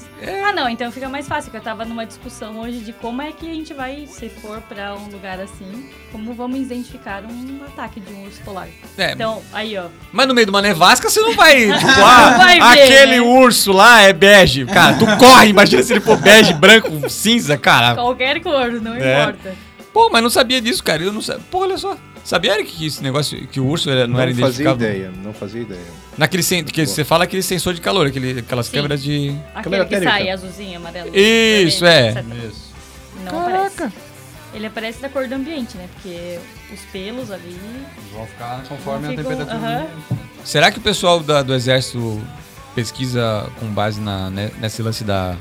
[0.46, 3.32] Ah, não, então fica mais fácil, que eu tava numa discussão hoje de como é
[3.32, 7.98] que a gente vai, se for pra um lugar assim, como vamos identificar um ataque
[7.98, 8.68] de um urso polar.
[8.98, 9.86] É, Então, aí, ó.
[10.12, 11.62] mas no meio de uma nevasca você não vai.
[11.78, 13.20] tipo, ah, vai ver, aquele né?
[13.22, 14.66] urso lá é bege.
[14.66, 17.94] Cara, tu corre, imagina se ele for bege, branco, cinza, cara.
[17.94, 19.22] Qualquer cor, não É.
[19.22, 19.54] importa.
[19.94, 21.02] Pô, mas não sabia disso, cara.
[21.02, 21.42] Eu não sabia.
[21.50, 21.96] Pô, olha só.
[22.24, 24.88] Sabia Eric, que esse negócio, que o urso era- não, Não, era fazia identificável?
[24.88, 25.80] ideia, não fazia ideia.
[26.16, 28.72] Naquele sen- que você fala aquele sensor de calor, aquele, aquelas Sim.
[28.72, 29.36] câmeras de.
[29.50, 30.10] Aquele Câmera que térmica.
[30.12, 31.10] sai azulzinho, amarelo.
[31.14, 32.46] Isso, vermelho, é.
[32.48, 32.72] Isso.
[33.24, 33.92] Não aparece.
[34.54, 35.86] Ele aparece da cor do ambiente, né?
[35.94, 36.38] Porque
[36.72, 37.42] os pelos ali.
[37.44, 39.56] Eles vão ficar conforme a Ficam- temperatura.
[39.58, 39.74] aham.
[39.80, 40.20] do ambiente.
[40.44, 42.22] Será que o pessoal da- do exército
[42.74, 45.36] pesquisa com base na, né, nesse lance da.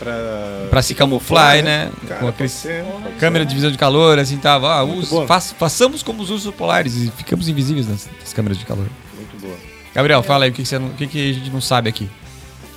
[0.00, 1.92] Pra, pra se camuflar, né?
[2.08, 2.52] Cara, com aqueles.
[2.52, 2.84] ser.
[3.20, 4.72] Câmera de visão de calor, assim, tava.
[4.72, 5.10] Ah, us-
[5.58, 8.86] façamos como os ursos polares e ficamos invisíveis nas, nas câmeras de calor.
[9.14, 9.56] Muito boa.
[9.94, 11.88] Gabriel, fala aí o que, que, você não- o que, que a gente não sabe
[11.90, 12.08] aqui.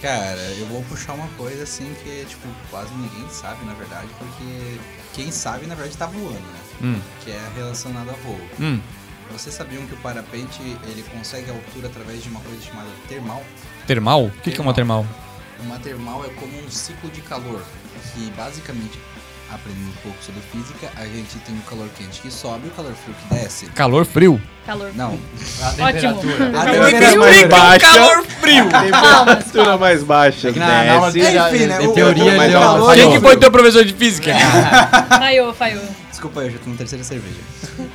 [0.01, 4.77] Cara, eu vou puxar uma coisa assim que, tipo, quase ninguém sabe, na verdade, porque
[5.13, 6.59] quem sabe, na verdade, tá voando, né?
[6.81, 8.37] Hum, Que é relacionado a voo.
[8.59, 8.79] hum.
[9.31, 13.41] Vocês sabiam que o parapente, ele consegue altura através de uma coisa chamada termal?
[13.87, 14.25] Termal?
[14.25, 15.05] O que, que é uma termal?
[15.63, 17.63] Uma termal é como um ciclo de calor,
[18.13, 18.99] que basicamente
[19.55, 22.71] aprendendo um pouco sobre física, a gente tem o calor quente que sobe e o
[22.71, 23.65] calor frio que desce.
[23.67, 24.41] Calor frio.
[24.65, 24.91] Calor.
[24.95, 25.19] Não,
[25.61, 25.85] A Ótimo.
[26.13, 26.49] temperatura.
[26.49, 27.79] a Calor temperatura mais baixa.
[27.79, 28.63] calor frio.
[28.69, 30.49] Temperatura mais baixa.
[30.49, 31.19] É que na- na desce.
[31.31, 34.31] de- Enfim, né, o- teoria uma calor- Quem que foi teu professor de física?
[35.09, 35.83] Falhou, falhou.
[36.09, 37.39] Desculpa, eu já tô na terceira cerveja.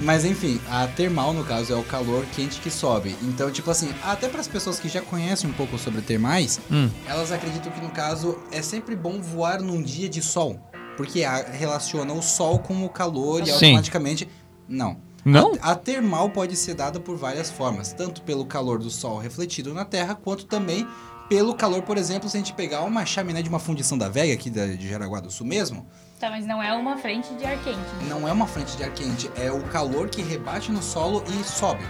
[0.00, 3.16] Mas enfim, a termal, no caso, é o calor quente que sobe.
[3.22, 6.90] Então, tipo assim, até para as pessoas que já conhecem um pouco sobre termais, Hum.
[7.06, 10.60] elas acreditam que, no caso, é sempre bom voar num dia de sol.
[10.98, 13.52] Porque a- relaciona o sol com o calor e Sim.
[13.52, 14.28] automaticamente.
[14.68, 14.98] Não.
[15.24, 15.52] Não?
[15.62, 19.72] A, a termal pode ser dada por várias formas, tanto pelo calor do sol refletido
[19.72, 20.86] na Terra, quanto também
[21.28, 24.32] pelo calor, por exemplo, se a gente pegar uma chaminé de uma fundição da Vega,
[24.32, 25.86] aqui da, de Jaraguá do Sul mesmo,
[26.18, 27.76] Tá, mas não é uma frente de ar quente.
[27.78, 28.06] né?
[28.08, 31.44] não é uma frente de ar quente, é o calor que rebate no solo e
[31.44, 31.84] sobe.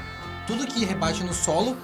[0.46, 1.76] Tudo que rebate no solo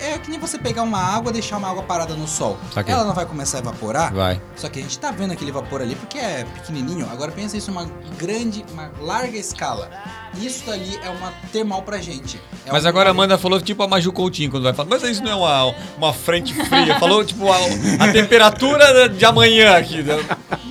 [0.00, 2.58] é que nem você pegar uma água e deixar uma água parada no sol.
[2.72, 2.92] Saquei.
[2.92, 4.40] Ela não vai começar a evaporar, Vai.
[4.56, 7.08] só que a gente tá vendo aquele vapor ali porque é pequenininho.
[7.10, 7.84] Agora pensa isso uma
[8.18, 9.90] grande, uma larga escala.
[10.38, 12.40] Isso dali é uma termal pra gente.
[12.64, 14.88] É Mas agora a Amanda falou tipo a Maju Coutinho quando vai falar.
[14.88, 16.98] Mas isso não é uma, uma frente fria.
[16.98, 17.56] Falou tipo a,
[17.98, 20.02] a temperatura de amanhã aqui.
[20.02, 20.14] né?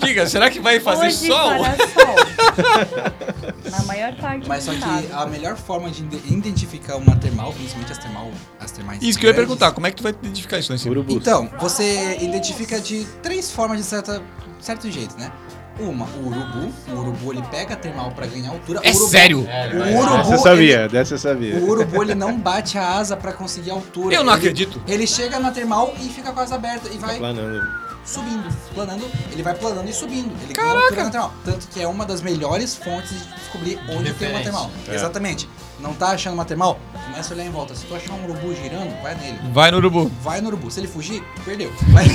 [0.01, 1.49] Diga, será que vai fazer Hoje sol?
[1.49, 2.15] sol.
[3.69, 7.91] Na maior parte Mas só que a melhor forma de ide- identificar uma termal, principalmente
[7.91, 9.71] as termal, as termais Isso que eu ia perguntar.
[9.71, 10.89] Como é que tu vai identificar isso nesse.
[11.09, 14.21] Então, você identifica de três formas de certa,
[14.59, 15.31] certo jeito, né?
[15.79, 16.73] Uma, o urubu.
[16.89, 18.81] O urubu ele pega a termal pra ganhar altura.
[18.83, 19.39] É o urubu, sério?
[19.39, 21.55] O urubu, Dessa eu sabia, dessa eu sabia.
[21.55, 24.13] Ele, o urubu ele não bate a asa pra conseguir altura.
[24.13, 24.81] Eu não Ele- acredito.
[24.87, 27.65] Ele chega na termal e fica com a asa aberta e vai Planando.
[28.03, 29.05] subindo, planando.
[29.31, 30.31] Ele vai planando e subindo.
[30.43, 31.33] Ele ganha altura na termal.
[31.45, 34.69] Tanto que é uma das melhores fontes de descobrir onde tem uma termal.
[34.87, 34.95] É.
[34.95, 35.47] Exatamente.
[35.81, 36.77] Não tá achando uma termal?
[37.05, 37.73] Começa a olhar em volta.
[37.73, 39.39] Se tu achar um urubu girando, vai nele.
[39.53, 40.11] Vai no urubu.
[40.21, 40.69] Vai no urubu.
[40.69, 41.71] Se ele fugir, perdeu.
[41.89, 42.11] Mas-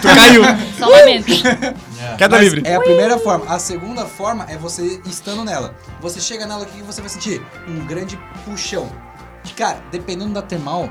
[0.00, 0.42] Tu caiu.
[0.78, 1.26] Só lamento.
[2.16, 2.62] Queda Mas livre.
[2.64, 3.44] É a primeira forma.
[3.46, 5.74] A segunda forma é você estando nela.
[6.00, 7.42] Você chega nela, o que você vai sentir?
[7.68, 8.88] Um grande puxão.
[9.44, 10.90] Que, cara, dependendo da termal,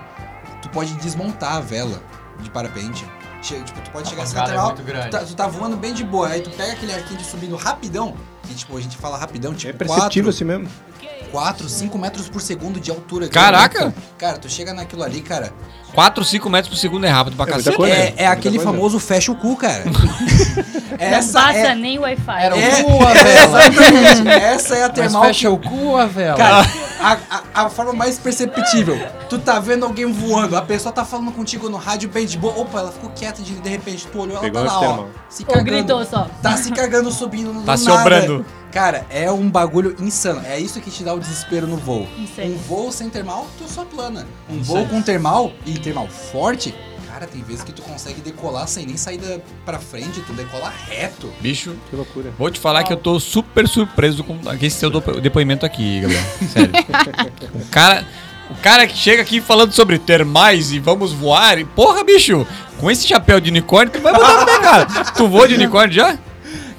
[0.62, 2.02] tu pode desmontar a vela
[2.40, 3.06] de parapente.
[3.42, 5.06] Che- Tipo, tu pode A chegar assim na é termal, muito grande.
[5.08, 7.56] tu tá, tu tá voando bem de boa, aí tu pega aquele arquinho de subindo
[7.56, 10.68] rapidão, que tipo, a gente fala rapidão, É tipo perceptível assim mesmo.
[11.32, 13.28] 4, 5 metros por segundo de altura.
[13.28, 13.94] Caraca!
[14.18, 15.52] Cara, tu chega naquilo ali, cara,
[15.94, 17.76] 4, 5 metros por segundo é rápido pra É cacete.
[17.78, 17.94] coisa.
[17.96, 18.72] é, é Muita aquele coisa.
[18.72, 19.84] famoso fecha o cu, cara.
[20.98, 22.42] Não Essa passa é, nem Wi-Fi.
[22.44, 22.84] Era o É.
[22.84, 23.60] cu a vela.
[24.34, 26.38] Essa é a Mas termal fecha o cu a vela.
[26.38, 26.68] Cara,
[27.00, 28.98] a, a, a forma mais perceptível.
[29.30, 32.58] Tu tá vendo alguém voando, a pessoa tá falando contigo no rádio bem de boa.
[32.60, 35.06] Opa, ela ficou quieta de, de repente, tu olhou, ela Pegou tá lá, ó.
[35.30, 35.66] Se Ou cagando.
[35.72, 36.30] gritou só.
[36.42, 38.46] Tá se cagando subindo no Tá do sobrando.
[38.72, 40.42] Cara, é um bagulho insano.
[40.46, 42.08] É isso que te dá o desespero no voo.
[42.18, 42.54] Insano.
[42.54, 44.28] Um voo sem termal, tu só plana.
[44.50, 44.80] Um Insano.
[44.80, 46.76] voo com termal e termal forte,
[47.18, 50.72] cara, tem vezes que tu consegue decolar sem nem sair da, pra frente, tu decola
[50.88, 51.32] reto.
[51.42, 52.32] Bicho, Que loucura.
[52.38, 56.24] vou te falar que eu tô super surpreso com esse seu do- depoimento aqui, Gabriel.
[56.52, 56.72] Sério.
[57.56, 58.06] o cara.
[58.50, 61.60] O cara que chega aqui falando sobre termais e vamos voar.
[61.60, 62.48] E, porra, bicho,
[62.80, 64.86] com esse chapéu de unicórnio, tu vai botar no pé, cara.
[65.18, 66.18] Tu voa de unicórnio já?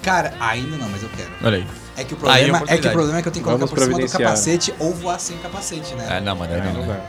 [0.02, 1.28] Cara, ainda não, mas eu quero.
[1.44, 1.66] Olha aí.
[1.94, 3.70] É que o problema, é que o problema é que eu tenho que colocar Vamos
[3.70, 6.06] por cima do capacete ou voar sem capacete, né?
[6.08, 7.00] Ah, não, mano, aí É, não, não né?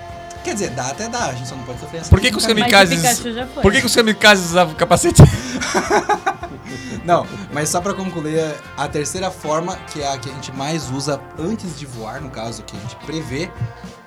[0.44, 2.38] Quer dizer, dá até dá, a gente só não pode sofrer essa Por que, que
[2.38, 3.02] os kamikazes.
[3.62, 5.22] Por que, que os kamikazes usavam capacete?
[7.04, 10.92] Não, mas só pra concluir, a terceira forma, que é a que a gente mais
[10.92, 13.50] usa antes de voar, no caso, que a gente prevê,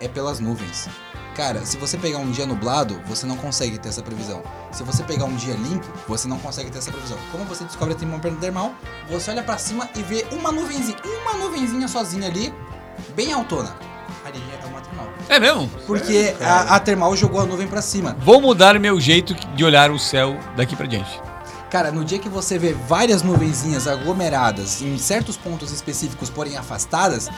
[0.01, 0.89] é pelas nuvens.
[1.35, 4.43] Cara, se você pegar um dia nublado, você não consegue ter essa previsão.
[4.70, 7.16] Se você pegar um dia limpo, você não consegue ter essa previsão.
[7.30, 8.74] Como você descobre que tem uma perda termal,
[9.09, 12.53] você olha pra cima e vê uma nuvenzinha, uma nuvenzinha sozinha ali,
[13.16, 13.74] bem autona.
[14.24, 14.62] Ali é.
[15.29, 15.70] É mesmo?
[15.87, 18.16] Porque a, a termal jogou a nuvem pra cima.
[18.20, 21.20] Vou mudar meu jeito de olhar o céu daqui pra diante.
[21.70, 27.31] Cara, no dia que você vê várias nuvenzinhas aglomeradas em certos pontos específicos, porém afastadas,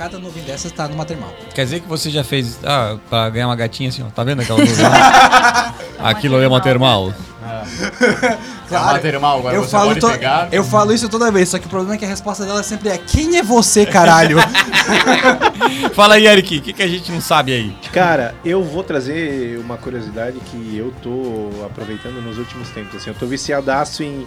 [0.00, 1.30] cada nuvem dessas tá numa termal.
[1.54, 2.58] Quer dizer que você já fez.
[2.64, 4.06] Ah, pra ganhar uma gatinha assim, ó.
[4.06, 5.74] Tá vendo aquela nuvem lá?
[5.98, 7.12] Aquilo ali é uma termal.
[8.70, 10.48] É agora eu você falo, pode to- pegar.
[10.50, 12.88] eu falo isso toda vez, só que o problema é que a resposta dela sempre
[12.88, 14.38] é: Quem é você, caralho?
[15.92, 17.76] Fala aí, Eric, o que, que a gente não sabe aí?
[17.92, 22.96] Cara, eu vou trazer uma curiosidade que eu tô aproveitando nos últimos tempos.
[22.96, 24.26] Assim, eu tô viciadaço em,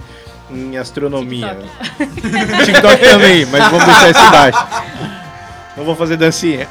[0.51, 1.57] em astronomia.
[1.97, 4.67] TikTok também, mas vamos deixar isso embaixo.
[5.75, 6.67] Não vou fazer dancinha.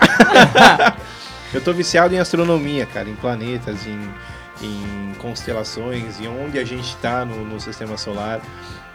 [1.52, 4.14] eu tô viciado em astronomia, cara, em planetas, em,
[4.62, 8.40] em constelações, em onde a gente tá no, no sistema solar.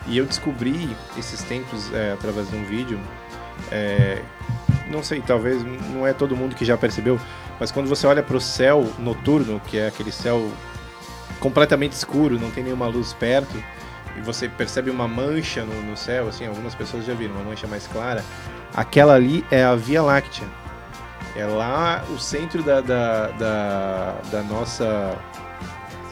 [0.07, 2.99] E eu descobri esses tempos é, através de um vídeo.
[3.71, 4.21] é,
[4.89, 5.61] não sei, talvez
[5.93, 7.19] não é todo mundo que já percebeu,
[7.59, 10.49] mas quando você olha para o céu noturno, que é aquele céu
[11.39, 13.61] completamente escuro, não tem nenhuma luz perto,
[14.17, 17.67] e você percebe uma mancha no, no céu, assim, algumas pessoas já viram, uma mancha
[17.67, 18.23] mais clara.
[18.75, 20.45] Aquela ali é a Via Láctea.
[21.35, 25.15] É lá o centro da, da, da, da nossa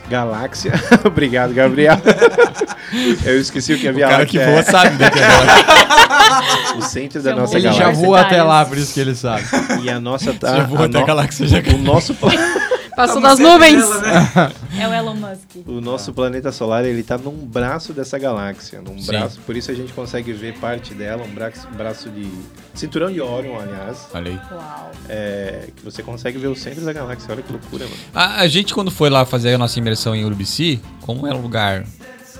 [0.10, 0.72] galáxia.
[1.04, 1.98] Obrigado, Gabriel.
[3.26, 4.64] Eu esqueci o que a O Via cara que Láctea voa é.
[4.64, 5.10] sabe, né?
[5.10, 6.78] cara?
[6.78, 8.06] O centro da nossa Ele Ele já galáxia.
[8.06, 9.44] voa até lá, por isso que ele sabe.
[9.82, 10.58] E a nossa tá.
[10.58, 12.32] Já voa a até a no- galáxia, já O nosso, pla-
[12.96, 13.84] Passou Tá das nuvens.
[13.84, 14.52] estrela, né?
[14.78, 15.50] É o Elon Musk.
[15.68, 19.08] o nosso planeta solar ele tá num braço dessa galáxia, num Sim.
[19.08, 19.40] braço.
[19.46, 22.30] Por isso a gente consegue ver parte dela, um braço, braço de
[22.74, 24.40] cinturão de Orion, aliás, Olha aí.
[24.52, 24.92] Uau.
[25.08, 27.32] é, que você consegue ver o centro da galáxia.
[27.32, 27.98] Olha que loucura, mano.
[28.14, 31.42] A, a gente, quando foi lá fazer a nossa imersão em Urubici, como era um
[31.42, 31.86] lugar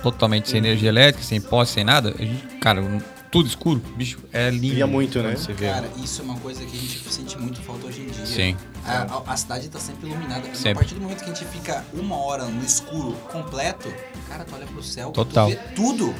[0.02, 2.82] totalmente sem energia elétrica, sem poste, sem nada, a gente, cara,
[3.30, 4.74] tudo escuro, bicho, é lindo.
[4.74, 5.34] Via muito, né?
[5.36, 5.68] Você vê.
[5.68, 8.26] Cara, isso é uma coisa que a gente sente muito falta hoje em dia.
[8.26, 8.56] Sim.
[8.86, 10.42] A, a- a cidade tá sempre iluminada.
[10.54, 10.70] Sempre.
[10.70, 13.88] A partir do momento que a gente fica uma hora no escuro completo,
[14.28, 15.46] cara, tu olha pro céu, Total.
[15.48, 16.14] tu vê tudo.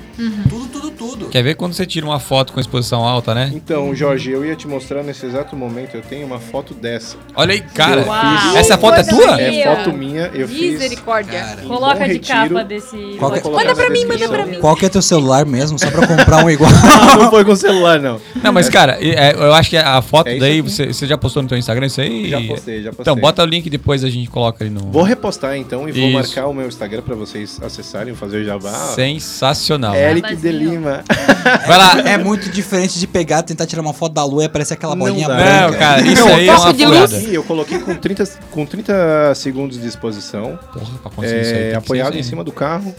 [0.49, 1.27] Tudo, tudo, tudo.
[1.29, 3.51] Quer ver quando você tira uma foto com exposição alta, né?
[3.55, 7.17] Então, Jorge, eu ia te mostrar nesse exato momento, eu tenho uma foto dessa.
[7.35, 8.05] Olha aí, cara.
[8.07, 8.57] Uau.
[8.57, 9.41] Essa foto é tua?
[9.41, 10.73] É foto minha, eu fiz.
[10.73, 11.39] Misericórdia.
[11.41, 12.27] Cara, Coloca de retiro.
[12.55, 12.97] capa desse.
[13.19, 13.67] Qual que- podcast.
[13.67, 14.61] Manda pra mim, manda pra mim.
[14.61, 16.71] Qual que é teu celular mesmo, só pra comprar um igual?
[17.19, 18.21] não foi com celular, não.
[18.43, 21.43] Não, mas cara, é, eu acho que a foto É daí, você, você já postou
[21.43, 22.29] no teu Instagram isso aí?
[22.29, 23.02] Já postei, já postei.
[23.02, 24.90] Então, bota o link depois a gente coloca ali no.
[24.90, 26.12] Vou repostar então e vou Isso.
[26.12, 28.72] marcar o meu Instagram pra vocês acessarem, fazer o jabá.
[28.94, 29.94] Sensacional.
[29.94, 30.50] Eric de.
[30.50, 31.04] Lima.
[31.66, 32.00] Vai lá.
[32.09, 35.07] É muito diferente de pegar, tentar tirar uma foto da lua e aparecer aquela Não
[35.07, 35.36] bolinha dá.
[35.36, 35.70] branca.
[35.70, 37.16] Não, cara, isso aí é uma furada.
[37.22, 41.62] Eu coloquei com 30, com 30 segundos de exposição, Porra, pra conseguir isso aí.
[41.70, 42.94] é, apoiado em cima do carro,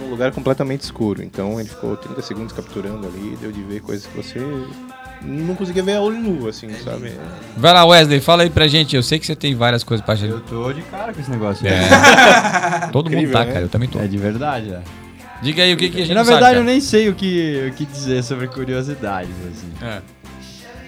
[0.00, 1.22] num lugar completamente escuro.
[1.22, 4.38] Então ele ficou 30 segundos capturando ali, deu de ver coisas que você
[5.22, 7.12] não conseguia ver a olho nu, assim, sabe?
[7.56, 8.94] Vai lá, Wesley, fala aí pra gente.
[8.96, 10.30] Eu sei que você tem várias coisas pra gente.
[10.32, 11.66] Eu tô de cara com esse negócio.
[11.66, 11.80] É.
[12.92, 13.52] Todo mundo Incrível, tá, né?
[13.52, 13.64] cara.
[13.64, 13.98] Eu também tô.
[13.98, 14.80] É de verdade, é.
[15.42, 17.14] Diga aí o que, que a gente na não sabe, verdade, eu nem sei o
[17.14, 19.72] que, o que dizer sobre curiosidades, assim.
[19.86, 20.00] É.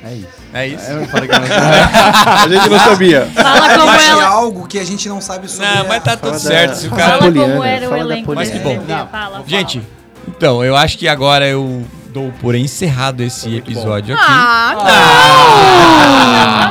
[0.03, 0.29] É isso.
[0.55, 0.91] É isso.
[0.91, 1.47] Eu falei que eu não
[2.33, 3.27] A gente não sabia.
[3.27, 4.25] Fala como ela.
[4.25, 5.67] algo que a gente não sabe sobre.
[5.75, 6.71] Não, mas tá tudo Fala certo.
[6.71, 7.19] da- Se o fala cara.
[7.19, 8.77] Fala como era o elenco Mas que bom.
[8.77, 9.07] Não.
[9.07, 9.45] Fala, fala.
[9.47, 9.83] Gente,
[10.27, 14.25] então, eu acho que agora eu dou por encerrado esse episódio aqui.
[14.29, 14.75] Ah,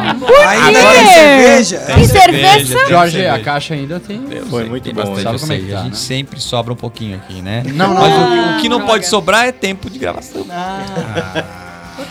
[0.03, 0.49] Fala embora.
[0.49, 0.87] Ainda quê?
[0.95, 1.77] tem cerveja?
[1.79, 2.77] Tem cerveja?
[2.79, 3.33] tem Jorge, cerveja.
[3.35, 4.21] a caixa ainda tem.
[4.49, 5.97] Foi muito tem bom, bastante, sabe como é que tá, a gente né?
[5.97, 7.63] sempre sobra um pouquinho aqui, né?
[7.73, 8.53] Não, Mas não.
[8.53, 8.93] o, o que não droga.
[8.93, 10.45] pode sobrar é tempo de gravação.
[10.49, 11.43] Ah.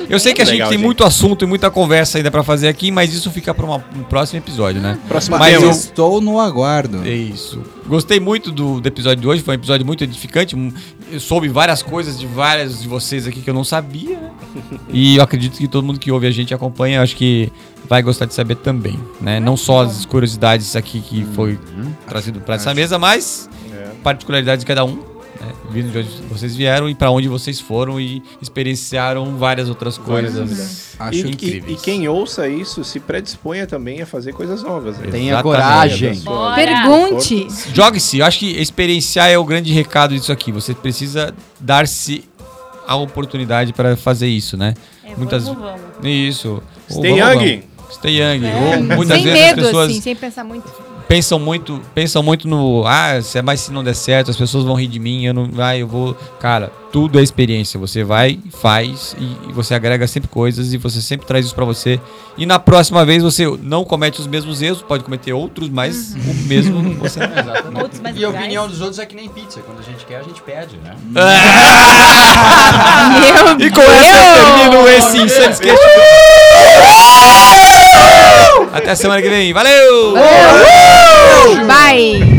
[0.08, 0.84] Eu sei que a gente Legal, tem gente.
[0.84, 4.02] muito assunto e muita conversa ainda pra fazer aqui, mas isso fica pra uma- um
[4.02, 4.98] próximo episódio, né?
[5.08, 7.02] Próximo Mas eu- Estou no aguardo.
[7.06, 7.62] É isso.
[7.86, 10.54] Gostei muito do, do episódio de hoje, foi um episódio muito edificante.
[11.10, 14.30] Eu soube várias coisas de várias de vocês aqui que eu não sabia, né?
[14.92, 17.50] E eu acredito que todo mundo que ouve a gente acompanha, acho que
[17.88, 19.40] vai gostar de saber também, né?
[19.40, 21.58] Não só as curiosidades aqui que foi
[22.06, 23.88] trazido pra essa mesa, mas É.
[24.02, 24.98] particularidades de cada um.
[25.40, 25.52] Né?
[25.70, 30.96] Vindo de onde vocês vieram e pra onde vocês foram e experienciaram várias outras coisas.
[30.98, 31.80] Acho E, que e- incríveis.
[31.80, 34.98] e quem ouça isso se predisponha também a fazer coisas novas.
[34.98, 35.08] Né?
[35.10, 36.20] Tenha coragem.
[36.56, 37.46] Pergunte.
[37.72, 40.50] Jogue-se, eu acho que experienciar é o grande recado disso aqui.
[40.50, 42.24] Você precisa dar-se
[42.86, 44.74] a oportunidade para fazer isso, né?
[45.04, 45.80] É, Muitas- vamos, vamos.
[46.02, 46.62] Isso.
[46.90, 47.62] Stay Ou vamos, young.
[47.76, 47.94] vamos.
[47.94, 48.44] Stay young.
[48.46, 50.87] Ou muitas Sem vezes medo, as pessoas assim, sem pensar muito.
[51.08, 54.74] Pensam muito, pensam muito no, ah, se- mas se não der certo, as pessoas vão
[54.74, 57.78] rir de mim, eu não, ah, eu vou, cara, tudo é experiência.
[57.80, 61.64] Você vai, faz e, e você agrega sempre coisas e você sempre traz isso pra
[61.64, 62.00] você.
[62.36, 66.34] E na próxima vez você não comete os mesmos erros, pode cometer outros, mas o
[66.46, 67.82] mesmo você não Exatamente.
[67.82, 69.60] Outros mais E a opinião dos outros é que nem pizza.
[69.60, 70.94] Quando a gente quer, a gente pede, né?
[73.58, 75.78] Meu E com essa eu termino esse Insane Sketch.
[78.72, 79.52] Até semana que vem.
[79.52, 80.14] Valeu!
[81.66, 82.37] Bye!